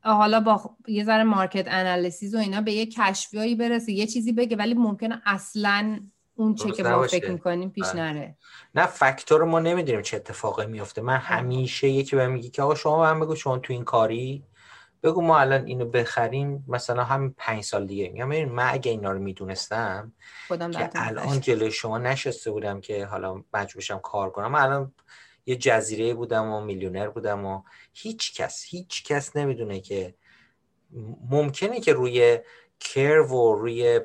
حالا 0.00 0.40
با 0.40 0.76
یه 0.88 1.04
ذره 1.04 1.24
مارکت 1.24 1.66
انالیسیز 1.68 2.34
و 2.34 2.38
اینا 2.38 2.60
به 2.60 2.72
یه 2.72 2.86
کشفیایی 2.86 3.54
برسه 3.54 3.92
یه 3.92 4.06
چیزی 4.06 4.32
بگه 4.32 4.56
ولی 4.56 4.74
ممکنه 4.74 5.22
اصلا 5.26 6.00
اون 6.36 6.54
چه 6.54 6.70
که 6.70 6.82
ما 6.82 7.02
فکر 7.02 7.30
می‌کنیم 7.30 7.70
پیش 7.70 7.86
بله. 7.88 8.00
نره. 8.02 8.36
نه 8.74 8.86
فاکتور 8.86 9.44
ما 9.44 9.60
نمی‌دونیم 9.60 10.02
چه 10.02 10.16
اتفاقی 10.16 10.66
میفته 10.66 11.02
من 11.02 11.16
همیشه 11.16 11.88
یکی 11.88 12.16
به 12.16 12.26
میگی 12.26 12.50
که 12.50 12.62
آقا 12.62 12.74
شما 12.74 13.02
من 13.02 13.20
بگو 13.20 13.34
شما 13.34 13.58
تو 13.58 13.72
این 13.72 13.84
کاری 13.84 14.44
بگو 15.02 15.22
ما 15.22 15.38
الان 15.38 15.66
اینو 15.66 15.84
بخریم 15.84 16.64
مثلا 16.68 17.04
همین 17.04 17.34
پنج 17.38 17.64
سال 17.64 17.86
دیگه 17.86 18.08
میگم. 18.08 18.44
من 18.44 18.68
اگه 18.72 18.90
اینا 18.90 19.12
رو 19.12 19.18
می‌دونستم 19.18 20.12
که 20.48 20.90
الان 20.94 21.40
جلوی 21.40 21.70
شما 21.70 21.98
نشسته 21.98 22.50
بودم 22.50 22.80
که 22.80 23.06
حالا 23.06 23.34
مجبور 23.54 23.76
بشم 23.76 23.98
کار 23.98 24.30
کنم. 24.30 24.52
من 24.52 24.60
الان 24.60 24.92
یه 25.46 25.56
جزیره 25.56 26.14
بودم 26.14 26.50
و 26.50 26.60
میلیونر 26.60 27.08
بودم 27.08 27.44
و 27.44 27.62
هیچ 27.92 28.34
کس 28.34 28.64
هیچ 28.68 29.04
کس 29.04 29.36
نمی‌دونه 29.36 29.80
که 29.80 30.14
ممکنه 31.30 31.80
که 31.80 31.92
روی 31.92 32.38
کرو 32.80 33.28
و 33.28 33.54
روی 33.54 34.00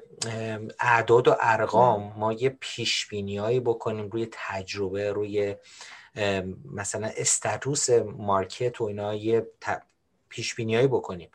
اعداد 0.80 1.28
و 1.28 1.36
ارقام 1.40 2.14
ما 2.18 2.34
یه 2.34 2.58
پیش 2.60 3.14
هایی 3.14 3.60
بکنیم 3.60 4.10
روی 4.10 4.28
تجربه 4.32 5.12
روی 5.12 5.56
مثلا 6.72 7.12
status 7.18 7.90
market 8.18 8.82
و 8.82 8.84
اینا 8.84 9.16
یه 9.16 9.48
پیش 10.30 10.60
هایی 10.60 10.88
بکنیم 10.88 11.30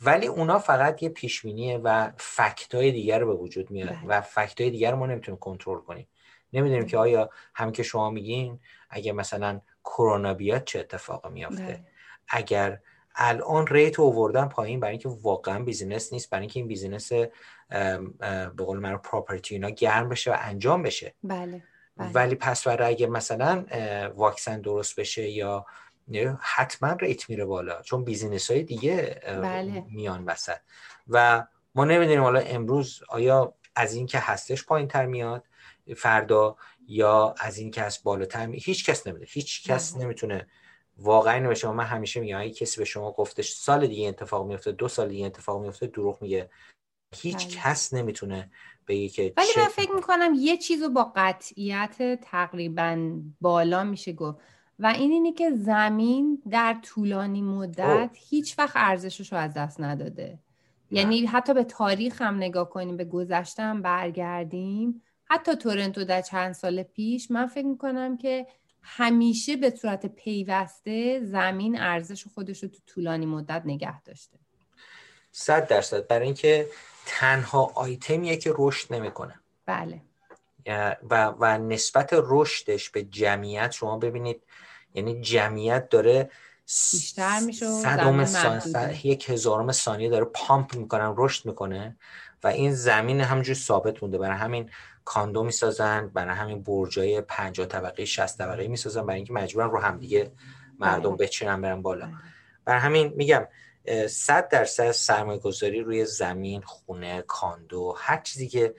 ولی 0.00 0.26
اونا 0.26 0.58
فقط 0.58 1.02
یه 1.02 1.08
پیش 1.08 1.44
و 1.84 2.12
fact 2.16 2.74
های 2.74 2.92
دیگر 2.92 3.18
رو 3.18 3.26
به 3.26 3.42
وجود 3.42 3.70
میاد 3.70 3.88
بله. 3.88 4.06
و 4.06 4.20
fact 4.20 4.60
های 4.60 4.70
دیگر 4.70 4.94
ما 4.94 5.06
نمی‌تونیم 5.06 5.38
کنترل 5.38 5.80
کنیم 5.80 6.08
نمی‌دونیم 6.52 6.86
که 6.86 6.98
آیا 6.98 7.30
هم 7.54 7.72
که 7.72 7.82
شما 7.82 8.10
میگین 8.10 8.60
اگه 8.90 9.12
مثلا 9.12 9.60
کرونا 9.84 10.34
بیاد 10.34 10.64
چه 10.64 10.80
اتفاقی 10.80 11.30
میافته 11.30 11.62
بله. 11.62 11.84
اگر 12.28 12.80
الان 13.16 13.66
rate 13.66 14.00
اووردن 14.00 14.48
پایین 14.48 14.80
برای 14.80 14.92
اینکه 14.92 15.08
واقعا 15.08 15.62
business 15.62 16.12
نیست 16.12 16.30
برای 16.30 16.40
اینکه 16.40 16.60
این 16.60 16.68
business 16.68 17.12
به 18.56 18.64
قول 18.64 18.78
من 18.78 18.96
property 18.96 19.54
اینا 19.54 19.70
گرم 19.70 20.08
بشه 20.08 20.32
و 20.32 20.36
انجام 20.40 20.82
بشه 20.82 21.14
بله. 21.24 21.62
بله. 21.96 22.12
ولی 22.12 22.34
پس 22.34 22.64
برای 22.64 22.88
اگه 22.88 23.06
مثلا 23.06 23.64
واکسن 24.16 24.60
درست 24.60 25.00
بشه 25.00 25.28
یا 25.28 25.66
حتما 26.40 26.92
rate 26.92 27.30
میره 27.30 27.44
بالا 27.44 27.82
چون 27.82 28.04
business 28.04 28.50
های 28.50 28.62
دیگه 28.62 29.20
بله. 29.26 29.84
میان 29.90 30.24
وسط 30.24 30.58
و 31.08 31.46
ما 31.74 31.84
نمی‌دونیم 31.84 32.22
حالا 32.22 32.40
امروز 32.40 33.02
آیا 33.08 33.54
از 33.76 33.94
این 33.94 34.06
که 34.06 34.18
هستش 34.18 34.64
پایین 34.64 34.88
تر 34.88 35.06
میاد 35.06 35.44
فردا 35.96 36.56
یا 36.88 37.34
از 37.38 37.58
این 37.58 37.70
که 37.70 37.82
از 37.82 37.98
بالاتر 38.04 38.46
می... 38.46 38.58
هیچ 38.64 38.90
کس 38.90 39.06
نمی‌دونه 39.06 39.26
هیچ 39.28 39.70
کس 39.70 39.94
بله. 39.94 40.04
نمی‌تونه 40.04 40.46
واقعا 40.98 41.34
اینو 41.34 41.48
به 41.48 41.54
شما 41.54 41.72
من 41.72 41.84
همیشه 41.84 42.20
میگم 42.20 42.40
اگه 42.40 42.50
کسی 42.50 42.78
به 42.78 42.84
شما 42.84 43.12
گفتش 43.12 43.52
سال 43.52 43.86
دیگه 43.86 44.08
اتفاق 44.08 44.46
میفته 44.46 44.72
دو 44.72 44.88
سال 44.88 45.08
دیگه 45.08 45.26
اتفاق 45.26 45.62
میفته 45.62 45.86
دروغ 45.86 46.22
میگه. 46.22 46.50
هیچ 47.14 47.46
بله. 47.46 47.56
کس 47.56 47.94
نمی‌تونه 47.94 48.50
بگه 48.88 49.08
که 49.08 49.32
ولی 49.36 49.48
من 49.56 49.68
فکر 49.68 49.92
می‌کنم 49.92 50.32
یه 50.36 50.56
چیزو 50.56 50.88
با 50.88 51.12
قطعیت 51.16 52.20
تقریبا 52.22 53.20
بالا 53.40 53.84
میشه 53.84 54.12
گفت. 54.12 54.38
و 54.78 54.86
این 54.86 55.12
اینه 55.12 55.32
که 55.32 55.50
زمین 55.50 56.42
در 56.50 56.76
طولانی 56.82 57.42
مدت 57.42 58.16
هیچ 58.28 58.58
وقت 58.58 58.72
ارزشش 58.74 59.32
رو 59.32 59.38
از 59.38 59.54
دست 59.54 59.80
نداده. 59.80 60.38
یعنی 60.90 61.26
حتی 61.26 61.54
به 61.54 61.64
تاریخ 61.64 62.22
هم 62.22 62.36
نگاه 62.36 62.70
کنیم 62.70 62.96
به 62.96 63.04
گذشته 63.04 63.62
هم 63.62 63.82
برگردیم. 63.82 65.02
حتی 65.24 65.54
تورنتو 65.54 66.04
در 66.04 66.20
چند 66.20 66.52
سال 66.52 66.82
پیش 66.82 67.30
من 67.30 67.46
فکر 67.46 67.66
می‌کنم 67.66 68.16
که 68.16 68.46
همیشه 68.82 69.56
به 69.56 69.70
صورت 69.70 70.06
پیوسته 70.06 71.20
زمین 71.24 71.80
ارزش 71.80 72.24
خودش 72.34 72.62
رو 72.62 72.68
تو 72.68 72.78
طولانی 72.86 73.26
مدت 73.26 73.62
نگه 73.64 74.02
داشته. 74.02 74.38
صد 75.32 75.68
درصد. 75.68 76.06
برای 76.06 76.24
اینکه 76.24 76.68
تنها 77.06 77.72
آیتمیه 77.74 78.36
که 78.36 78.54
رشد 78.58 78.94
نمی‌کنه. 78.94 79.40
بله. 79.66 80.02
و, 81.10 81.26
و 81.26 81.58
نسبت 81.58 82.08
رشدش 82.12 82.90
به 82.90 83.02
جمعیت 83.02 83.72
شما 83.72 83.98
ببینید 83.98 84.42
یعنی 84.94 85.20
جمعیت 85.20 85.88
داره 85.88 86.30
بیشتر 86.92 87.40
میشه 87.40 87.66
یک 89.04 89.30
هزارم 89.30 89.72
ثانیه 89.72 90.08
داره 90.08 90.24
پامپ 90.24 90.76
می‌کنن 90.76 91.14
رشد 91.16 91.46
می‌کنه 91.46 91.96
و 92.42 92.46
این 92.46 92.74
زمین 92.74 93.20
همجور 93.20 93.54
ثابت 93.54 94.02
مونده. 94.02 94.18
برای 94.18 94.36
همین 94.36 94.70
کاندو 95.04 95.42
می‌سازن 95.42 96.08
برای 96.08 96.34
همین 96.34 96.62
برجای 96.62 97.20
50 97.20 97.66
طبقه 97.66 98.04
60 98.04 98.38
طبقه 98.38 98.68
می‌سازن 98.68 99.06
برای 99.06 99.16
اینکه 99.16 99.32
مجبورن 99.32 99.70
رو 99.70 99.78
همدیگه 99.78 100.32
مردم 100.78 101.16
بله. 101.16 101.26
بچینن 101.26 101.60
برن 101.60 101.82
بالا 101.82 102.06
بله. 102.06 102.14
برای 102.64 102.80
همین 102.80 103.12
میگم 103.16 103.46
100 104.08 104.48
درصد 104.48 104.90
سرمایه 104.90 105.38
گذاری 105.38 105.80
روی 105.80 106.04
زمین 106.04 106.62
خونه 106.62 107.22
condo 107.22 107.94
هر 107.98 108.20
چیزی 108.20 108.48
که 108.48 108.74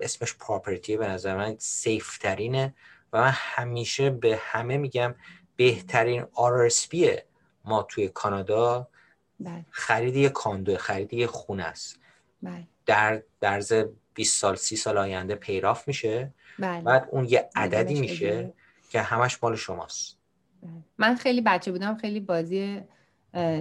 اسمش 0.00 0.34
property 0.34 0.96
به 0.96 1.08
نظر 1.08 1.36
من 1.36 1.56
safe 1.58 2.18
ترینه 2.18 2.74
و 3.12 3.20
من 3.20 3.30
همیشه 3.34 4.10
به 4.10 4.40
همه 4.42 4.76
میگم 4.76 5.14
بهترین 5.56 6.24
RSP 6.24 7.20
ما 7.64 7.82
توی 7.82 8.08
کانادا 8.08 8.88
بله. 9.40 9.66
خرید 9.70 10.16
یه 10.16 10.28
condo 10.28 10.76
خرید 10.76 11.12
یه 11.12 11.26
خونه 11.26 11.64
است 11.64 11.98
در 12.86 13.22
عرض 13.40 13.72
20 14.14 14.40
سال 14.40 14.56
30 14.56 14.76
سال 14.76 14.98
آینده 14.98 15.34
پیراف 15.34 15.88
میشه 15.88 16.30
بله. 16.58 16.80
بعد 16.80 17.08
اون 17.10 17.24
یه 17.24 17.48
عددی 17.56 17.94
انجامش 17.94 18.10
میشه. 18.10 18.52
که 18.90 19.00
همش 19.00 19.38
مال 19.42 19.56
شماست 19.56 20.18
من 20.98 21.14
خیلی 21.14 21.40
بچه 21.40 21.72
بودم 21.72 21.94
خیلی 21.94 22.20
بازی 22.20 22.80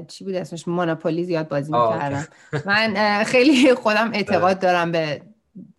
چی 0.08 0.24
بود 0.24 0.36
اسمش 0.36 0.68
مونوپولی 0.68 1.24
زیاد 1.24 1.48
بازی 1.48 1.72
می‌کردم 1.72 2.28
من 2.66 3.24
خیلی 3.24 3.74
خودم 3.74 4.12
اعتقاد 4.14 4.60
دارم 4.60 4.92
به 4.92 5.22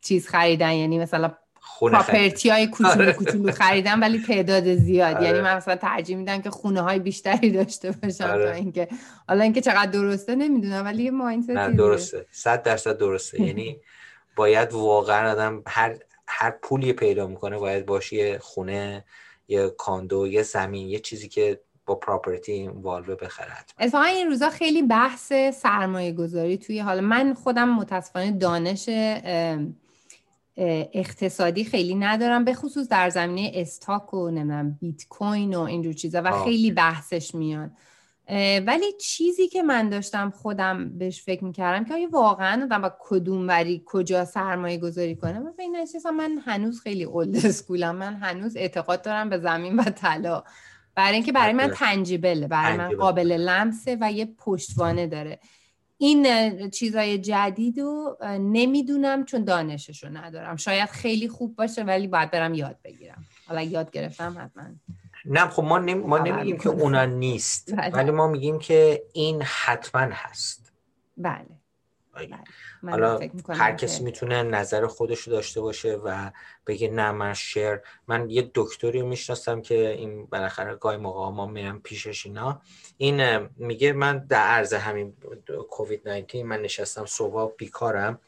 چیز 0.01 0.29
خریدن 0.29 0.73
یعنی 0.73 0.99
مثلا. 0.99 1.33
پراپرتی 1.81 2.49
های 2.49 2.67
کوچولو 2.67 3.03
آره. 3.03 3.13
کوچولو 3.13 3.53
خریدن 3.53 4.01
ولی 4.01 4.23
تعداد 4.23 4.75
زیاد 4.75 5.17
آره. 5.17 5.25
یعنی 5.25 5.41
من 5.41 5.57
مثلا 5.57 5.77
ترجیح 5.77 6.17
میدم 6.17 6.43
که 6.43 6.51
خونه 6.51 6.81
های 6.81 6.99
بیشتری 6.99 7.51
داشته 7.51 7.91
باشم 7.91 8.25
آره. 8.25 8.45
تا 8.45 8.53
اینکه 8.53 8.89
حالا 9.29 9.43
اینکه 9.43 9.61
چقدر 9.61 9.91
درسته 9.91 10.35
نمی‌دونم 10.35 10.85
ولی 10.85 11.03
یه 11.03 11.11
مایندستی 11.11 11.53
نه 11.53 11.71
درسته 11.71 12.27
صد 12.31 12.63
درصد 12.63 12.99
درسته 12.99 13.43
یعنی 13.43 13.77
باید 14.37 14.73
واقعا 14.73 15.33
آدم 15.33 15.63
هر 15.67 15.99
هر 16.27 16.51
پولی 16.51 16.93
پیدا 16.93 17.27
می‌کنه 17.27 17.59
باید 17.59 17.87
باشه 17.87 18.17
یه 18.17 18.39
خونه 18.39 19.05
یه 19.49 19.69
کاندو 19.69 20.27
یه 20.27 20.43
زمین 20.43 20.89
یه 20.89 20.99
چیزی 20.99 21.29
که 21.29 21.61
با 21.87 21.95
پراپرتی 21.95 22.69
والوه 22.69 23.15
بخره 23.15 23.53
اتفاقا 23.79 24.05
این 24.05 24.27
روزا 24.27 24.51
خیلی 24.51 24.83
بحث 24.83 25.33
سرمایه 25.55 26.13
گذاری 26.13 26.59
توی 26.59 26.79
حالا 26.79 27.01
من 27.01 27.35
خودم 27.35 27.69
متاسفانه 27.69 28.33
دانش 28.33 28.89
اقتصادی 30.93 31.65
خیلی 31.65 31.95
ندارم 31.95 32.45
به 32.45 32.55
خصوص 32.55 32.89
در 32.89 33.11
زمینه 33.11 33.53
استاک 33.55 34.15
و 34.15 34.31
نمی‌دونم 34.31 34.79
بیت 34.81 35.09
کوین 35.09 35.55
و 35.55 35.61
اینجور 35.61 35.93
چیزا 35.93 36.23
و. 36.25 36.45
خیلی 36.45 36.71
بحثش 36.71 37.35
میاد 37.35 37.71
ولی 38.67 38.93
چیزی 39.01 39.49
که 39.49 39.63
من 39.63 39.89
داشتم 39.89 40.31
خودم 40.31 40.99
بهش 40.99 41.23
فکر 41.23 41.45
می‌کردم 41.45 41.85
که 41.85 41.95
آیا 41.95 42.09
واقعا 42.11 42.63
آدم 42.63 42.83
با 42.83 42.93
کدوم 43.01 43.49
وری 43.49 43.83
کجا 43.87 44.25
سرمایه 44.25 44.79
گذاری 44.79 45.15
به 45.15 45.53
این 45.59 45.77
نتیجه 45.77 46.11
من 46.11 46.39
هنوز 46.45 46.81
خیلی 46.81 47.05
اولد 47.05 47.47
اسکولم 47.47 47.97
من 47.97 48.15
هنوز 48.15 48.57
اعتقاد 48.57 49.03
دارم 49.03 49.29
به 49.29 49.39
زمین 49.39 49.77
و 49.77 49.83
طلا. 49.83 50.43
برای 50.95 51.15
اینکه 51.15 51.33
برای 51.33 51.53
من. 51.53 51.69
تنجیبله 51.69 52.49
برای 52.49 52.77
من. 52.77 52.97
قابل 52.97 53.33
لمسه 53.33 53.99
و 54.01 54.13
یه 54.13 54.27
پشتوانه 54.39 55.07
داره. 55.07 55.39
این 55.99 56.71
چیزای 56.71 57.19
جدید 57.19 57.81
رو 57.81 58.19
نمی‌دونم 58.41 59.25
چون 59.25 59.45
دانشش 59.45 60.05
رو 60.05 60.11
ندارم. 60.11 60.57
شاید 60.57 60.89
خیلی 60.89 61.29
خوب 61.29 61.57
باشه 61.57 61.83
ولی 61.83 62.07
باید 62.07 62.31
برم 62.31 62.55
یاد 62.55 62.77
بگیرم. 62.85 63.25
حالا 63.47 63.63
یاد 63.63 63.91
گرفتم 63.91 64.37
حتما. 64.39 64.65
نه 65.25 65.49
خب 65.49 65.63
ما, 65.63 65.79
نمی... 65.79 65.95
ما 65.95 66.19
نمیگیم 66.19 66.59
که. 66.59 66.69
اونا 66.69 67.05
نیست. 67.05 67.75
بله. 67.75 67.91
ولی 67.91 68.11
ما 68.11 68.27
میگیم 68.27 68.59
که 68.59 69.03
این 69.13 69.43
حتما 69.43 70.01
هست. 70.01 70.73
بله. 71.17 71.47
بله. 72.15 72.39
من 72.83 72.93
حالا 72.93 73.21
هر 73.49 73.73
کسی 73.73 74.05
می‌تونه 74.05 74.43
نظر 74.43 74.87
خودش 74.87 75.21
رو 75.21 75.33
داشته 75.33 75.61
باشه 75.61 75.95
و 75.95 76.31
بگه 76.67 76.89
نه 76.89 77.11
من 77.13 77.35
شیر 77.35 77.81
من 78.09 78.31
یه 78.31 78.51
دکتری 78.55 79.01
رو 79.01 79.07
می‌شناسم 79.07 79.63
که 79.63 79.89
این 79.89 80.27
بالاخره 80.27 80.75
گاهی 80.75 80.97
موقع 80.97 81.29
ما 81.29 81.47
میرم 81.47 81.81
پیشش 81.81 82.27
اینا. 82.27 82.63
این 82.97 83.49
میگه 83.57 83.93
من 83.93 84.19
در 84.19 84.47
عرض 84.47 84.75
همین 84.75 85.17
کووید 85.71 86.09
19 86.09 86.45
من 86.45 86.63
نشستم 86.63 87.07
صبح 87.07 87.53
بیکارم. 87.57 88.21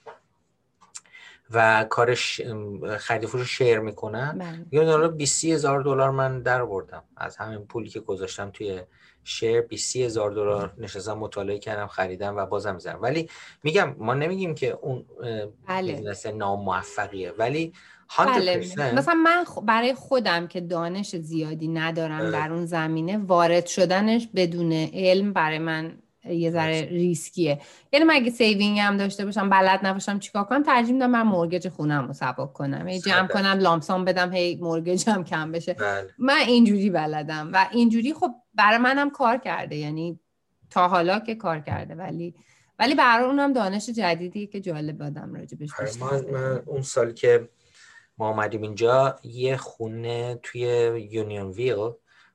و 1.51 1.85
کارش 1.91 2.41
خرید 2.99 3.25
و 3.25 3.27
فروش 3.27 3.59
share 3.59 3.79
می‌کنم 3.79 4.37
بله. 4.39 4.83
یه 4.83 4.91
حالا 4.91 5.09
20 5.09 5.45
هزار 5.45 5.83
دلار 5.83 6.11
من 6.11 6.43
در 6.43 6.65
بردم 6.65 7.03
از 7.17 7.37
همین 7.37 7.59
پولی 7.59 7.89
که 7.89 8.01
گذاشتم 8.01 8.51
توی 8.51 8.83
share 9.25 9.61
20 9.61 9.97
هزار 9.97 10.31
دلار 10.31 10.75
نشستم 10.79 11.13
مطالعه 11.13 11.59
کردم 11.59 11.87
خریدم 11.87 12.37
و 12.37 12.47
بازم 12.47 12.75
می‌زنم 12.75 13.03
ولی 13.03 13.29
میگم 13.63 13.95
ما 13.99 14.15
نمیگیم 14.15 14.55
که 14.55 14.79
اون 14.83 15.05
بله. 15.69 15.93
business 15.93 16.27
ناموفقیه 16.27 17.33
ولی 17.39 17.73
100% 18.09 18.21
بله 18.21 18.95
مثلا 18.95 19.15
من 19.15 19.45
خ- 19.45 19.63
برای 19.65 19.95
خودم 19.95 20.47
که 20.47 20.61
دانش 20.61 21.17
زیادی 21.17 21.69
ندارم 21.69 22.19
بله. 22.19 22.31
در 22.31 22.53
اون 22.53 22.67
زمینه 22.67 23.19
وارد 23.19 23.67
شدنش 23.67 24.29
بدون 24.35 24.73
علم 24.73 25.33
برای 25.33 25.59
من 25.59 25.99
یه 26.31 26.51
ذره. 26.51 26.81
ریسکیه. 26.83 27.61
یعنی 27.93 28.05
من 28.05 28.15
اگه 28.15 28.31
saving 28.31 28.79
هم 28.79 28.97
داشته 28.97 29.25
باشم 29.25 29.51
بلد 29.51 29.87
نباشم 29.87 30.19
چیکار 30.19 30.45
کنم 30.45 30.63
ترجیح 30.63 30.93
میدم 30.95 31.11
من 31.11 31.23
mortgage 31.23 31.69
خونم 31.69 32.07
رو 32.07 32.13
سبک 32.13 32.53
کنم. 32.53 32.89
هی 32.89 33.01
جمع 33.01 33.33
کنم 33.33 33.59
lump 33.59 33.85
sum 33.85 34.05
بدم 34.05 34.33
هی 34.33 34.57
مورگجم 34.57 35.25
کم 35.25 35.53
بشه. 35.53 35.75
بله. 35.75 36.11
من 36.19 36.39
اینجوری 36.47 36.91
بلدم. 36.91 37.51
و 37.53 37.69
اینجوری 37.73 38.15
خب 38.15 38.35
برای 38.55 38.79
منم 38.79 39.11
کار 39.11 39.37
کرده. 39.37 39.77
یعنی 39.77 40.21
تا 40.71 40.89
حالا 40.89 41.21
که 41.21 41.35
کار 41.35 41.61
کرده. 41.61 41.95
ولی 41.95 42.35
ولی 42.79 42.95
برای 42.95 43.25
اونم 43.25 43.53
دانش 43.53 43.91
جدیدی 43.91 44.47
که 44.47 44.61
جالب 44.61 45.03
آدم 45.03 45.35
راجبش 45.35 45.71
آره، 45.79 45.91
بدونه. 45.91 46.39
من 46.39 46.63
اون 46.67 46.83
سال 46.83 47.13
که 47.13 47.49
ما 48.19 48.29
آمدیم 48.29 48.63
اینجا 48.63 49.17
یه 49.23 49.57
خونه 49.57 50.39
توی 50.43 50.63
یونیون 51.11 51.51
ویل 51.51 51.91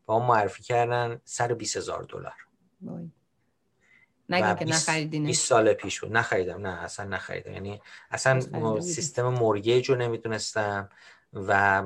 با 0.06 0.20
ما 0.20 0.28
معرفی 0.28 0.64
کردن 0.64 1.22
سر 1.24 1.54
20 1.54 1.78
هزار 1.78 2.04
دلار. 2.04 2.34
نگیم 4.30 4.56
که 4.56 4.66
20 4.66 4.90
نخریدینش. 4.90 5.28
20 5.28 5.48
سال 5.48 5.74
پیش 5.74 6.00
بود. 6.00 6.12
نخریدم. 6.14 6.68
نه 6.68 6.84
اصلا 6.84 7.06
نخریدم. 7.06 7.54
یعنی 7.54 7.82
اصلا. 8.12 8.82
سیستم 8.82 9.28
مورگیج 9.28 9.90
رو 9.90 9.96
نمی‌دونستم 9.96 10.90
و 11.34 11.84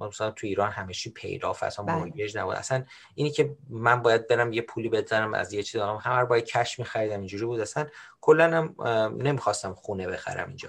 مثلا 0.00 0.30
تو 0.30 0.46
ایران 0.46 0.70
همیشه 0.70 1.10
پیراف 1.10 1.62
اصلا 1.62 1.84
بله. 1.84 1.96
مورگیج 1.96 2.38
نبود. 2.38 2.54
اصلا 2.54 2.84
اینی 3.14 3.30
که 3.30 3.56
من 3.68 4.02
باید 4.02 4.28
برم 4.28 4.52
یه 4.52 4.62
پولی 4.62 4.88
بذارم 4.88 5.34
از 5.34 5.52
یه 5.52 5.62
چیز 5.62 5.80
دارم. 5.80 5.96
همه 5.96 6.16
رو 6.16 6.26
باید 6.26 6.44
cash 6.44 6.78
میخریدم. 6.78 7.18
اینجوری 7.18 7.44
بود. 7.44 7.60
اصلا 7.60 7.86
کلا 8.20 8.56
هم 8.56 8.74
نمی‌خواستم 9.22 9.74
خونه 9.74 10.06
بخرم 10.06 10.48
اینجا. 10.48 10.68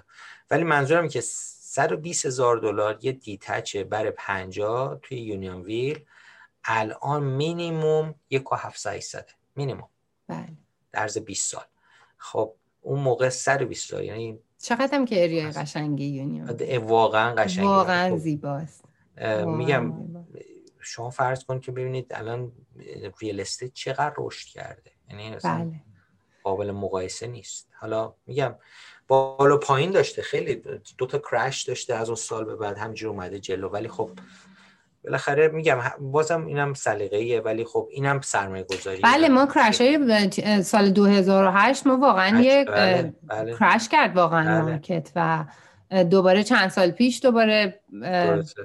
ولی 0.52 0.64
منظورم 0.64 1.08
که 1.08 1.22
120 1.22 2.26
هزار 2.26 2.58
دلار 2.58 3.00
یه 3.02 3.12
detached 3.12 3.84
بر 3.84 4.12
50 4.12 5.00
توی 5.02 5.18
یونیون 5.18 5.62
ویل 5.62 6.06
الان 6.64 7.24
مینیموم 7.24 8.16
یک 8.30 8.52
و 8.52 8.56
700 8.56 9.30
مینیموم. 9.56 9.90
بله. 10.28 10.48
عرض 10.94 11.18
20 11.18 11.52
سال. 11.52 11.64
خب 12.18 12.54
اون 12.82 13.00
موقع 13.00 13.30
120 13.30 13.90
سال 13.90 14.04
یعنی 14.04 14.40
چقدر 14.58 14.96
هم 14.96 15.06
که 15.06 15.24
area 15.24 15.46
ی 15.46 15.52
قشنگی 15.52 16.06
یونیون؟ 16.06 16.78
واقعا 16.78 17.36
قشنگه 17.36 17.68
واقعا 17.68 18.10
خب، 18.10 18.18
زیباست. 18.18 18.86
میگم. 19.46 19.94
شما 20.82 21.10
فرض 21.10 21.44
کن 21.44 21.60
که 21.60 21.72
ببینید 21.72 22.08
الان 22.12 22.52
real 23.22 23.42
estate 23.42 23.74
چقدر 23.74 24.14
رشد 24.18 24.48
کرده. 24.48 24.92
یعنی 25.10 25.36
اصلا 25.36 25.66
بله. 25.66 25.82
قابل 26.44 26.72
مقایسه 26.72 27.28
نیست. 27.28 27.70
حالا 27.80 28.14
میگم 28.26 28.56
بالا 29.08 29.58
پایین 29.58 29.92
داشته 29.92 30.22
خیلی 30.22 30.62
دو 30.98 31.06
تا 31.06 31.18
crash 31.18 31.64
داشته 31.64 31.96
از 31.96 32.10
اون 32.10 32.16
سال 32.16 32.46
به 32.46 32.56
بعد 32.56 32.78
همینجور 32.78 33.10
اومده 33.10 33.40
جلو. 33.40 33.70
ولی 33.70 33.88
خب 33.88 34.10
بالاخره 35.04 35.48
میگم 35.48 35.78
بازم 36.00 36.46
اینم 36.46 36.74
سلیقه‌ایه 36.74 37.42
ولی 37.42 37.66
خب 37.66 37.88
اینم 37.92 38.22
سرمایه 38.22 38.64
گذاری 38.64 39.02
بله 39.02 39.30
ما 39.30 39.46
crash 39.46 39.82
های 39.82 40.64
سال 40.64 40.90
2008 40.90 41.88
ما 41.88 41.98
واقعا 41.98 42.32
بله، 42.32 42.46
یک 42.46 42.68
بله، 42.68 43.14
بله. 43.24 43.56
crash 43.60 43.90
کرد 43.90 44.16
واقعا 44.16 44.44
بله. 44.44 44.62
market 44.62 45.12
و 45.16 45.46
دوباره 46.04 46.44
چند 46.44 46.70
سال 46.70 46.92
پیش 46.92 47.24
دوباره. 47.24 47.80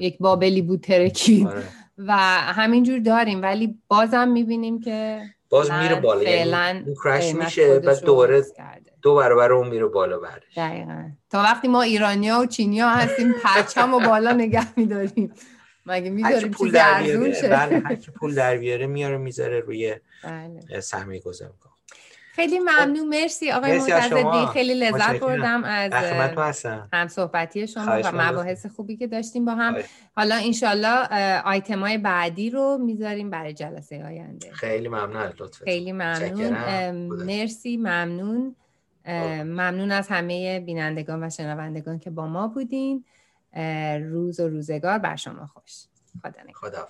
یک 0.00 0.18
بابلی 0.18 0.62
بود 0.62 0.80
ترکید 0.80 1.46
آره. 1.46 1.62
و 2.08 2.12
همینجور 2.52 2.98
داریم 2.98 3.42
ولی 3.42 3.78
بازم 3.88 4.28
می‌بینیم 4.28 4.80
که 4.80 5.22
باز 5.48 5.70
میره 5.70 6.00
بالا 6.00 6.22
یعنی 6.22 6.44
فعلاً 6.44 6.84
کرش 7.04 7.34
میشه 7.34 7.78
بعد 7.78 8.04
دوباره. 8.04 8.42
دو 9.02 9.14
برابر 9.14 9.52
اون 9.52 9.68
میره 9.68 9.86
بالا 9.86 10.18
بعدش 10.18 10.58
دقیقا 10.58 11.10
تا 11.30 11.38
وقتی 11.38 11.68
ما 11.68 11.82
ایرانیا 11.82 12.40
و 12.40 12.46
چینیا 12.46 12.88
هستیم 12.88 13.32
پرچم 13.44 13.94
و 13.94 14.00
بالا 14.00 14.32
نگه 14.32 14.78
میداریم 14.78 15.32
مگه 15.86 16.10
میداریم 16.10 16.50
پول 16.50 16.70
در 16.70 17.02
بیاره 17.02 17.48
بله 17.48 17.82
هر 17.84 17.94
کی 17.94 18.10
پول 18.10 18.34
در 18.34 18.56
بیاره 18.62 18.86
میاره 18.86 19.16
می‌ذاره 19.16 19.60
روی 19.60 19.94
بله. 20.24 20.80
سرمایه 20.80 21.20
گذاری 21.20 21.52
می‌کنه 21.52 21.72
خیلی 22.34 22.58
ممنون 22.58 23.08
مرسی 23.08 23.50
آقای 23.50 23.80
شما. 24.10 24.46
خیلی 24.46 24.74
لذت. 24.74 25.20
بردم 25.20 25.64
از 25.64 25.92
هم 26.92 27.08
صحبتی 27.08 27.66
شما 27.66 28.00
و. 28.04 28.12
مباحث 28.14 28.66
خوبی 28.66 28.96
که 28.96 29.06
داشتیم 29.06 29.44
با 29.44 29.54
هم. 29.54 29.76
حالا 30.16 30.34
انشالله 30.34 31.08
آیتم 31.44 31.80
های 31.80 31.98
بعدی 31.98 32.50
رو 32.50 32.78
می‌ذاریم 32.78 33.30
برای 33.30 33.52
جلسه 33.54 34.04
آینده 34.04 34.52
خیلی 34.52 34.88
ممنون 34.88 35.22
لطفتون 35.22 35.64
خیلی 35.64 35.92
ممنون. 35.92 36.52
مرسی 37.24 37.76
ممنون 37.76 38.56
قربان. 39.04 39.42
ممنون 39.42 39.90
از 39.90 40.08
همه 40.08 40.60
بینندگان 40.60 41.24
و 41.24 41.30
شنوندگان 41.30 41.98
که 41.98 42.10
با 42.10 42.26
ما 42.26 42.48
بودین 42.48 43.04
روز 44.10 44.40
و 44.40 44.48
روزگار 44.48 44.98
بر 44.98 45.16
شما 45.16 45.46
خوش 45.46 45.84
خدا 46.22 46.42
نگهدار. 46.42 46.88